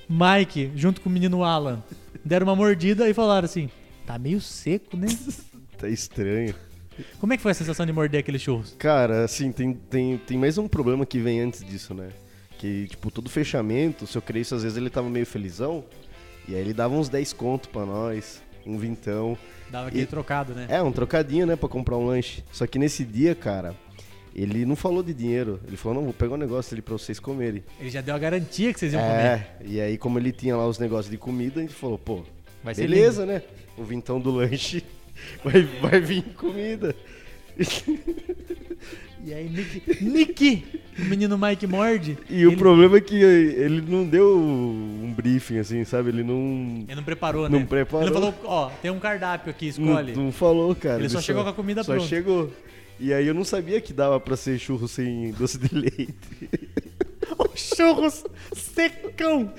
Mike, 0.10 0.72
junto 0.76 1.00
com 1.00 1.10
o 1.10 1.12
menino 1.12 1.44
Alan, 1.44 1.82
deram 2.24 2.48
uma 2.48 2.56
mordida 2.56 3.10
e 3.10 3.14
falaram 3.14 3.46
assim: 3.46 3.70
Tá 4.06 4.18
meio 4.18 4.42
seco, 4.42 4.98
né? 4.98 5.08
Tá 5.78 5.88
estranho. 5.88 6.56
Como 7.20 7.34
é 7.34 7.38
que 7.38 7.44
foi 7.44 7.52
a 7.52 7.56
sensação 7.56 7.86
de 7.86 7.92
morder 7.94 8.20
aqueles 8.20 8.42
churros? 8.42 8.76
Cara, 8.78 9.24
assim, 9.24 9.52
tem, 9.52 9.74
tem, 9.74 10.18
tem 10.18 10.38
mais 10.38 10.58
um 10.58 10.68
problema 10.68 11.06
que 11.06 11.20
vem 11.20 11.39
antes 11.42 11.64
disso, 11.64 11.94
né? 11.94 12.10
Que, 12.58 12.88
tipo, 12.88 13.10
todo 13.10 13.30
fechamento, 13.30 14.04
o 14.06 14.08
seu 14.08 14.22
Creyson, 14.22 14.56
às 14.56 14.64
vezes 14.64 14.78
ele 14.78 14.89
tava 14.89 15.10
meio 15.10 15.26
felizão, 15.26 15.84
e 16.48 16.54
aí 16.54 16.62
ele 16.62 16.74
dava 16.74 16.94
uns 16.94 17.10
10 17.10 17.34
conto 17.34 17.70
pra 17.70 17.86
nós, 17.86 18.42
um 18.66 18.78
vintão. 18.78 19.38
Dava 19.70 19.88
aquele 19.88 20.04
E- 20.04 20.08
trocado, 20.08 20.54
né? 20.54 20.68
É, 20.70 20.82
um 20.82 20.92
trocadinho, 20.92 21.46
né, 21.48 21.56
pra 21.56 21.68
comprar 21.70 21.98
um 21.98 22.06
lanche. 22.06 22.44
Só 22.52 22.68
que 22.68 22.78
nesse 22.78 23.04
dia, 23.04 23.34
cara, 23.34 23.74
ele 24.36 24.66
não 24.66 24.76
falou 24.76 25.02
de 25.02 25.14
dinheiro. 25.14 25.60
Ele 25.68 25.78
falou, 25.78 25.98
não, 25.98 26.04
vou 26.06 26.14
pegar 26.14 26.34
um 26.36 26.38
negócio 26.38 26.74
ali 26.76 26.82
pra 26.82 26.94
vocês 26.94 27.20
comerem. 27.20 27.64
Ele 27.80 27.89
já 27.89 28.02
deu 28.02 28.14
a 28.14 28.20
garantia 28.20 28.72
que 28.74 28.80
vocês 28.80 28.94
iam 28.94 29.02
comer. 29.02 29.16
É, 29.16 29.48
e 29.66 29.82
aí 29.82 29.98
como 29.98 30.20
ele 30.20 30.32
tinha 30.32 30.56
lá 30.56 30.68
os 30.68 30.78
negócios 30.78 31.10
de 31.10 31.18
comida, 31.18 31.60
a 31.60 31.64
gente 31.64 31.74
falou, 31.74 31.98
pô, 31.98 32.24
Vai 32.64 32.76
ser 32.76 32.82
beleza, 32.82 33.26
né? 33.26 33.42
O 33.76 33.84
vintão 33.84 34.20
do 34.20 34.30
lanche 34.30 34.84
vai, 35.43 35.64
vai 35.82 35.99
vir 35.99 36.24
comida. 36.36 36.95
E 39.24 39.34
aí, 39.34 39.47
Nick, 39.47 40.03
Nick, 40.03 40.64
o 40.97 41.03
menino 41.05 41.38
Mike 41.38 41.68
morde. 41.68 42.18
E 42.28 42.43
o 42.45 42.49
ele, 42.49 42.57
problema 42.57 42.97
é 42.97 43.01
que 43.01 43.16
ele 43.16 43.82
não 43.82 44.03
deu 44.03 44.36
um 44.36 45.14
briefing, 45.16 45.59
assim, 45.59 45.84
sabe? 45.84 46.09
Ele 46.09 46.24
não. 46.24 46.86
ele 46.88 46.95
não 46.95 47.03
preparou, 47.03 47.47
né? 47.47 47.59
Não 47.59 47.66
preparou. 47.66 48.07
Ele 48.07 48.14
falou: 48.14 48.34
Ó, 48.43 48.70
tem 48.82 48.89
um 48.89 48.99
cardápio 48.99 49.51
aqui, 49.51 49.66
Não, 49.78 49.89
escolhe. 49.89 50.16
não 50.16 50.32
falou, 50.32 50.74
cara. 50.74 50.99
Ele 50.99 51.09
só 51.09 51.22
chegou 51.22 51.43
com 51.43 51.49
a 51.49 51.53
comida 51.53 51.84
Só 51.84 51.93
pronta. 51.93 52.07
chegou. 52.07 52.51
E 52.99 53.14
aí 53.14 53.28
eu 53.28 53.34
não 53.34 53.43
sabia 53.43 53.80
que 53.80 53.93
dava 53.93 54.20
pra 54.20 54.36
ser 54.36 54.57
churro 54.57 54.88
sem 54.88 55.32
doce 55.32 55.57
de 55.57 55.74
leite. 55.74 56.16
Churros 57.55 58.24
secão. 58.53 59.51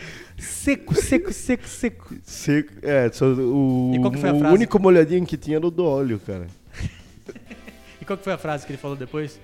Seco, 0.43 0.95
seco, 0.95 1.33
seco, 1.33 1.67
seco. 1.69 2.15
Seco. 2.23 2.73
É, 2.83 3.11
só 3.13 3.27
o, 3.27 3.93
E 3.95 3.99
o 3.99 4.53
único 4.53 4.79
molhadinho 4.81 5.25
que 5.25 5.37
tinha 5.37 5.57
era 5.57 5.67
o 5.67 5.71
do 5.71 5.85
óleo, 5.85 6.21
cara. 6.27 6.47
E 8.01 8.05
qual 8.05 8.17
que 8.19 8.25
foi 8.25 8.33
a 8.33 8.39
frase 8.39 8.67
que 8.67 8.73
ele 8.73 8.79
falou 8.79 8.97
depois? 8.97 9.39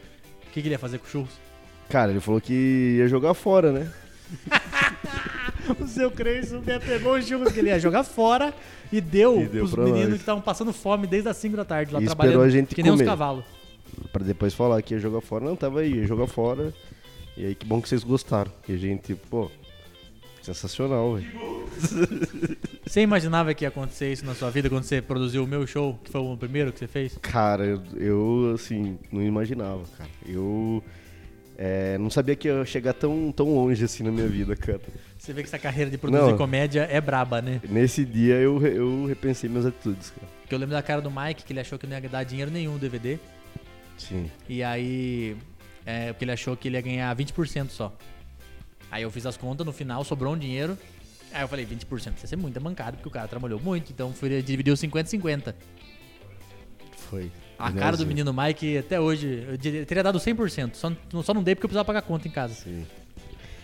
O 0.49 0.51
que, 0.53 0.61
que 0.61 0.66
ele 0.66 0.74
ia 0.74 0.78
fazer 0.80 0.99
com 0.99 1.07
churros? 1.07 1.30
Cara, 1.88 2.11
ele 2.11 2.18
falou 2.20 2.40
que 2.40 2.96
ia 2.99 3.07
jogar 3.07 3.32
fora, 3.34 3.70
né? 3.72 3.90
O 5.80 5.86
seu 5.86 6.11
Creyson 6.11 6.62
pegou 6.62 7.16
os 7.16 7.26
churros 7.26 7.53
que 7.53 7.59
ele 7.61 7.68
ia 7.68 7.78
jogar 7.78 8.03
fora 8.03 8.55
e 8.90 9.01
deu, 9.01 9.42
E 9.42 9.46
deu 9.46 9.68
pros 9.68 9.84
meninos 9.84 10.09
nós. 10.09 10.14
que 10.14 10.20
estavam 10.22 10.40
passando 10.42 10.72
fome 10.72 11.07
desde 11.07 11.28
as 11.28 11.36
5 11.36 11.57
da 11.57 11.64
tarde 11.64 11.92
lá 11.92 12.01
E 12.01 12.07
trabalhando. 12.07 12.40
a 12.42 12.49
gente 12.49 12.74
que 12.74 12.82
nem 12.82 12.90
uns 12.90 12.96
comer. 12.96 13.07
cavalos. 13.11 13.44
Pra 14.12 14.24
depois 14.24 14.55
falar 14.55 14.80
que 14.82 14.94
ia 14.94 15.01
jogar 15.01 15.20
fora. 15.20 15.44
Não, 15.44 15.55
tava 15.55 15.80
aí, 15.80 15.92
ia 15.96 16.07
jogar 16.07 16.26
fora. 16.26 16.72
E 17.36 17.44
aí, 17.46 17.55
que 17.55 17.66
bom 17.66 17.80
que 17.82 17.88
vocês 17.88 18.03
gostaram. 18.03 18.51
Que 18.64 18.72
a 18.72 18.76
gente, 18.76 19.14
pô, 19.14 19.51
sensacional, 20.55 21.16
velho. 21.16 21.28
Você 22.86 23.03
imaginava 23.03 23.53
que 23.53 23.64
ia 23.64 23.68
acontecer 23.68 24.12
isso 24.12 24.24
na 24.24 24.34
sua 24.34 24.51
vida 24.51 24.70
quando 24.70 24.82
você 24.82 25.03
produziu 25.03 25.44
o 25.44 25.46
meu 25.46 25.66
show, 25.66 25.99
que 26.03 26.11
foi 26.11 26.20
o 26.22 26.36
primeiro 26.38 26.72
que 26.72 26.78
você 26.78 26.86
fez? 26.86 27.18
Cara, 27.20 27.64
eu, 27.66 27.82
eu, 27.99 28.55
assim, 28.55 28.99
não 29.12 29.22
imaginava, 29.22 29.84
cara. 29.99 30.09
Eu 30.26 30.82
é, 31.59 31.99
não 31.99 32.09
sabia 32.09 32.34
que 32.34 32.49
ia 32.49 32.64
chegar 32.64 32.94
tão, 32.94 33.30
tão 33.30 33.55
longe 33.55 33.84
assim 33.84 34.03
na 34.03 34.11
minha 34.11 34.26
vida, 34.26 34.57
cara. 34.57 34.80
Você 35.18 35.32
vê 35.34 35.42
que 35.42 35.49
essa 35.49 35.59
carreira 35.59 35.90
de 35.90 35.99
produzir 35.99 36.30
Não. 36.30 36.38
comédia 36.38 36.88
é 36.90 37.01
braba, 37.01 37.42
né? 37.42 37.61
Nesse 37.68 38.05
dia 38.05 38.36
eu, 38.36 38.64
eu 38.66 39.07
repensei 39.07 39.51
minhas 39.51 39.66
atitudes, 39.66 40.11
cara. 40.11 40.26
Porque 40.40 40.55
eu 40.55 40.59
lembro 40.59 40.74
da 40.74 40.82
cara 40.82 41.03
do 41.03 41.11
Mike, 41.11 41.44
que 41.44 41.53
ele 41.53 41.61
achou 41.61 41.78
que 41.78 41.86
não 41.86 41.99
ia 41.99 42.09
dar 42.09 42.24
dinheiro 42.24 42.51
nenhum 42.51 42.72
no 42.74 42.78
DVD. 42.78 43.18
Sim. 43.99 44.30
E 44.49 44.62
aí. 44.62 45.36
É, 45.84 46.12
porque 46.12 46.24
ele 46.24 46.32
achou 46.32 46.57
que 46.57 46.68
ele 46.68 46.76
ia 46.76 46.80
ganhar 46.80 47.14
20% 47.14 47.68
só. 47.70 47.94
Aí 48.91 49.03
eu 49.03 49.11
fiz 49.11 49.26
as 49.26 49.36
contas, 49.36 49.66
no 49.66 49.72
final 49.72 50.03
sobrou 50.05 50.34
um 50.34 50.39
dinheiro. 50.39 50.76
Aí 51.32 51.43
eu 51.43 51.49
falei, 51.49 51.66
20% 51.66 51.89
isso 52.16 52.24
ia 52.24 52.26
ser 52.26 52.36
muita 52.36 52.59
mancada, 52.59 52.93
porque 52.93 53.09
o 53.09 53.12
cara 53.12 53.28
trabalhou 53.28 53.61
muito. 53.61 53.93
Então 53.93 54.12
fui, 54.12 54.41
dividiu 54.43 54.74
50-50. 54.74 55.55
Foi. 56.97 57.30
A 57.59 57.72
cara 57.72 57.97
do 57.97 58.07
menino 58.07 58.32
Mike, 58.32 58.78
até 58.78 59.01
hoje, 59.01 59.45
eu 59.49 59.59
teria 59.84 60.03
dado 60.03 60.18
100%. 60.20 60.76
Só, 60.76 60.93
não- 61.12 61.22
só 61.22 61.34
não 61.34 61.43
dei 61.43 61.55
porque 61.55 61.66
eu 61.66 61.68
precisava 61.68 61.84
pagar 61.86 62.03
conta 62.03 62.28
em 62.28 62.30
casa. 62.30 62.55
Sim. 62.55 62.86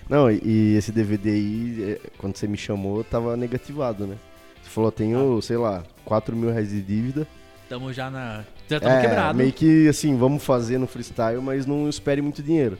Não, 0.08 0.30
e, 0.30 0.74
esse 0.76 0.90
DVD 0.92 1.30
aí, 1.30 1.82
é, 2.02 2.10
quando 2.18 2.36
você 2.36 2.46
me 2.46 2.56
chamou, 2.58 3.02
tava 3.04 3.36
negativado, 3.36 4.06
né? 4.06 4.16
Você 4.62 4.68
falou, 4.70 4.90
tenho, 4.92 5.40
sei 5.40 5.56
lá, 5.56 5.84
4 6.04 6.34
mil 6.36 6.50
reais 6.50 6.70
de 6.70 6.82
dívida. 6.82 7.26
Tamo 7.68 7.92
já 7.92 8.10
na. 8.10 8.44
Já 8.68 8.76
estamos 8.78 8.98
É, 8.98 9.00
quebrados. 9.02 9.36
meio 9.36 9.52
que 9.52 9.88
assim, 9.88 10.16
vamos 10.16 10.44
fazer 10.44 10.76
no 10.78 10.86
freestyle, 10.86 11.40
mas 11.40 11.64
não 11.64 11.88
espere 11.88 12.20
muito 12.20 12.42
dinheiro. 12.42 12.76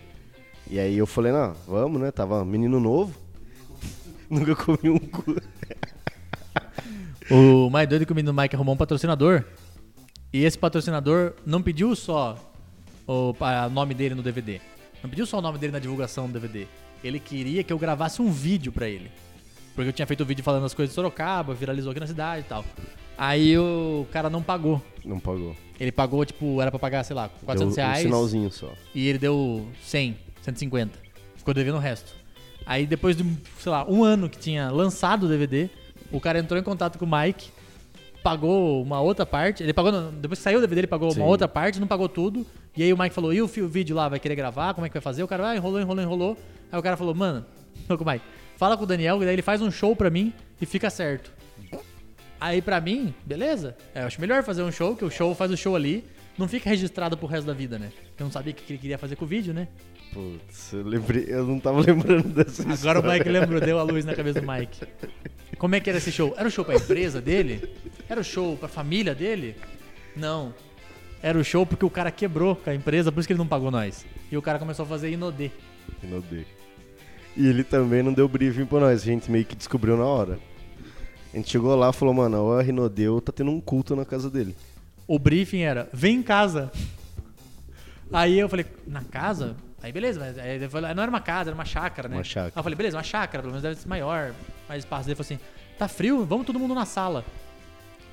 E 0.71 0.79
aí 0.79 0.97
eu 0.97 1.07
falei, 1.07 1.33
não, 1.33 1.55
vamos, 1.67 2.01
né? 2.01 2.11
Tava 2.11 2.45
menino 2.45 2.81
novo. 2.81 3.15
Nunca 4.31 4.57
comi 4.57 4.91
um 4.91 4.99
cu. 4.99 5.37
O 7.31 7.71
mais 7.71 7.89
doido 7.89 8.03
é 8.03 8.05
que 8.05 8.13
o 8.13 8.15
menino 8.15 8.33
Mike 8.35 8.55
arrumou 8.55 8.75
um 8.75 8.79
patrocinador. 8.79 9.45
E 10.33 10.45
esse 10.45 10.59
patrocinador 10.59 11.35
não 11.47 11.63
pediu 11.63 11.95
só 11.95 12.37
o 13.07 13.35
nome 13.71 13.95
dele 13.95 14.15
no 14.15 14.23
DVD. 14.23 14.61
Não 15.03 15.11
pediu 15.11 15.27
só 15.27 15.39
o 15.39 15.43
nome 15.43 15.59
dele 15.59 15.73
na 15.73 15.79
divulgação 15.79 16.27
do 16.27 16.33
DVD. 16.33 16.67
Ele 17.03 17.21
queria 17.21 17.63
que 17.63 17.73
eu 17.73 17.79
gravasse 17.79 18.21
um 18.21 18.31
vídeo 18.31 18.73
pra 18.73 18.89
ele. 18.89 19.11
Porque 19.75 19.89
eu 19.89 19.93
tinha 19.93 20.07
feito 20.07 20.23
um 20.23 20.27
vídeo 20.27 20.43
falando 20.43 20.65
as 20.65 20.73
coisas 20.73 20.91
de 20.91 20.95
Sorocaba, 20.95 21.53
viralizou 21.53 21.91
aqui 21.91 22.01
na 22.01 22.07
cidade 22.07 22.41
e 22.47 22.49
tal. 22.49 22.65
Aí 23.17 23.57
o 23.59 24.07
cara 24.13 24.31
não 24.31 24.43
pagou. 24.43 24.83
Não 25.05 25.21
pagou. 25.21 25.55
Ele 25.79 25.93
pagou, 25.93 26.25
tipo, 26.25 26.61
era 26.61 26.71
pra 26.71 26.79
pagar, 26.79 27.05
sei 27.05 27.15
lá, 27.15 27.29
400 27.45 27.75
Deu 27.75 27.85
reais. 27.85 28.01
Um 28.01 28.09
sinalzinho 28.09 28.51
só. 28.51 28.73
E 28.95 29.07
ele 29.09 29.19
deu 29.19 29.67
100, 29.83 30.17
150. 30.45 30.99
Ficou 31.37 31.55
devendo 31.55 31.77
o 31.77 31.81
resto. 31.81 32.15
Aí 32.67 32.87
depois 32.87 33.17
de, 33.17 33.25
sei 33.59 33.73
lá, 33.73 33.85
um 33.89 34.05
ano 34.05 34.29
que 34.29 34.39
tinha 34.39 34.71
lançado 34.71 35.25
o 35.25 35.29
DVD, 35.29 35.69
o 36.13 36.21
cara 36.21 36.39
entrou 36.39 36.59
em 36.59 36.63
contato 36.63 36.99
com 36.99 37.05
o 37.05 37.11
Mike, 37.11 37.51
pagou 38.23 38.83
uma 38.83 39.01
outra 39.01 39.27
parte. 39.27 39.63
Ele 39.63 39.73
pagou, 39.73 39.93
não, 39.93 40.11
depois 40.13 40.39
que 40.39 40.43
saiu 40.43 40.59
o 40.59 40.61
DVD, 40.61 40.81
ele 40.81 40.87
pagou 40.87 41.11
Sim. 41.11 41.21
uma 41.21 41.27
outra 41.27 41.49
parte, 41.49 41.81
não 41.81 41.87
pagou 41.87 42.09
tudo. 42.09 42.47
E 42.77 42.83
aí 42.83 42.93
o 42.93 42.99
Mike 42.99 43.15
falou: 43.15 43.33
e 43.33 43.43
o, 43.43 43.47
vídeo 43.47 43.95
lá, 43.95 44.09
vai 44.09 44.19
querer 44.19 44.35
gravar? 44.35 44.75
Como 44.75 44.87
é 44.87 44.89
que 44.89 44.95
vai 44.95 45.03
fazer? 45.03 45.23
O 45.23 45.29
cara 45.29 45.51
ah, 45.51 45.57
enrolou, 45.57 45.81
enrolou, 45.81 46.03
enrolou. 46.03 46.39
Aí 46.73 46.79
o 46.79 46.83
cara 46.83 46.97
falou: 46.97 47.15
mano, 47.15 47.45
falou 47.87 48.03
com 48.03 48.09
o 48.09 48.13
Mike, 48.13 48.25
fala 48.57 48.77
com 48.77 48.85
o 48.85 48.87
Daniel, 48.87 49.23
e 49.23 49.27
daí 49.27 49.35
ele 49.35 49.43
faz 49.43 49.61
um 49.61 49.71
show 49.71 49.95
pra 49.95 50.11
mim 50.11 50.33
e 50.61 50.67
fica 50.67 50.89
certo. 50.89 51.33
Aí 52.41 52.61
pra 52.61 52.81
mim, 52.81 53.15
beleza. 53.25 53.77
É, 53.95 54.03
eu 54.03 54.07
acho 54.07 54.21
melhor 54.21 54.43
fazer 54.43 54.63
um 54.63 54.73
show, 54.73 54.97
que 54.97 55.05
o 55.05 55.11
show 55.11 55.35
faz 55.35 55.51
o 55.51 55.57
show 55.57 55.77
ali, 55.77 56.05
não 56.37 56.49
fica 56.49 56.69
registrado 56.69 57.17
pro 57.17 57.27
resto 57.27 57.47
da 57.47 57.55
vida, 57.55 57.79
né? 57.79 57.91
Eu 58.19 58.25
não 58.25 58.33
sabia 58.33 58.53
o 58.53 58.57
que 58.57 58.73
ele 58.73 58.79
queria 58.79 58.99
fazer 58.99 59.17
com 59.17 59.25
o 59.25 59.29
vídeo, 59.29 59.55
né? 59.55 59.69
Putz, 60.15 60.73
eu 60.73 60.85
lembrei, 60.85 61.25
eu 61.29 61.45
não 61.45 61.59
tava 61.59 61.81
lembrando 61.83 62.29
dessa 62.29 62.63
Agora 62.63 62.73
o 62.73 63.03
história. 63.03 63.13
Mike 63.13 63.29
lembrou, 63.29 63.61
deu 63.61 63.79
a 63.81 63.83
luz 63.83 64.05
na 64.05 64.15
cabeça 64.15 64.41
do 64.41 64.47
Mike. 64.47 64.87
Como 65.59 65.75
é 65.75 65.81
que 65.81 65.91
era 65.91 65.99
esse 65.99 66.13
show? 66.13 66.33
Era 66.37 66.47
o 66.47 66.51
show 66.51 66.65
pra 66.65 66.77
empresa 66.77 67.21
dele? 67.21 67.69
Era 68.09 68.21
o 68.21 68.25
show 68.25 68.57
pra 68.57 68.69
família 68.69 69.13
dele? 69.13 69.57
Não. 70.17 70.55
Era 71.21 71.37
o 71.37 71.43
show 71.43 71.67
porque 71.67 71.85
o 71.85 71.91
cara 71.91 72.13
quebrou 72.13 72.55
com 72.55 72.71
a 72.71 72.75
empresa, 72.75 73.11
por 73.11 73.19
isso 73.19 73.27
que 73.27 73.33
ele 73.33 73.39
não 73.39 73.47
pagou 73.47 73.73
nós. 73.73 74.07
E 74.31 74.37
o 74.37 74.43
cara 74.43 74.59
começou 74.59 74.85
a 74.85 74.89
fazer 74.89 75.11
inodê. 75.11 75.51
Inodê. 76.03 76.45
E 77.37 77.49
ele 77.49 77.65
também 77.65 78.03
não 78.03 78.13
deu 78.13 78.29
briefing 78.29 78.67
pra 78.67 78.79
nós, 78.79 79.03
a 79.03 79.05
gente 79.05 79.29
meio 79.31 79.45
que 79.45 79.57
descobriu 79.57 79.97
na 79.97 80.05
hora. 80.05 80.39
A 81.33 81.37
gente 81.37 81.51
chegou 81.51 81.75
lá 81.75 81.91
e 81.91 81.93
falou, 81.93 82.15
mano, 82.15 82.39
o 82.39 82.61
Rinodeu 82.61 83.21
tá 83.21 83.33
tendo 83.33 83.51
um 83.51 83.61
culto 83.61 83.97
na 83.97 84.05
casa 84.05 84.31
dele. 84.31 84.55
O 85.09 85.19
briefing 85.19 85.63
era, 85.63 85.89
vem 85.93 86.19
em 86.19 86.23
casa. 86.23 86.71
Aí 88.13 88.39
eu 88.39 88.49
falei, 88.49 88.65
na 88.87 89.03
casa? 89.03 89.57
Aí 89.85 89.93
beleza, 89.93 90.19
mas 90.19 90.39
aí 90.39 90.55
ele 90.55 90.67
falou, 90.67 90.95
não 90.95 91.03
era 91.03 91.11
uma 91.11 91.21
casa, 91.21 91.51
era 91.51 91.55
uma 91.55 91.67
chácara, 91.67 92.09
né? 92.09 92.17
Uma 92.17 92.25
chácara. 92.25 92.53
Aí 92.57 92.59
eu 92.59 92.63
falei, 92.63 92.75
beleza, 92.75 92.97
uma 92.97 93.03
chácara, 93.03 93.43
pelo 93.43 93.53
menos 93.53 93.63
deve 93.63 93.75
ser 93.75 93.87
maior, 93.87 94.33
mais 94.67 94.83
espaço. 94.83 95.07
Ele 95.11 95.15
falou 95.15 95.27
assim, 95.27 95.39
tá 95.79 95.87
frio? 95.87 96.25
Vamos 96.25 96.47
todo 96.47 96.59
mundo 96.59 96.75
na 96.75 96.87
sala. 96.87 97.23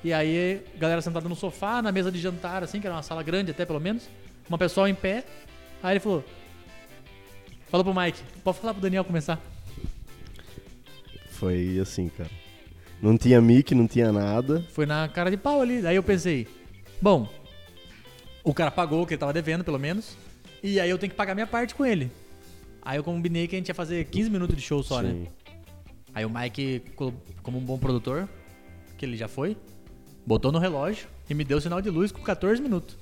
E 0.04 0.12
aí, 0.12 0.62
galera 0.76 1.00
sentada 1.00 1.26
no 1.26 1.34
sofá, 1.34 1.80
na 1.80 1.90
mesa 1.90 2.12
de 2.12 2.18
jantar, 2.18 2.62
assim, 2.62 2.78
que 2.78 2.86
era 2.86 2.94
uma 2.94 3.02
sala 3.02 3.22
grande 3.22 3.52
até, 3.52 3.64
pelo 3.64 3.80
menos. 3.80 4.06
Uma 4.46 4.58
pessoa 4.58 4.90
em 4.90 4.94
pé. 4.94 5.24
Aí 5.82 5.94
ele 5.94 6.00
falou, 6.00 6.22
falou 7.70 7.84
pro 7.86 7.98
Mike, 7.98 8.20
pode 8.44 8.58
falar 8.58 8.74
pro 8.74 8.82
Daniel 8.82 9.02
começar. 9.02 9.40
Foi 11.30 11.78
assim, 11.80 12.10
cara. 12.10 12.28
Não 13.00 13.16
tinha 13.16 13.40
mic, 13.40 13.74
não 13.74 13.88
tinha 13.88 14.12
nada. 14.12 14.62
Foi 14.72 14.84
na 14.84 15.08
cara 15.08 15.30
de 15.30 15.38
pau 15.38 15.62
ali. 15.62 15.80
Daí 15.80 15.96
eu 15.96 16.02
pensei, 16.02 16.46
bom, 17.00 17.26
o 18.44 18.52
cara 18.52 18.70
pagou 18.70 19.02
o 19.02 19.06
que 19.06 19.14
ele 19.14 19.20
tava 19.20 19.32
devendo, 19.32 19.64
pelo 19.64 19.78
menos. 19.78 20.20
E 20.62 20.78
aí 20.80 20.88
eu 20.88 20.98
tenho 20.98 21.10
que 21.10 21.16
pagar 21.16 21.34
minha 21.34 21.46
parte 21.46 21.74
com 21.74 21.84
ele. 21.84 22.10
Aí 22.82 22.96
eu 22.98 23.04
combinei 23.04 23.46
que 23.46 23.54
a 23.56 23.58
gente 23.58 23.68
ia 23.68 23.74
fazer 23.74 24.04
15 24.06 24.30
minutos 24.30 24.56
de 24.56 24.62
show 24.62 24.82
só, 24.82 25.00
né? 25.02 25.10
Sim. 25.10 25.26
Aí 26.14 26.24
o 26.24 26.30
Mike, 26.30 26.82
co- 26.96 27.12
como 27.42 27.58
um 27.58 27.60
bom 27.60 27.78
produtor, 27.78 28.28
que 28.98 29.04
ele 29.04 29.16
já 29.16 29.28
foi, 29.28 29.56
botou 30.26 30.52
no 30.52 30.58
relógio 30.58 31.06
e 31.28 31.34
me 31.34 31.44
deu 31.44 31.60
sinal 31.60 31.80
de 31.80 31.90
luz 31.90 32.12
com 32.12 32.22
14 32.22 32.60
minutos. 32.60 32.96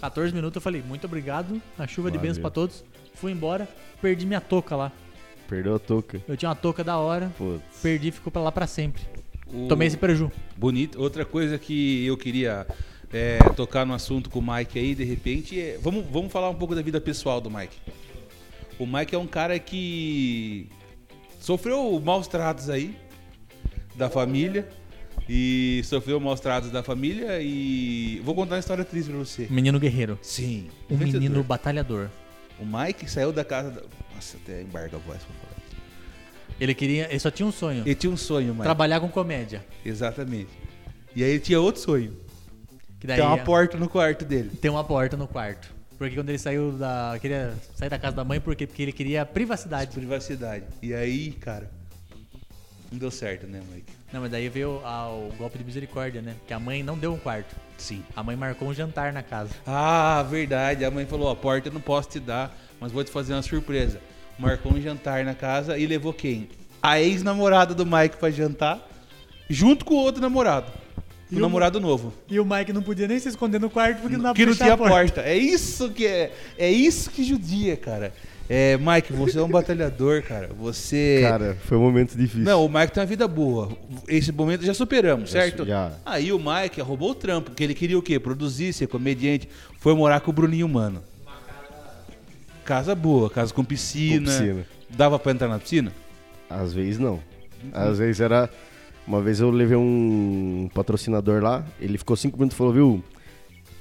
14 0.00 0.34
minutos 0.34 0.56
eu 0.56 0.62
falei, 0.62 0.82
muito 0.82 1.04
obrigado, 1.06 1.60
a 1.78 1.86
chuva 1.86 2.10
de 2.10 2.18
bênçãos 2.18 2.38
pra 2.38 2.50
todos. 2.50 2.84
Fui 3.14 3.32
embora, 3.32 3.68
perdi 4.00 4.24
minha 4.26 4.40
touca 4.40 4.74
lá. 4.76 4.92
Perdeu 5.48 5.74
a 5.74 5.78
touca. 5.78 6.20
Eu 6.28 6.36
tinha 6.36 6.48
uma 6.48 6.54
touca 6.54 6.82
da 6.84 6.96
hora, 6.98 7.30
Putz. 7.36 7.62
perdi, 7.82 8.10
ficou 8.10 8.30
pra 8.32 8.40
lá 8.40 8.52
pra 8.52 8.66
sempre. 8.66 9.02
O- 9.52 9.66
Tomei 9.68 9.88
esse 9.88 9.96
preju. 9.96 10.30
Bonito. 10.56 11.00
Outra 11.00 11.24
coisa 11.24 11.58
que 11.58 12.06
eu 12.06 12.16
queria 12.16 12.66
é, 13.12 13.38
tocar 13.56 13.84
no 13.84 13.94
assunto 13.94 14.30
com 14.30 14.38
o 14.38 14.54
Mike 14.54 14.78
aí, 14.78 14.94
de 14.94 15.04
repente, 15.04 15.60
é, 15.60 15.78
vamos, 15.82 16.04
vamos 16.10 16.32
falar 16.32 16.48
um 16.50 16.54
pouco 16.54 16.74
da 16.74 16.82
vida 16.82 17.00
pessoal 17.00 17.40
do 17.40 17.50
Mike. 17.50 17.76
O 18.78 18.86
Mike 18.86 19.14
é 19.14 19.18
um 19.18 19.26
cara 19.26 19.58
que 19.58 20.68
sofreu 21.40 22.00
maus 22.04 22.26
tratos 22.26 22.70
aí 22.70 22.96
da 23.94 24.08
família 24.08 24.68
e 25.28 25.82
sofreu 25.84 26.18
maus 26.18 26.40
tratos 26.40 26.70
da 26.70 26.82
família 26.82 27.40
e 27.42 28.20
vou 28.24 28.34
contar 28.34 28.54
uma 28.54 28.60
história 28.60 28.84
triste 28.84 29.10
pra 29.10 29.18
você. 29.18 29.46
Menino 29.50 29.78
guerreiro. 29.78 30.18
Sim. 30.22 30.68
Um 30.88 30.96
vencedor. 30.96 31.20
menino 31.20 31.44
batalhador. 31.44 32.08
O 32.58 32.64
Mike 32.64 33.10
saiu 33.10 33.32
da 33.32 33.44
casa. 33.44 33.70
Da... 33.70 33.82
Nossa, 34.14 34.36
até 34.36 34.62
embarga 34.62 34.96
a 34.96 35.00
voz 35.00 35.18
pra 35.18 35.34
falar. 35.34 35.50
Ele 36.60 36.74
queria, 36.74 37.08
ele 37.08 37.18
só 37.18 37.30
tinha 37.30 37.46
um 37.46 37.52
sonho. 37.52 37.82
Ele 37.86 37.94
tinha 37.94 38.12
um 38.12 38.16
sonho, 38.16 38.52
Mike. 38.52 38.64
Trabalhar 38.64 39.00
com 39.00 39.08
comédia. 39.08 39.64
Exatamente. 39.84 40.50
E 41.16 41.24
aí 41.24 41.30
ele 41.30 41.40
tinha 41.40 41.60
outro 41.60 41.80
sonho. 41.80 42.16
Daí 43.04 43.16
Tem 43.16 43.26
uma 43.26 43.36
é- 43.38 43.44
porta 43.44 43.76
no 43.78 43.88
quarto 43.88 44.24
dele. 44.24 44.50
tem 44.60 44.70
uma 44.70 44.84
porta 44.84 45.16
no 45.16 45.26
quarto. 45.26 45.70
Porque 45.98 46.14
quando 46.14 46.28
ele 46.30 46.38
saiu 46.38 46.72
da. 46.72 47.16
Queria 47.20 47.54
sair 47.74 47.88
da 47.90 47.98
casa 47.98 48.16
da 48.16 48.24
mãe 48.24 48.40
porque, 48.40 48.66
porque 48.66 48.82
ele 48.82 48.92
queria 48.92 49.24
privacidade. 49.26 49.90
Privacidade. 49.92 50.64
E 50.82 50.94
aí, 50.94 51.32
cara, 51.32 51.70
não 52.90 52.98
deu 52.98 53.10
certo, 53.10 53.46
né, 53.46 53.60
Mike? 53.70 53.92
Não, 54.12 54.20
mas 54.22 54.30
daí 54.30 54.48
veio 54.48 54.80
a- 54.84 55.08
o 55.08 55.30
golpe 55.38 55.58
de 55.58 55.64
misericórdia, 55.64 56.20
né? 56.22 56.34
Que 56.46 56.52
a 56.54 56.58
mãe 56.58 56.82
não 56.82 56.96
deu 56.98 57.12
um 57.12 57.18
quarto. 57.18 57.54
Sim. 57.78 58.02
A 58.16 58.22
mãe 58.22 58.34
marcou 58.34 58.68
um 58.68 58.74
jantar 58.74 59.12
na 59.12 59.22
casa. 59.22 59.50
Ah, 59.66 60.22
verdade. 60.28 60.84
A 60.84 60.90
mãe 60.90 61.04
falou: 61.06 61.28
a 61.30 61.36
porta 61.36 61.68
eu 61.68 61.72
não 61.72 61.80
posso 61.80 62.08
te 62.08 62.18
dar, 62.20 62.56
mas 62.80 62.90
vou 62.92 63.04
te 63.04 63.10
fazer 63.10 63.34
uma 63.34 63.42
surpresa. 63.42 64.00
Marcou 64.38 64.72
um 64.72 64.80
jantar 64.80 65.22
na 65.24 65.34
casa 65.34 65.76
e 65.78 65.86
levou 65.86 66.12
quem? 66.14 66.48
A 66.82 66.98
ex-namorada 66.98 67.74
do 67.74 67.84
Mike 67.84 68.16
pra 68.16 68.30
jantar, 68.30 68.80
junto 69.50 69.84
com 69.84 69.94
o 69.94 69.98
outro 69.98 70.20
namorado. 70.22 70.72
O 71.32 71.36
o- 71.36 71.40
namorado 71.40 71.80
novo. 71.80 72.12
E 72.28 72.38
o 72.40 72.44
Mike 72.44 72.72
não 72.72 72.82
podia 72.82 73.06
nem 73.08 73.18
se 73.18 73.28
esconder 73.28 73.60
no 73.60 73.70
quarto 73.70 74.00
porque 74.00 74.16
não 74.16 74.22
dava 74.24 74.34
que 74.34 74.44
não 74.46 74.54
tinha 74.54 74.74
a 74.74 74.76
porta. 74.76 74.92
porta. 74.94 75.20
É 75.22 75.36
isso 75.36 75.90
que 75.90 76.06
é. 76.06 76.32
É 76.58 76.70
isso 76.70 77.10
que 77.10 77.22
judia, 77.24 77.76
cara. 77.76 78.12
É, 78.52 78.76
Mike, 78.78 79.12
você 79.12 79.38
é 79.38 79.42
um 79.42 79.48
batalhador, 79.48 80.22
cara. 80.24 80.50
Você. 80.58 81.20
Cara, 81.22 81.56
foi 81.66 81.78
um 81.78 81.82
momento 81.82 82.16
difícil. 82.16 82.42
Não, 82.42 82.64
o 82.66 82.68
Mike 82.68 82.92
tem 82.92 83.00
uma 83.00 83.06
vida 83.06 83.28
boa. 83.28 83.68
Esse 84.08 84.32
momento 84.32 84.64
já 84.64 84.74
superamos, 84.74 85.30
Já- 85.30 85.40
certo? 85.42 85.64
já. 85.64 85.92
Aí 86.04 86.32
o 86.32 86.38
Mike 86.38 86.80
roubou 86.80 87.10
o 87.12 87.14
trampo, 87.14 87.50
porque 87.50 87.62
ele 87.62 87.74
queria 87.74 87.96
o 87.96 88.02
quê? 88.02 88.18
Produzir, 88.18 88.72
ser 88.72 88.88
comediante. 88.88 89.48
Foi 89.78 89.94
morar 89.94 90.20
com 90.20 90.32
o 90.32 90.34
Bruninho 90.34 90.68
Mano. 90.68 91.00
Casa 92.64 92.94
boa, 92.94 93.28
casa 93.30 93.52
com 93.52 93.64
piscina. 93.64 94.30
Com 94.30 94.38
piscina. 94.38 94.66
Dava 94.90 95.18
pra 95.18 95.32
entrar 95.32 95.48
na 95.48 95.58
piscina? 95.58 95.92
Às 96.48 96.72
vezes 96.72 96.98
não. 96.98 97.20
Às 97.72 97.98
vezes 97.98 98.20
era. 98.20 98.50
Uma 99.10 99.20
vez 99.20 99.40
eu 99.40 99.50
levei 99.50 99.76
um 99.76 100.70
patrocinador 100.72 101.42
lá, 101.42 101.66
ele 101.80 101.98
ficou 101.98 102.14
cinco 102.16 102.36
minutos 102.38 102.54
e 102.54 102.58
falou, 102.58 102.72
viu? 102.72 103.04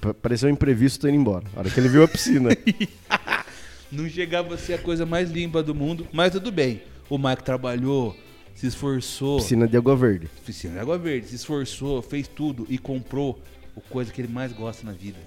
pa- 0.02 0.12
Pareceu 0.12 0.50
um 0.50 0.52
imprevisto, 0.52 1.02
tô 1.02 1.08
indo 1.08 1.18
embora. 1.18 1.46
A 1.56 1.60
hora 1.60 1.70
que 1.70 1.80
ele 1.80 1.88
viu 1.88 2.02
a 2.04 2.08
piscina. 2.08 2.50
Não 3.92 4.10
chegava 4.10 4.56
a 4.56 4.58
ser 4.58 4.74
a 4.74 4.78
coisa 4.80 5.06
mais 5.06 5.30
limpa 5.30 5.62
do 5.62 5.76
mundo, 5.76 6.08
mas 6.12 6.32
tudo 6.32 6.52
bem. 6.52 6.82
O 7.08 7.16
Mike 7.20 7.44
trabalhou, 7.44 8.18
se 8.56 8.66
esforçou. 8.66 9.38
piscina 9.38 9.68
de 9.68 9.78
água 9.78 9.96
verde. 9.96 10.28
Piscina 10.44 10.74
de 10.74 10.80
água 10.80 10.98
verde, 10.98 11.28
se 11.28 11.36
esforçou, 11.36 12.02
fez 12.02 12.28
tudo 12.28 12.66
e 12.68 12.80
comprou 12.80 13.40
a 13.78 13.82
coisa 13.82 14.12
que 14.12 14.20
ele 14.20 14.34
mais 14.34 14.52
gosta 14.52 14.84
na 14.84 14.94
vida: 14.94 15.20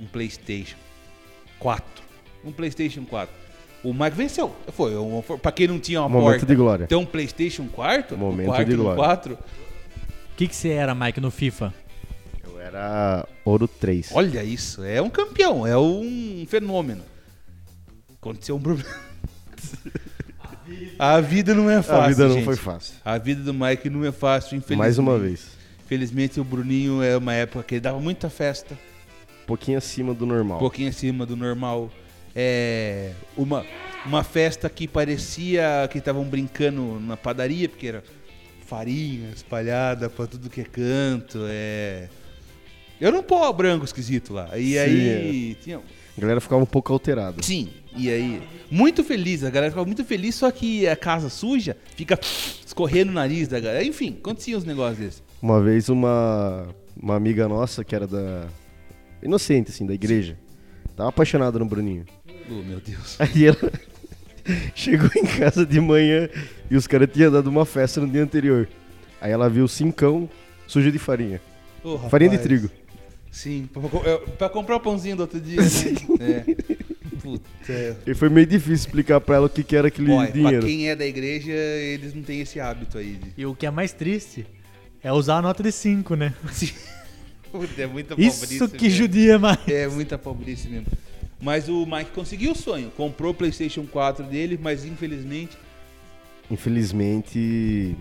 um 0.00 0.06
PlayStation 0.06 0.78
4. 1.58 1.84
Um 2.42 2.52
PlayStation 2.52 3.04
4. 3.04 3.34
O 3.84 3.92
Mike 3.92 4.16
venceu. 4.16 4.54
Foi, 4.72 4.96
um, 4.96 5.20
pra 5.22 5.50
quem 5.50 5.66
não 5.66 5.78
tinha 5.78 6.00
uma 6.00 6.08
Momento 6.08 6.30
porta. 6.30 6.46
de 6.46 6.54
glória. 6.54 6.86
Ter 6.86 6.94
um 6.96 7.04
PlayStation 7.04 7.66
4, 7.66 8.16
Momento 8.16 8.46
quarto 8.46 8.68
de 8.68 8.76
glória. 8.76 8.96
4. 8.96 9.34
O 9.34 9.38
que, 10.36 10.46
que 10.48 10.54
você 10.54 10.70
era, 10.70 10.94
Mike, 10.94 11.20
no 11.20 11.30
FIFA? 11.30 11.74
Eu 12.44 12.60
era 12.60 13.26
ouro 13.44 13.66
3. 13.66 14.10
Olha 14.14 14.42
isso, 14.44 14.84
é 14.84 15.02
um 15.02 15.10
campeão, 15.10 15.66
é 15.66 15.76
um 15.76 16.44
fenômeno. 16.48 17.02
Aconteceu 18.20 18.56
um 18.56 18.60
problema. 18.60 18.88
A 20.98 21.20
vida 21.20 21.54
não 21.54 21.68
é 21.68 21.82
fácil. 21.82 22.02
a 22.04 22.08
vida 22.08 22.28
não 22.28 22.34
gente. 22.34 22.44
foi 22.44 22.56
fácil. 22.56 22.94
A 23.04 23.18
vida 23.18 23.42
do 23.42 23.52
Mike 23.52 23.90
não 23.90 24.04
é 24.04 24.12
fácil, 24.12 24.56
infelizmente. 24.56 24.78
Mais 24.78 24.96
uma 24.98 25.18
vez. 25.18 25.48
Infelizmente 25.84 26.40
o 26.40 26.44
Bruninho 26.44 27.02
é 27.02 27.16
uma 27.16 27.34
época 27.34 27.64
que 27.64 27.74
ele 27.74 27.80
dava 27.80 28.00
muita 28.00 28.30
festa. 28.30 28.74
Um 29.42 29.46
pouquinho 29.46 29.76
acima 29.76 30.14
do 30.14 30.24
um 30.24 30.28
normal. 30.28 30.58
pouquinho 30.58 30.88
acima 30.88 31.26
do 31.26 31.36
normal. 31.36 31.90
É 32.34 33.12
uma, 33.36 33.64
uma 34.06 34.24
festa 34.24 34.68
que 34.70 34.88
parecia 34.88 35.88
que 35.90 35.98
estavam 35.98 36.24
brincando 36.24 36.98
na 37.00 37.16
padaria, 37.16 37.68
porque 37.68 37.86
era 37.86 38.02
farinha 38.66 39.30
espalhada 39.30 40.08
pra 40.08 40.26
tudo 40.26 40.48
que 40.48 40.60
é 40.60 40.64
canto. 40.64 41.40
É... 41.48 42.08
Era 43.00 43.18
um 43.18 43.22
pó 43.22 43.52
branco 43.52 43.84
esquisito 43.84 44.32
lá. 44.32 44.56
E 44.56 44.72
Sim, 44.72 44.78
aí 44.78 45.56
tinha. 45.60 45.78
A 46.16 46.20
galera 46.20 46.40
ficava 46.40 46.62
um 46.62 46.66
pouco 46.66 46.92
alterada. 46.92 47.42
Sim, 47.42 47.68
e 47.96 48.10
aí. 48.10 48.42
Muito 48.70 49.04
feliz, 49.04 49.44
a 49.44 49.50
galera 49.50 49.70
ficava 49.70 49.86
muito 49.86 50.04
feliz, 50.04 50.34
só 50.34 50.50
que 50.50 50.86
a 50.86 50.96
casa 50.96 51.28
suja 51.28 51.76
fica 51.96 52.18
escorrendo 52.64 53.10
o 53.10 53.14
nariz 53.14 53.48
da 53.48 53.60
galera. 53.60 53.84
Enfim, 53.84 54.16
aconteciam 54.18 54.58
uns 54.58 54.64
negócios 54.64 54.98
desses. 54.98 55.22
Uma 55.42 55.60
vez 55.60 55.88
uma, 55.88 56.68
uma 56.96 57.16
amiga 57.16 57.48
nossa, 57.48 57.84
que 57.84 57.94
era 57.94 58.06
da. 58.06 58.46
Inocente, 59.22 59.70
assim, 59.70 59.84
da 59.84 59.92
igreja. 59.94 60.38
Tava 60.96 61.08
apaixonada 61.08 61.58
no 61.58 61.64
Bruninho. 61.64 62.04
Oh, 62.50 62.62
meu 62.62 62.80
Deus. 62.80 63.16
Aí 63.18 63.46
ela 63.46 63.72
chegou 64.74 65.10
em 65.16 65.26
casa 65.26 65.64
de 65.64 65.80
manhã 65.80 66.28
e 66.70 66.76
os 66.76 66.86
caras 66.86 67.08
tinham 67.12 67.30
dado 67.30 67.48
uma 67.48 67.64
festa 67.64 68.00
no 68.00 68.08
dia 68.08 68.22
anterior. 68.22 68.68
Aí 69.20 69.30
ela 69.30 69.48
viu 69.48 69.66
cincão 69.68 70.28
sujo 70.66 70.90
de 70.90 70.98
farinha. 70.98 71.40
Ô, 71.84 71.98
Farinha 72.08 72.30
de 72.30 72.38
trigo. 72.38 72.70
Sim, 73.30 73.68
pra, 73.72 73.82
é, 74.10 74.16
pra 74.38 74.48
comprar 74.48 74.76
o 74.76 74.80
pãozinho 74.80 75.16
do 75.16 75.20
outro 75.20 75.40
dia, 75.40 75.60
né? 75.60 75.66
É. 76.20 76.44
Puta. 77.22 77.96
E 78.06 78.14
foi 78.14 78.28
meio 78.28 78.46
difícil 78.46 78.74
explicar 78.74 79.20
pra 79.20 79.36
ela 79.36 79.46
o 79.46 79.48
que, 79.48 79.62
que 79.62 79.76
era 79.76 79.88
aquele 79.88 80.10
Olha, 80.10 80.26
pra 80.28 80.32
dinheiro. 80.40 80.66
quem 80.66 80.88
é 80.90 80.96
da 80.96 81.06
igreja, 81.06 81.52
eles 81.52 82.14
não 82.14 82.22
têm 82.22 82.40
esse 82.40 82.58
hábito 82.58 82.98
aí. 82.98 83.14
De... 83.14 83.32
E 83.36 83.46
o 83.46 83.54
que 83.54 83.64
é 83.64 83.70
mais 83.70 83.92
triste 83.92 84.44
é 85.02 85.12
usar 85.12 85.36
a 85.36 85.42
nota 85.42 85.62
de 85.62 85.70
5, 85.72 86.14
né? 86.16 86.34
Puta, 87.50 87.82
é 87.82 87.86
muita 87.86 88.14
Isso 88.18 88.68
que 88.68 88.84
mesmo. 88.84 88.98
judia 88.98 89.38
mais. 89.38 89.58
É 89.68 89.86
muita 89.86 90.18
pobreza 90.18 90.68
mesmo. 90.68 90.86
Mas 91.42 91.68
o 91.68 91.84
Mike 91.84 92.12
conseguiu 92.12 92.52
o 92.52 92.54
sonho. 92.56 92.90
Comprou 92.96 93.32
o 93.32 93.34
PlayStation 93.34 93.84
4 93.84 94.24
dele, 94.24 94.58
mas 94.62 94.84
infelizmente. 94.84 95.58
Infelizmente, 96.48 97.96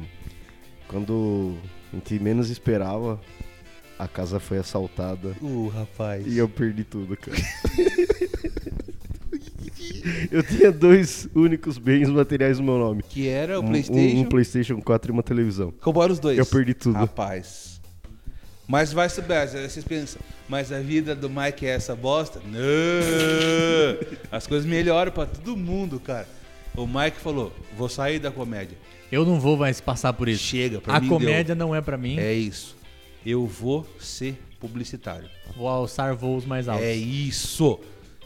quando 0.88 1.58
a 1.92 1.96
gente 1.96 2.20
menos 2.20 2.50
esperava, 2.52 3.20
a 3.98 4.08
casa 4.08 4.40
foi 4.40 4.60
assaltada 4.60 5.36
Uh, 5.42 5.70
rapaz. 5.70 6.26
e 6.28 6.38
eu 6.38 6.48
perdi 6.48 6.84
tudo, 6.84 7.18
cara. 7.18 7.38
eu 10.32 10.44
tinha 10.44 10.72
dois 10.72 11.28
únicos 11.34 11.78
bens 11.78 12.10
materiais 12.10 12.60
no 12.60 12.66
meu 12.66 12.78
nome. 12.78 13.04
Que 13.04 13.28
era 13.28 13.60
o 13.60 13.64
Um- 13.64 13.68
PlayStation. 13.70 14.18
Um, 14.18 14.22
um 14.22 14.26
PlayStation 14.26 14.82
4 14.82 15.12
e 15.12 15.14
uma 15.14 15.24
televisão. 15.24 15.74
Roubaram 15.82 16.14
os 16.14 16.20
dois. 16.20 16.38
Eu 16.38 16.46
perdi 16.46 16.74
tudo. 16.74 16.96
Rapaz. 16.96 17.71
Mas 18.68 18.94
vai 18.94 19.10
vezes 19.54 19.74
vocês 19.74 19.86
pensam, 19.86 20.22
mas 20.48 20.72
a 20.72 20.80
vida 20.80 21.14
do 21.16 21.30
Mike 21.30 21.66
é 21.66 21.70
essa 21.72 21.96
bosta? 21.96 22.40
Não! 22.46 22.60
As 24.32 24.48
coisas 24.48 24.66
melhoram 24.66 25.12
pra 25.12 25.26
todo 25.26 25.58
mundo, 25.58 26.00
cara. 26.00 26.28
O 26.76 26.88
Mike 26.88 27.18
falou: 27.18 27.52
vou 27.78 27.90
sair 27.90 28.20
da 28.20 28.32
comédia. 28.32 28.78
Eu 29.12 29.26
não 29.26 29.40
vou 29.40 29.58
mais 29.58 29.82
passar 29.82 30.14
por 30.14 30.30
isso. 30.30 30.44
Chega, 30.44 30.80
pra 30.80 30.96
A 30.96 31.00
mim 31.02 31.10
comédia 31.10 31.54
não 31.54 31.76
é 31.76 31.82
pra 31.82 31.98
mim. 31.98 32.16
deu. 32.16 32.24
É 32.26 32.34
isso. 32.34 32.78
Eu 33.26 33.46
vou 33.46 33.86
ser 34.00 34.42
publicitário. 34.60 35.30
Vou 35.56 35.68
alçar 35.68 36.16
voos 36.16 36.46
mais 36.46 36.70
altos. 36.70 36.86
É 36.86 36.96
isso. 36.96 37.80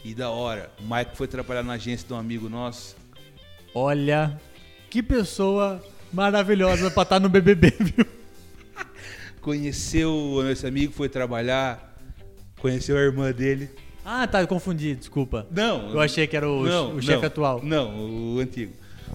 E 0.04 0.14
da 0.14 0.30
hora. 0.30 0.70
O 0.80 0.82
Mike 0.94 1.16
foi 1.16 1.26
trabalhar 1.26 1.64
na 1.64 1.72
agência 1.72 2.06
de 2.06 2.14
um 2.14 2.16
amigo 2.16 2.48
nosso. 2.48 2.94
Olha, 3.74 4.40
que 4.88 5.02
pessoa 5.02 5.82
maravilhosa 6.12 6.88
pra 6.90 7.02
estar 7.02 7.18
no 7.18 7.28
BBB, 7.28 7.74
viu? 7.80 8.06
Conheceu 9.46 10.44
esse 10.50 10.66
amigo, 10.66 10.92
foi 10.92 11.08
trabalhar. 11.08 11.96
Conheceu 12.58 12.96
a 12.96 13.00
irmã 13.00 13.30
dele. 13.30 13.70
Ah, 14.04 14.26
tá, 14.26 14.40
eu 14.40 14.48
confundi, 14.48 14.96
desculpa. 14.96 15.46
Não. 15.52 15.92
Eu 15.92 16.00
achei 16.00 16.26
que 16.26 16.36
era 16.36 16.50
o, 16.50 16.64
não, 16.66 16.96
o 16.96 17.00
chefe 17.00 17.20
não, 17.20 17.26
atual. 17.28 17.60
Não, 17.62 18.34
o 18.34 18.40
antigo. 18.40 18.72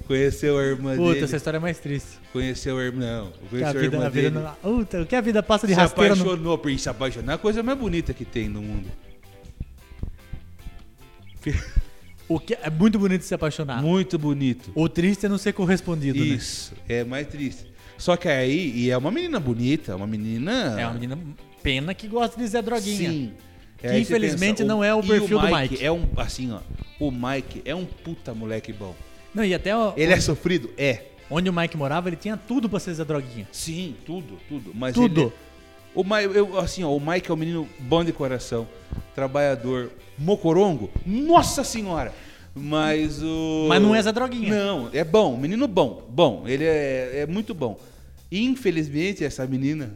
Conheceu 0.07 0.57
a 0.57 0.63
irmã 0.63 0.95
Puta, 0.95 1.15
dele. 1.15 1.25
essa 1.25 1.35
história 1.35 1.57
é 1.57 1.59
mais 1.59 1.79
triste. 1.79 2.17
Conheceu 2.31 2.77
a 2.77 2.81
irmã. 2.81 3.01
Não, 3.01 3.31
conheceu 3.49 3.67
a 3.67 3.69
a, 3.69 3.73
vida, 3.73 3.95
irmã 3.97 4.05
a 4.05 4.09
dele. 4.09 4.29
não... 4.29 4.53
Puta, 4.77 5.01
o 5.01 5.05
que 5.05 5.17
a 5.17 5.21
vida 5.21 5.43
passa 5.43 5.67
de 5.67 5.73
se 5.73 5.79
rasteira 5.81 6.15
no... 6.15 6.21
apaixonou 6.21 6.57
por 6.57 6.79
se 6.79 6.87
apaixonar. 6.87 7.33
É 7.33 7.35
a 7.35 7.37
coisa 7.37 7.61
mais 7.61 7.77
bonita 7.77 8.13
que 8.13 8.23
tem 8.23 8.47
no 8.47 8.61
mundo. 8.61 8.87
O 12.29 12.39
que 12.39 12.53
é 12.53 12.69
muito 12.69 12.97
bonito 12.97 13.23
se 13.23 13.33
apaixonar. 13.33 13.81
Muito 13.81 14.17
bonito. 14.17 14.71
O 14.73 14.87
triste 14.87 15.25
é 15.25 15.29
não 15.29 15.37
ser 15.37 15.51
correspondido, 15.51 16.17
Isso, 16.17 16.73
é 16.87 17.03
mais 17.03 17.27
triste. 17.27 17.70
Só 18.01 18.17
que 18.17 18.27
aí, 18.27 18.71
e 18.75 18.89
é 18.89 18.97
uma 18.97 19.11
menina 19.11 19.39
bonita, 19.39 19.95
uma 19.95 20.07
menina. 20.07 20.75
É 20.81 20.85
uma 20.87 20.93
menina 20.95 21.19
pena 21.61 21.93
que 21.93 22.07
gosta 22.07 22.35
de 22.35 22.47
Zé 22.47 22.59
Droguinha. 22.59 23.11
Sim. 23.11 23.33
Que 23.77 23.87
você 23.89 23.99
infelizmente 23.99 24.57
pensa, 24.57 24.65
não 24.65 24.83
é 24.83 24.91
o 24.91 25.03
perfil 25.03 25.37
do 25.39 25.45
Mike. 25.45 25.73
Mike. 25.73 25.85
É 25.85 25.91
um, 25.91 26.07
assim, 26.17 26.51
ó. 26.51 26.61
O 26.99 27.11
Mike 27.11 27.61
é 27.63 27.75
um 27.75 27.85
puta 27.85 28.33
moleque 28.33 28.73
bom. 28.73 28.95
Não, 29.35 29.45
e 29.45 29.53
até 29.53 29.75
ó, 29.77 29.93
Ele 29.95 30.13
é 30.13 30.19
sofrido? 30.19 30.71
É. 30.79 31.03
onde 31.29 31.47
o 31.47 31.53
Mike 31.53 31.77
morava, 31.77 32.09
ele 32.09 32.15
tinha 32.15 32.35
tudo 32.35 32.67
pra 32.67 32.79
ser 32.79 32.91
Zé 32.95 33.05
Droguinha. 33.05 33.47
Sim, 33.51 33.95
tudo, 34.03 34.39
tudo. 34.49 34.71
Mas 34.73 34.95
Tudo. 34.95 35.21
ele- 35.21 35.31
o 35.93 36.03
Mike, 36.03 36.35
eu, 36.35 36.57
assim, 36.59 36.83
ó, 36.83 36.89
o 36.95 36.99
Mike 36.99 37.29
é 37.29 37.33
um 37.35 37.37
menino 37.37 37.69
bom 37.77 38.03
de 38.03 38.11
coração, 38.11 38.67
trabalhador, 39.13 39.91
mocorongo. 40.17 40.89
Nossa 41.05 41.63
senhora! 41.63 42.11
Mas 42.55 43.21
o. 43.21 43.67
Mas 43.69 43.79
não 43.79 43.93
é 43.95 44.01
Zé 44.01 44.11
Droguinha. 44.11 44.49
Não, 44.49 44.89
é 44.91 45.03
bom, 45.03 45.37
menino 45.37 45.67
bom, 45.67 46.03
bom. 46.09 46.43
Ele 46.47 46.63
é, 46.65 47.19
é 47.21 47.27
muito 47.27 47.53
bom. 47.53 47.77
Infelizmente, 48.31 49.23
essa 49.23 49.45
menina, 49.45 49.93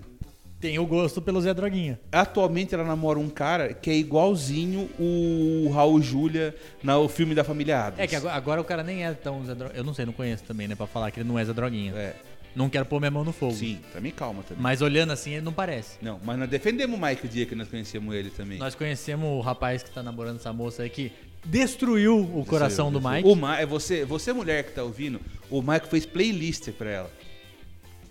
Tem 0.60 0.78
o 0.80 0.86
gosto 0.86 1.22
pelo 1.22 1.40
Zé 1.42 1.54
Droguinha. 1.54 2.00
atualmente 2.12 2.74
ela 2.74 2.84
namora 2.84 3.20
um 3.20 3.30
cara 3.30 3.74
que 3.74 3.90
é 3.90 3.94
igualzinho 3.96 4.90
o 5.00 5.70
Raul 5.74 6.02
Júlia 6.02 6.56
no 6.84 7.08
filme 7.08 7.34
da 7.36 7.44
família 7.44 7.86
Adams. 7.86 8.00
É 8.00 8.08
que 8.08 8.16
agora, 8.16 8.34
agora 8.36 8.62
o 8.62 8.64
cara 8.64 8.84
nem 8.84 9.06
é 9.06 9.14
tão 9.14 9.46
Zé 9.46 9.54
Droguinha. 9.56 9.78
Eu 9.80 9.84
não 9.84 9.94
sei, 9.94 10.06
não 10.06 10.14
conheço 10.14 10.44
também, 10.44 10.68
né? 10.68 10.76
Pra 10.76 10.88
falar 10.88 11.12
que 11.12 11.20
ele 11.20 11.30
não 11.30 11.38
é 11.38 11.46
Zé 11.46 11.54
Droguinha. 11.54 11.94
É, 11.94 12.16
Não 12.56 12.70
quero 12.70 12.86
pôr 12.86 13.00
minha 13.00 13.12
mão 13.12 13.24
no 13.24 13.32
fogo. 13.34 13.54
sim, 13.54 13.80
também 13.94 14.12
calma 14.12 14.42
também. 14.44 14.64
Mas 14.64 14.82
olhando 14.82 15.12
assim, 15.12 15.32
ele 15.34 15.42
não 15.42 15.54
parece. 15.54 15.98
Não, 16.02 16.20
mas 16.24 16.40
nós 16.40 16.50
defendemos 16.50 16.98
o 16.98 17.02
Mike 17.02 17.26
o 17.26 17.30
dia 17.30 17.46
que 17.46 17.54
nós 17.54 17.68
conhecemos 17.68 18.16
ele 18.16 18.30
também. 18.30 18.58
Nós 18.58 18.74
conhecemos 18.76 19.28
o 19.30 19.42
rapaz 19.42 19.84
que 19.84 19.92
tá 19.92 20.02
namorando 20.02 20.38
essa 20.38 20.52
moça 20.54 20.84
aí 20.84 20.90
que 20.90 21.12
destruiu 21.44 22.18
o 22.34 22.44
coração 22.46 22.92
do 22.92 23.00
Mike. 23.02 23.28
O 23.28 23.36
Ma 23.36 23.60
é 23.60 23.66
você, 23.66 24.04
você 24.06 24.34
mulher 24.34 24.64
que 24.64 24.72
tá 24.72 24.84
ouvindo, 24.84 25.20
o 25.50 25.62
Mike 25.62 25.88
fez 25.90 26.06
playlist 26.06 26.70
pra 26.72 26.90
ela. 26.90 27.12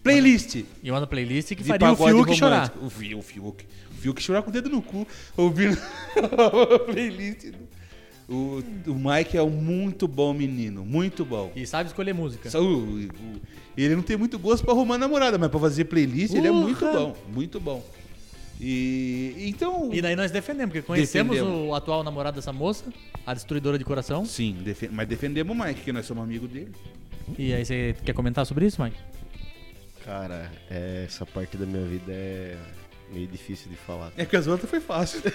Playlist 0.04 0.64
E 0.82 0.90
uma 0.90 1.04
playlist 1.06 1.48
que 1.48 1.56
de 1.56 1.64
faria 1.64 1.90
o 1.92 1.96
Fiuk 1.96 2.34
chorar. 2.36 2.72
O 2.80 2.88
Fiuk, 2.90 3.14
o 3.16 3.22
Fiuk. 3.22 3.64
O 3.90 3.94
Fiuk 4.00 4.22
chorar 4.22 4.42
com 4.42 4.50
o 4.50 4.52
dedo 4.52 4.68
no 4.68 4.80
cu, 4.82 5.06
ouvindo 5.36 5.76
a 6.14 6.78
playlist. 6.78 7.52
O, 8.28 8.62
o 8.86 8.94
Mike 8.94 9.36
é 9.36 9.42
um 9.42 9.50
muito 9.50 10.06
bom 10.08 10.32
menino, 10.32 10.84
muito 10.84 11.24
bom. 11.24 11.50
E 11.56 11.66
sabe 11.66 11.88
escolher 11.88 12.12
música. 12.14 12.48
Só 12.50 12.60
o- 12.62 13.00
o- 13.06 13.08
ele 13.76 13.96
não 13.96 14.02
tem 14.02 14.16
muito 14.16 14.38
gosto 14.38 14.64
pra 14.64 14.72
arrumar 14.72 14.96
namorada, 14.98 15.36
mas 15.36 15.50
pra 15.50 15.58
fazer 15.60 15.84
playlist 15.86 16.32
ele 16.34 16.46
é 16.46 16.50
muito 16.52 16.80
bom, 16.80 17.16
muito 17.32 17.58
bom. 17.60 17.84
E 18.60 19.34
então. 19.48 19.90
E 19.92 20.00
daí 20.00 20.14
nós 20.16 20.30
defendemos, 20.30 20.72
porque 20.72 20.86
conhecemos 20.86 21.36
Defendemos. 21.36 21.68
o 21.68 21.74
atual 21.74 22.02
namorado 22.04 22.36
dessa 22.36 22.52
moça, 22.52 22.84
a 23.26 23.34
destruidora 23.34 23.76
de 23.78 23.84
coração. 23.84 24.24
Sim, 24.24 24.56
mas 24.92 25.08
defendemos 25.08 25.54
o 25.56 25.60
Mike, 25.62 25.80
que 25.82 25.92
nós 25.92 26.06
somos 26.06 26.22
amigos 26.24 26.48
dele. 26.48 26.70
E 27.38 27.52
aí 27.52 27.64
você 27.64 27.94
quer 28.04 28.12
comentar 28.14 28.46
sobre 28.46 28.66
isso, 28.66 28.82
Mike? 28.82 28.96
Cara, 30.04 30.50
é, 30.70 31.04
essa 31.06 31.24
parte 31.24 31.56
da 31.56 31.64
minha 31.64 31.84
vida 31.84 32.12
é 32.12 32.56
meio 33.10 33.26
difícil 33.26 33.70
de 33.70 33.76
falar. 33.76 34.12
É 34.16 34.24
que 34.24 34.36
as 34.36 34.46
outras 34.46 34.68
foi 34.70 34.80
fácil. 34.80 35.22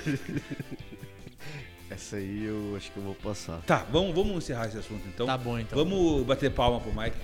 Essa 1.89 2.17
aí 2.17 2.45
eu 2.45 2.76
acho 2.78 2.91
que 2.91 2.97
eu 2.97 3.03
vou 3.03 3.15
passar. 3.15 3.61
tá, 3.65 3.84
vamos, 3.91 4.13
vamos 4.13 4.36
encerrar 4.38 4.67
esse 4.67 4.78
assunto 4.78 5.01
então. 5.07 5.26
Tá 5.26 5.36
bom, 5.36 5.57
então. 5.57 5.76
Vamos 5.76 6.24
bater 6.24 6.51
palma 6.51 6.80
pro 6.80 6.93
Mike. 6.93 7.17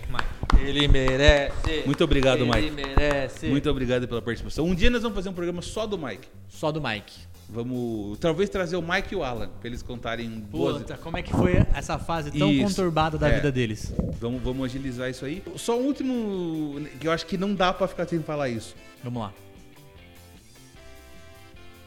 Ele 0.60 0.88
merece. 0.88 1.84
Muito 1.86 2.04
obrigado, 2.04 2.40
Ele 2.42 2.52
Mike. 2.52 2.72
merece. 2.72 3.46
Muito 3.48 3.70
obrigado 3.70 4.08
pela 4.08 4.24
participação. 4.24 4.66
Um 4.66 4.74
dia 4.74 4.90
nós 4.90 5.04
vamos 5.04 5.16
fazer 5.16 5.30
um 5.30 5.34
programa 5.34 5.62
só 5.62 5.86
do 5.86 6.00
Mike. 6.00 6.28
Só 6.50 6.72
do 6.72 6.82
Mike. 6.82 7.14
Vamos 7.56 8.18
talvez 8.20 8.50
trazer 8.50 8.76
o 8.76 8.82
Mike 8.82 9.14
e 9.14 9.16
o 9.16 9.24
Alan 9.24 9.48
pra 9.48 9.70
eles 9.70 9.82
contarem 9.82 10.30
boas. 10.30 10.80
Puta, 10.80 10.98
como 10.98 11.16
é 11.16 11.24
que 11.24 11.32
foi 11.32 11.54
essa 11.74 11.98
fase 11.98 12.30
tão 12.30 12.52
Isso. 12.52 12.68
conturbada 12.68 13.18
da 13.18 13.30
É. 13.30 13.36
vida 13.38 13.50
deles? 13.50 13.94
Vamos, 14.20 14.44
vamos 14.44 14.66
agilizar 14.66 15.10
isso 15.10 15.24
aí. 15.24 15.42
Só 15.56 15.80
um 15.80 15.86
último 15.86 16.82
que 17.00 17.08
eu 17.08 17.14
acho 17.14 17.26
que 17.26 17.38
não 17.38 17.56
dá 17.56 17.72
pra 17.72 17.88
ficar 17.88 18.06
sem 18.10 18.22
falar 18.22 18.50
isso. 18.50 18.76
Vamos 19.02 19.22
lá. 19.24 19.34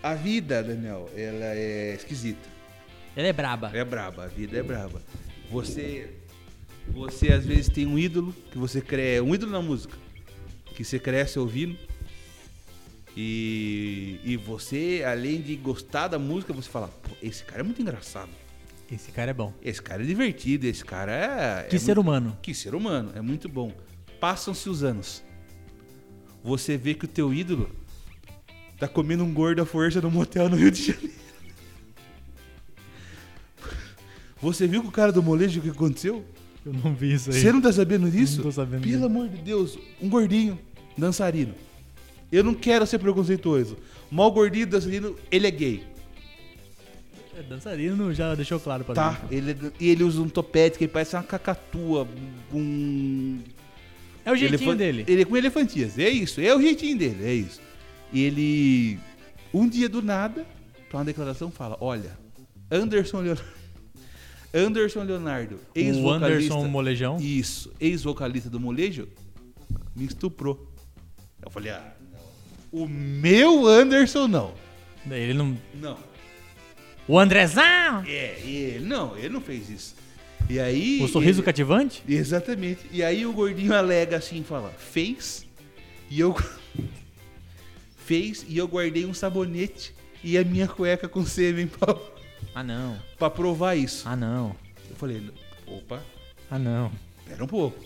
A 0.03 0.15
vida, 0.15 0.63
Daniel, 0.63 1.07
ela 1.15 1.45
é 1.45 1.95
esquisita. 1.95 2.49
Ele 3.15 3.27
é 3.29 3.33
braba. 3.33 3.71
É 3.75 3.85
braba, 3.85 4.25
a 4.25 4.27
vida 4.27 4.57
é 4.59 4.63
braba. 4.63 5.03
Você 5.51 6.15
você 6.89 7.31
às 7.31 7.45
vezes 7.45 7.69
tem 7.69 7.87
um 7.87 7.99
ídolo 7.99 8.35
que 8.51 8.57
você 8.57 8.81
cresce, 8.81 9.21
um 9.21 9.35
ídolo 9.35 9.53
na 9.53 9.61
música, 9.61 9.95
que 10.75 10.83
você 10.83 10.99
cresce 10.99 11.39
ouvindo. 11.39 11.77
E, 13.17 14.21
e 14.25 14.37
você, 14.37 15.03
além 15.07 15.41
de 15.41 15.57
gostar 15.57 16.09
da 16.09 16.19
música, 16.19 16.53
você 16.53 16.69
fala, 16.69 16.89
Pô, 16.89 17.11
esse 17.23 17.43
cara 17.45 17.61
é 17.61 17.65
muito 17.65 17.81
engraçado. 17.83 18.31
Esse 18.91 19.11
cara 19.11 19.31
é 19.33 19.35
bom. 19.35 19.53
Esse 19.63 19.83
cara 19.83 20.03
é 20.03 20.07
divertido, 20.07 20.67
esse 20.67 20.85
cara 20.85 21.13
é. 21.13 21.63
Que 21.69 21.77
é 21.77 21.79
ser 21.79 21.87
muito- 21.97 22.01
humano. 22.01 22.39
Que 22.41 22.55
ser 22.55 22.75
humano, 22.75 23.11
é 23.15 23.21
muito 23.21 23.49
bom. 23.49 23.73
Passam-se 24.21 24.69
os 24.69 24.83
anos. 24.83 25.23
Você 26.43 26.77
vê 26.77 26.95
que 26.95 27.05
o 27.05 27.09
teu 27.09 27.35
ídolo 27.35 27.71
tá 28.79 28.87
comendo 28.89 29.25
um 29.25 29.35
gordo 29.35 29.61
à 29.61 29.67
força 29.67 30.01
no 30.01 30.11
motel 30.11 30.49
no 30.49 30.57
Rio 30.57 30.71
de 30.71 30.87
Janeiro. 30.87 31.13
Você 34.41 34.67
viu 34.69 34.83
com 34.83 34.89
o 34.89 34.93
cara 34.93 35.11
do 35.13 35.23
molejo 35.23 35.59
o 35.59 35.63
que 35.63 35.71
aconteceu? 35.71 36.25
Eu 36.65 36.73
não 36.73 36.95
vi 36.95 37.13
isso 37.15 37.33
Você 37.33 37.53
não 37.53 37.61
tá 37.61 37.73
sabendo 37.73 38.11
disso? 38.11 38.37
Não 38.37 38.45
tô 38.45 38.53
sabendo 38.53 38.83
Pelo 38.83 38.93
disso. 38.95 39.05
amor 39.05 39.29
de 39.29 39.39
Deus, 39.39 39.79
um 40.01 40.09
gordinho 40.09 40.59
dançarino. 40.97 41.55
Eu 42.31 42.45
não 42.45 42.55
quero 42.55 42.87
ser 42.87 42.99
preconceituoso. 42.99 43.77
Mal 44.11 44.31
gordinho 44.31 44.67
dançarino, 44.67 45.17
ele 45.31 45.47
é 45.47 45.51
gay. 45.51 45.83
É, 47.37 47.43
dançarino 47.43 48.13
já 48.13 48.35
deixou 48.35 48.59
claro 48.61 48.85
pra 48.85 48.95
Tá? 48.95 49.21
mim. 49.31 49.37
Ele, 49.37 49.73
e 49.81 49.89
ele 49.89 50.03
usa 50.05 50.21
um 50.21 50.29
topete 50.29 50.79
que 50.79 50.87
parece 50.89 51.17
uma 51.17 51.23
cacatua. 51.23 52.07
Um. 52.53 53.41
É 54.25 54.33
o 54.33 54.37
jeitinho 54.37 54.77
dele. 54.77 55.05
Ele 55.09 55.23
é 55.23 55.25
com 55.25 55.37
elefantias. 55.37 55.99
É 55.99 56.09
isso. 56.09 56.41
É 56.41 56.55
o 56.55 56.61
jeitinho 56.61 56.99
dele. 56.99 57.25
É 57.25 57.33
isso. 57.33 57.61
E 58.13 58.23
ele. 58.23 58.99
Um 59.55 59.67
dia 59.69 59.89
do 59.89 60.03
nada, 60.03 60.45
pra 60.91 60.99
uma 60.99 61.05
declaração, 61.05 61.51
fala: 61.51 61.77
Olha, 61.81 62.19
Anderson 62.71 63.21
Leonardo. 63.21 63.49
Anderson 64.53 65.03
Leonardo, 65.05 65.55
O 65.57 65.79
ex-vocalista. 65.79 66.55
Anderson 66.55 66.69
Molejão. 66.69 67.17
Isso, 67.21 67.73
ex-vocalista 67.81 68.49
do 68.51 68.59
Molejo, 68.59 69.07
me 69.97 70.05
estuprou. 70.05 70.71
Eu 71.43 71.51
falei: 71.51 71.71
Ah. 71.73 71.95
O 72.73 72.87
meu 72.87 73.67
Anderson 73.67 74.27
não. 74.29 74.55
Ele 75.11 75.33
não. 75.35 75.57
Não. 75.75 75.99
O 77.07 77.19
Andrezão! 77.19 78.03
É, 78.07 78.39
ele 78.45 78.85
não, 78.87 79.17
ele 79.17 79.31
não 79.31 79.41
fez 79.41 79.71
isso. 79.71 79.97
E 80.51 80.61
aí. 80.61 81.01
O 81.03 81.09
sorriso 81.09 81.41
ele- 81.41 81.45
cativante? 81.47 82.03
Exatamente. 82.07 82.81
E 82.93 83.03
aí 83.03 83.25
o 83.25 83.33
gordinho 83.33 83.73
alega 83.75 84.17
assim, 84.19 84.43
fala, 84.45 84.71
fez 84.71 85.47
e 86.11 86.21
eu 86.21 86.37
fez 87.97 88.45
e 88.49 88.57
eu 88.59 88.67
guardei 88.69 89.05
um 89.05 89.15
sabonete 89.15 89.95
e 90.23 90.37
a 90.37 90.45
minha 90.45 90.67
cueca 90.69 91.09
com 91.09 91.25
sêmen 91.25 91.67
pra, 91.67 91.97
Ah, 92.55 92.63
não. 92.63 92.99
pra 93.19 93.31
provar 93.31 93.75
isso. 93.77 94.07
Ah, 94.09 94.17
não. 94.17 94.55
Eu 94.91 94.97
falei, 94.97 95.23
opa, 95.67 96.03
Ah, 96.51 96.59
não. 96.59 96.91
pera 97.27 97.43
um 97.45 97.47
pouco, 97.47 97.83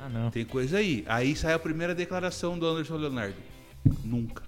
Ah, 0.00 0.08
não. 0.08 0.30
tem 0.30 0.44
coisa 0.44 0.78
aí. 0.78 1.04
Aí 1.06 1.34
sai 1.36 1.52
a 1.54 1.58
primeira 1.58 1.94
declaração 1.94 2.58
do 2.58 2.66
Anderson 2.66 2.96
Leonardo. 2.96 3.34
Nunca. 4.04 4.42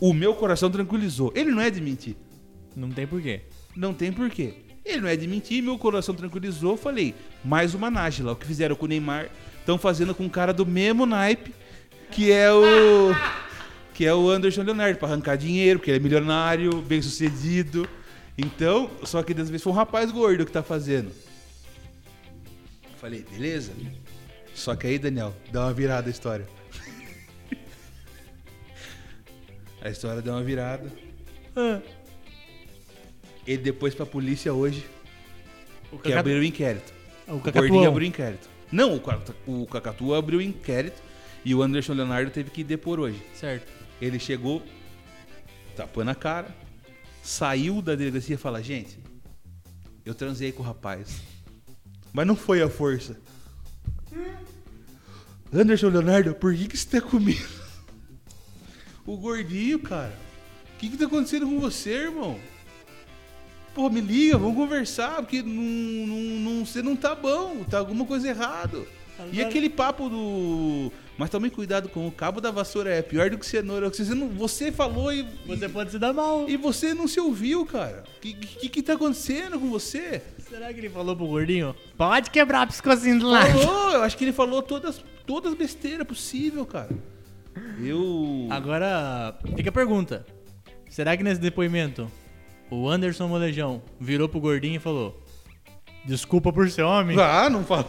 o 0.00 0.12
meu 0.12 0.34
coração 0.34 0.70
tranquilizou. 0.70 1.32
Ele 1.34 1.50
não 1.50 1.60
é 1.60 1.70
de 1.70 1.80
mentir. 1.80 2.16
Não 2.76 2.90
tem 2.90 3.06
porquê. 3.06 3.42
Não 3.76 3.94
tem 3.94 4.12
porquê. 4.12 4.54
Ele 4.84 5.00
não 5.00 5.08
é 5.08 5.16
de 5.16 5.28
mentir, 5.28 5.62
meu 5.62 5.78
coração 5.78 6.14
tranquilizou. 6.14 6.76
Falei, 6.76 7.14
mais 7.44 7.74
uma 7.74 7.90
Nájila. 7.90 8.32
O 8.32 8.36
que 8.36 8.46
fizeram 8.46 8.74
com 8.74 8.84
o 8.84 8.88
Neymar, 8.88 9.30
estão 9.60 9.78
fazendo 9.78 10.14
com 10.14 10.24
um 10.24 10.28
cara 10.28 10.52
do 10.52 10.66
mesmo 10.66 11.06
naipe, 11.06 11.54
que 12.10 12.32
é 12.32 12.52
o. 12.52 13.14
Que 13.94 14.06
é 14.06 14.14
o 14.14 14.28
Anderson 14.28 14.62
Leonardo, 14.62 14.98
pra 14.98 15.06
arrancar 15.06 15.36
dinheiro, 15.36 15.78
porque 15.78 15.90
ele 15.90 15.98
é 15.98 16.02
milionário, 16.02 16.80
bem 16.82 17.00
sucedido. 17.00 17.88
Então, 18.36 18.90
só 19.04 19.22
que 19.22 19.34
dessa 19.34 19.50
vez 19.50 19.62
foi 19.62 19.72
um 19.72 19.76
rapaz 19.76 20.10
gordo 20.10 20.46
que 20.46 20.52
tá 20.52 20.62
fazendo. 20.62 21.12
Falei, 22.96 23.24
beleza? 23.30 23.72
Só 24.54 24.74
que 24.74 24.86
aí, 24.86 24.98
Daniel, 24.98 25.34
dá 25.52 25.66
uma 25.66 25.72
virada 25.72 26.08
a 26.08 26.10
história. 26.10 26.46
A 29.82 29.90
história 29.90 30.22
deu 30.22 30.32
uma 30.32 30.42
virada. 30.42 30.90
Ah. 31.56 31.80
Ele 33.46 33.62
depois 33.62 33.94
pra 33.94 34.06
polícia 34.06 34.52
hoje, 34.54 34.86
O 35.90 35.96
que 35.96 36.04
Cacatu- 36.04 36.18
abriu 36.20 36.38
o 36.38 36.44
inquérito. 36.44 36.92
o 37.28 37.32
O 37.34 37.38
Gordinho 37.40 37.88
abriu 37.88 38.06
o 38.06 38.08
inquérito. 38.08 38.48
Não, 38.70 38.96
o, 38.96 39.62
o 39.62 39.66
Cacatu 39.66 40.14
abriu 40.14 40.38
o 40.38 40.42
inquérito 40.42 41.02
e 41.44 41.54
o 41.54 41.62
Anderson 41.62 41.92
Leonardo 41.94 42.30
teve 42.30 42.50
que 42.50 42.62
depor 42.64 42.98
hoje. 43.00 43.20
Certo. 43.34 43.70
Ele 44.00 44.18
chegou, 44.18 44.62
tapando 45.76 46.10
a 46.10 46.14
cara, 46.14 46.54
saiu 47.22 47.82
da 47.82 47.94
delegacia 47.94 48.34
e 48.36 48.38
fala: 48.38 48.62
Gente, 48.62 48.98
eu 50.06 50.14
transei 50.14 50.52
com 50.52 50.62
o 50.62 50.66
rapaz, 50.66 51.20
mas 52.12 52.26
não 52.26 52.34
foi 52.36 52.62
a 52.62 52.68
força. 52.70 53.18
Anderson 55.52 55.88
Leonardo, 55.88 56.34
por 56.34 56.54
que, 56.54 56.66
que 56.68 56.76
você 56.76 57.00
tá 57.00 57.06
comigo? 57.06 57.46
O 59.06 59.16
gordinho, 59.16 59.78
cara. 59.78 60.12
O 60.74 60.78
que, 60.78 60.88
que 60.90 60.96
tá 60.96 61.06
acontecendo 61.06 61.46
com 61.46 61.58
você, 61.60 61.90
irmão? 61.90 62.38
Pô, 63.74 63.88
me 63.88 64.00
liga, 64.00 64.36
vamos 64.36 64.56
conversar, 64.56 65.16
porque 65.16 65.42
não, 65.42 65.62
não, 66.06 66.16
não- 66.56 66.66
você 66.66 66.82
não 66.82 66.94
tá 66.94 67.14
bom, 67.14 67.64
tá 67.64 67.78
alguma 67.78 68.04
coisa 68.04 68.28
errado. 68.28 68.86
E 69.32 69.42
aquele 69.42 69.70
papo 69.70 70.08
do. 70.08 70.92
Mas 71.16 71.30
tome 71.30 71.48
cuidado 71.50 71.88
com 71.88 72.06
o 72.08 72.10
cabo 72.10 72.40
da 72.40 72.50
vassoura, 72.50 72.90
é 72.90 73.02
pior 73.02 73.30
do 73.30 73.38
que 73.38 73.46
cenoura. 73.46 73.88
Você, 73.88 74.02
não, 74.14 74.28
você 74.28 74.72
falou 74.72 75.12
e. 75.12 75.22
Você 75.46 75.68
pode 75.68 75.90
se 75.92 75.98
dar 75.98 76.12
mal. 76.12 76.48
E 76.48 76.56
você 76.56 76.92
não 76.92 77.06
se 77.06 77.20
ouviu, 77.20 77.64
cara. 77.64 78.02
O 78.16 78.20
que, 78.20 78.32
que, 78.34 78.68
que 78.68 78.82
tá 78.82 78.94
acontecendo 78.94 79.60
com 79.60 79.70
você? 79.70 80.22
Será 80.48 80.72
que 80.72 80.80
ele 80.80 80.88
falou 80.90 81.14
pro 81.14 81.26
gordinho? 81.26 81.74
Pode 81.96 82.30
quebrar 82.30 82.64
o 82.66 82.70
pescocinho 82.70 83.20
do 83.20 83.28
lado. 83.28 83.58
Falou, 83.58 83.92
eu 83.92 84.02
acho 84.02 84.16
que 84.16 84.24
ele 84.24 84.32
falou 84.32 84.60
todas, 84.62 85.02
todas 85.26 85.54
besteiras 85.54 86.06
possível, 86.06 86.66
cara. 86.66 86.90
Eu. 87.82 88.46
Agora, 88.50 89.38
fica 89.56 89.70
a 89.70 89.72
pergunta. 89.72 90.24
Será 90.88 91.16
que 91.16 91.22
nesse 91.22 91.40
depoimento 91.40 92.10
o 92.70 92.88
Anderson 92.88 93.28
Molejão 93.28 93.82
virou 94.00 94.28
pro 94.28 94.40
gordinho 94.40 94.76
e 94.76 94.78
falou: 94.78 95.20
Desculpa 96.04 96.52
por 96.52 96.68
ser 96.70 96.82
homem? 96.82 97.18
Ah, 97.20 97.48
não 97.50 97.64
falo. 97.64 97.88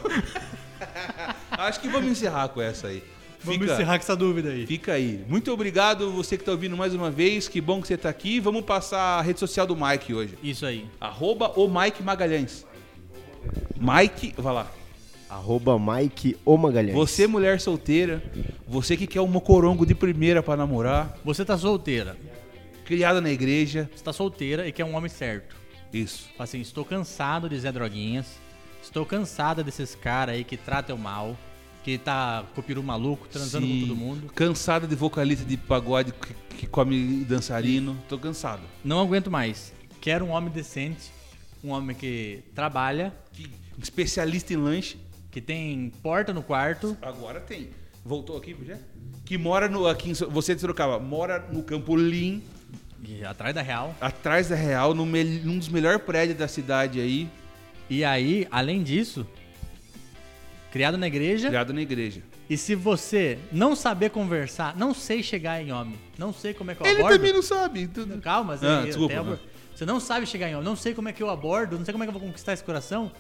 acho 1.52 1.80
que 1.80 1.88
vamos 1.88 2.10
encerrar 2.12 2.50
com 2.50 2.62
essa 2.62 2.88
aí. 2.88 3.04
Vamos 3.44 3.60
Fica- 3.60 3.74
encerrar 3.74 3.98
com 3.98 4.04
essa 4.04 4.16
dúvida 4.16 4.50
aí. 4.52 4.66
Fica 4.66 4.94
aí. 4.94 5.24
Muito 5.28 5.52
obrigado 5.52 6.10
você 6.12 6.38
que 6.38 6.46
tá 6.46 6.52
ouvindo 6.52 6.78
mais 6.78 6.94
uma 6.94 7.12
vez. 7.12 7.48
Que 7.50 7.60
bom 7.60 7.82
que 7.82 7.88
você 7.88 7.98
tá 7.98 8.08
aqui. 8.10 8.40
Vamos 8.40 8.62
passar 8.64 9.20
a 9.20 9.22
rede 9.22 9.40
social 9.40 9.68
do 9.68 9.76
Mike 9.76 10.14
hoje. 10.14 10.38
Isso 10.42 10.66
aí. 10.66 10.88
Arroba 11.00 11.52
o 11.60 11.68
Mike 11.68 12.02
Magalhães. 12.02 12.66
Mike, 13.78 14.34
vai 14.38 14.54
lá. 14.54 14.72
Arroba 15.34 15.78
Mike 15.80 16.38
O 16.46 16.58
Magalhães. 16.58 16.96
Você, 16.96 17.26
mulher 17.28 17.60
solteira, 17.60 18.24
você 18.68 18.96
que 18.96 19.08
quer 19.08 19.22
um 19.22 19.28
mocorongo 19.28 19.86
de 19.86 19.96
primeira 19.96 20.44
pra 20.44 20.56
namorar, 20.56 21.18
Você 21.26 21.44
tá 21.44 21.58
solteira. 21.58 22.16
criada 22.86 23.20
na 23.22 23.32
igreja. 23.32 23.90
Você 23.96 24.04
tá 24.04 24.14
solteira 24.14 24.68
e 24.68 24.72
quer 24.72 24.86
um 24.86 24.96
homem 24.96 25.10
certo. 25.10 25.56
Isso. 25.92 26.24
Fala 26.38 26.44
Assim, 26.44 26.60
estou 26.62 26.84
cansado 26.86 27.50
de 27.50 27.60
Zé 27.60 27.72
Droguinhas. 27.72 28.28
Estou 28.82 29.06
cansada 29.06 29.64
desses 29.64 29.96
caras 29.96 30.36
aí 30.36 30.44
que 30.44 30.58
tratam 30.58 30.96
eu 30.96 31.02
mal. 31.02 31.38
Que 31.84 31.98
tá 31.98 32.46
com 32.56 32.62
o 32.62 32.64
peru 32.64 32.82
maluco, 32.82 33.28
transando 33.28 33.66
Sim. 33.66 33.82
com 33.82 33.88
todo 33.88 33.96
mundo. 33.98 34.32
Cansada 34.34 34.88
de 34.88 34.96
vocalista 34.96 35.44
de 35.44 35.58
pagode 35.58 36.14
que, 36.14 36.34
que 36.60 36.68
come 36.68 37.26
dançarino. 37.26 37.98
Tô 38.08 38.18
cansado. 38.18 38.62
Não 38.86 39.02
aguento 39.02 39.30
mais. 39.30 39.74
Quero 40.00 40.24
um 40.26 40.30
homem 40.30 40.50
decente. 40.52 41.12
Um 41.64 41.72
homem 41.72 41.96
que 41.96 42.40
trabalha. 42.56 43.14
Que- 43.34 43.50
especialista 43.82 44.54
em 44.54 44.58
lanche. 44.58 44.98
Que 45.34 45.42
tem 45.42 45.92
porta 46.02 46.32
no 46.32 46.42
quarto. 46.44 46.96
Agora 47.02 47.40
tem. 47.42 47.70
Voltou 48.06 48.38
aqui, 48.38 48.56
já? 48.66 48.78
Que 49.26 49.38
mora 49.38 49.68
no, 49.68 49.88
aqui 49.88 50.12
em, 50.12 50.14
você 50.14 50.54
de 50.56 50.62
Sorocaba, 50.62 51.00
mora 51.00 51.40
no 51.52 51.64
Campolim, 51.64 52.44
E 53.04 53.26
atrás 53.26 53.54
da 53.56 53.62
Real. 53.62 53.96
atrás 54.00 54.48
da 54.50 54.56
Real, 54.56 54.94
no 54.94 55.06
mel- 55.06 55.26
num 55.44 55.58
dos 55.58 55.70
melhores 55.70 56.02
prédios 56.04 56.38
da 56.38 56.48
cidade 56.48 57.00
aí, 57.02 57.28
E 57.90 58.04
aí, 58.04 58.48
além 58.52 58.84
disso, 58.84 59.26
criado 60.72 60.98
na 60.98 61.08
igreja. 61.08 61.48
criado 61.48 61.74
na 61.74 61.82
igreja. 61.82 62.22
E 62.50 62.58
se 62.58 62.76
você 62.76 63.40
não 63.52 63.76
saber 63.76 64.12
conversar, 64.12 64.76
não 64.78 64.94
sei 64.94 65.24
chegar 65.24 65.62
em 65.64 65.72
homem, 65.72 65.98
não 66.18 66.32
sei 66.34 66.54
como 66.54 66.70
é 66.72 66.76
que 66.76 66.82
eu 66.84 66.86
Ele 66.88 67.00
abordo. 67.00 67.16
também 67.16 67.34
não 67.34 67.42
sabe. 67.42 67.88
tudo. 67.88 68.22
Calma, 68.22 68.60
Ah, 68.62 68.82
eu 68.82 68.86
desculpa, 68.86 69.18
abor- 69.20 69.40
Você 69.74 69.86
não 69.86 70.00
sabe 70.00 70.28
chegar 70.28 70.48
em 70.50 70.54
homem, 70.54 70.66
não 70.66 70.76
sei 70.76 70.94
como 70.94 71.10
é 71.10 71.14
que 71.14 71.24
eu 71.24 71.30
abordo, 71.32 71.78
não 71.80 71.86
sei 71.86 71.92
como 71.92 72.04
é 72.04 72.08
que 72.08 72.14
eu 72.14 72.20
vou 72.20 72.28
conquistar 72.28 72.54
esse 72.54 72.64
coração. 72.64 73.12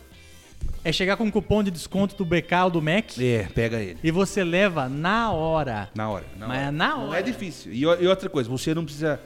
É 0.86 0.92
chegar 0.92 1.16
com 1.16 1.24
um 1.24 1.32
cupom 1.32 1.64
de 1.64 1.72
desconto 1.72 2.16
do 2.16 2.26
BK 2.26 2.54
ou 2.66 2.70
do 2.70 2.82
Mac 2.82 3.18
É, 3.18 3.44
pega 3.56 3.80
ele. 3.82 3.98
e 4.04 4.12
você 4.12 4.44
leva 4.44 4.90
na 4.90 5.32
hora. 5.32 5.90
Na 5.96 6.10
hora. 6.10 6.26
Na 6.38 6.48
Mas 6.48 6.58
hora. 6.58 6.68
é 6.68 6.72
na 6.72 6.88
Não 6.90 7.08
hora. 7.10 7.20
é 7.20 7.22
difícil. 7.22 7.72
E, 7.72 7.80
e 7.82 7.86
outra 8.08 8.30
coisa, 8.30 8.50
você 8.50 8.74
não 8.74 8.84
precisa 8.84 9.20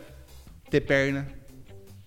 ter 0.70 0.82
perna. 0.82 1.28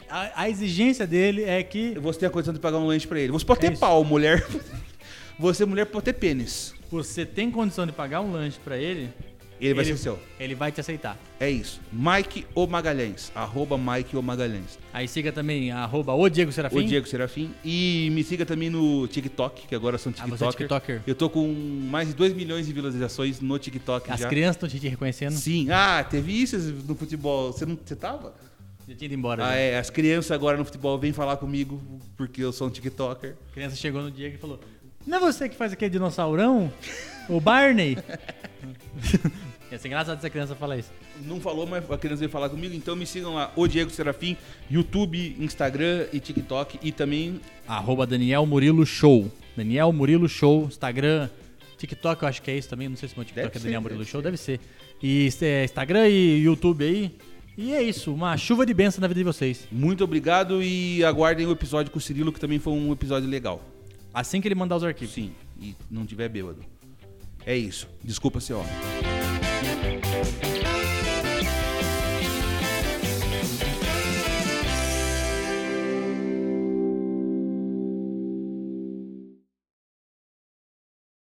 A, 0.08 0.42
a 0.42 0.48
exigência 0.50 1.06
dele 1.06 1.42
é 1.44 1.62
que 1.62 1.98
Você 1.98 2.20
tem 2.20 2.28
a 2.28 2.30
condição 2.30 2.54
de 2.54 2.60
pagar 2.60 2.78
um 2.78 2.86
lanche 2.86 3.06
pra 3.08 3.18
ele. 3.18 3.32
Você 3.32 3.44
pode 3.44 3.60
ter 3.60 3.68
É 3.68 3.72
isso. 3.72 3.80
pau, 3.80 4.04
mulher. 4.04 4.46
Você, 5.38 5.64
mulher, 5.64 5.86
pode 5.86 6.04
ter 6.04 6.12
pênis. 6.12 6.74
você 6.90 7.24
tem 7.24 7.50
condição 7.50 7.86
de 7.86 7.92
pagar 7.92 8.20
um 8.20 8.30
lanche 8.30 8.58
pra 8.62 8.76
ele, 8.76 9.08
Ele 9.60 9.74
vai 9.74 9.84
Ele- 9.84 9.92
ser 9.96 10.02
seu. 10.02 10.18
ele 10.38 10.54
vai 10.54 10.72
te 10.72 10.80
aceitar. 10.80 11.18
É 11.38 11.50
isso. 11.50 11.80
Mike 11.92 12.46
O 12.54 12.66
Magalhães. 12.66 13.30
Arroba 13.34 13.76
Mike 13.76 14.16
O 14.16 14.22
Magalhães. 14.22 14.78
Aí 14.92 15.06
siga 15.06 15.30
também 15.30 15.70
arroba 15.70 16.14
o 16.14 16.28
Diego 16.30 16.50
Serafim. 16.50 16.78
O 16.78 16.82
Diego 16.84 17.06
Serafim. 17.06 17.50
E 17.62 18.08
me 18.12 18.24
siga 18.24 18.46
também 18.46 18.70
no 18.70 19.06
TikTok, 19.06 19.66
que 19.66 19.74
agora 19.74 19.98
são 19.98 20.12
Ah, 20.18 20.26
você 20.26 20.44
é 20.44 20.48
TikToker. 20.48 20.56
TikToker. 20.66 21.02
Eu 21.06 21.14
tô 21.14 21.28
com 21.28 21.46
mais 21.90 22.08
de 22.08 22.14
2 22.14 22.32
milhões 22.32 22.66
de 22.66 22.72
visualizações 22.72 23.40
no 23.40 23.58
TikTok 23.58 24.10
As 24.10 24.20
já. 24.20 24.28
crianças 24.28 24.56
estão 24.56 24.68
te 24.68 24.88
reconhecendo. 24.88 25.32
Sim. 25.34 25.68
Ah, 25.70 26.02
teve 26.08 26.32
isso 26.32 26.56
no 26.88 26.94
futebol. 26.94 27.52
Você 27.52 27.66
não 27.66 27.76
você 27.84 27.94
tava? 27.94 28.34
Já 28.88 28.94
tinha 28.96 29.06
ido 29.06 29.14
embora. 29.14 29.46
Ah, 29.46 29.54
é. 29.56 29.78
As 29.78 29.90
crianças 29.90 30.30
agora 30.30 30.56
no 30.56 30.64
futebol 30.64 30.98
vêm 30.98 31.12
falar 31.12 31.36
comigo 31.36 31.80
porque 32.16 32.42
eu 32.42 32.50
sou 32.50 32.66
um 32.66 32.70
TikToker. 32.70 33.36
A 33.50 33.52
criança 33.52 33.76
chegou 33.76 34.00
no 34.00 34.10
Diego 34.10 34.36
e 34.36 34.38
falou: 34.38 34.58
Não 35.06 35.18
é 35.18 35.20
você 35.20 35.50
que 35.50 35.54
faz 35.54 35.70
aquele 35.72 35.90
dinossaurão? 35.90 36.72
O 37.28 37.38
Barney? 37.40 37.96
Ia 39.70 39.78
ser 39.78 39.88
engraçado 39.88 40.20
se 40.20 40.26
a 40.26 40.30
criança 40.30 40.54
falar 40.54 40.78
isso. 40.78 40.90
Não 41.24 41.40
falou, 41.40 41.66
mas 41.66 41.88
a 41.90 41.96
criança 41.96 42.20
veio 42.20 42.30
falar 42.30 42.48
comigo. 42.48 42.74
Então 42.74 42.96
me 42.96 43.06
sigam 43.06 43.34
lá, 43.34 43.52
o 43.54 43.66
Diego 43.68 43.90
Serafim, 43.90 44.36
YouTube, 44.70 45.36
Instagram 45.38 46.06
e 46.12 46.18
TikTok. 46.18 46.78
E 46.82 46.90
também 46.90 47.40
Arroba 47.68 48.06
Daniel 48.06 48.44
Murilo 48.46 48.84
Show. 48.84 49.30
Daniel 49.56 49.92
Murilo 49.92 50.28
Show, 50.28 50.64
Instagram, 50.64 51.28
TikTok, 51.76 52.22
eu 52.22 52.28
acho 52.28 52.42
que 52.42 52.50
é 52.50 52.58
isso 52.58 52.68
também. 52.68 52.88
Não 52.88 52.96
sei 52.96 53.08
se 53.08 53.16
meu 53.16 53.24
TikTok 53.24 53.46
Deve 53.46 53.58
é 53.58 53.60
Daniel 53.60 53.80
ser, 53.80 53.82
Murilo 53.82 54.00
deve 54.00 54.10
Show, 54.10 54.20
ser. 54.20 54.24
deve 54.24 54.36
ser. 54.36 54.60
E 55.02 55.28
é, 55.42 55.64
Instagram 55.64 56.08
e 56.08 56.42
YouTube 56.42 56.84
aí. 56.84 57.16
E 57.56 57.72
é 57.74 57.82
isso, 57.82 58.14
uma 58.14 58.36
chuva 58.36 58.64
de 58.64 58.72
bênção 58.72 59.02
na 59.02 59.08
vida 59.08 59.20
de 59.20 59.24
vocês. 59.24 59.66
muito 59.70 60.02
obrigado 60.02 60.62
e 60.62 61.04
aguardem 61.04 61.46
o 61.46 61.52
episódio 61.52 61.92
com 61.92 61.98
o 61.98 62.00
Cirilo, 62.00 62.32
que 62.32 62.40
também 62.40 62.58
foi 62.58 62.72
um 62.72 62.90
episódio 62.92 63.28
legal. 63.28 63.62
Assim 64.14 64.40
que 64.40 64.48
ele 64.48 64.54
mandar 64.54 64.76
os 64.76 64.84
arquivos. 64.84 65.14
Sim, 65.14 65.32
e 65.60 65.74
não 65.90 66.06
tiver 66.06 66.28
bêbado. 66.28 66.64
É 67.44 67.56
isso. 67.56 67.86
Desculpa 68.02 68.40
ser 69.60 69.76
homem. 69.76 70.79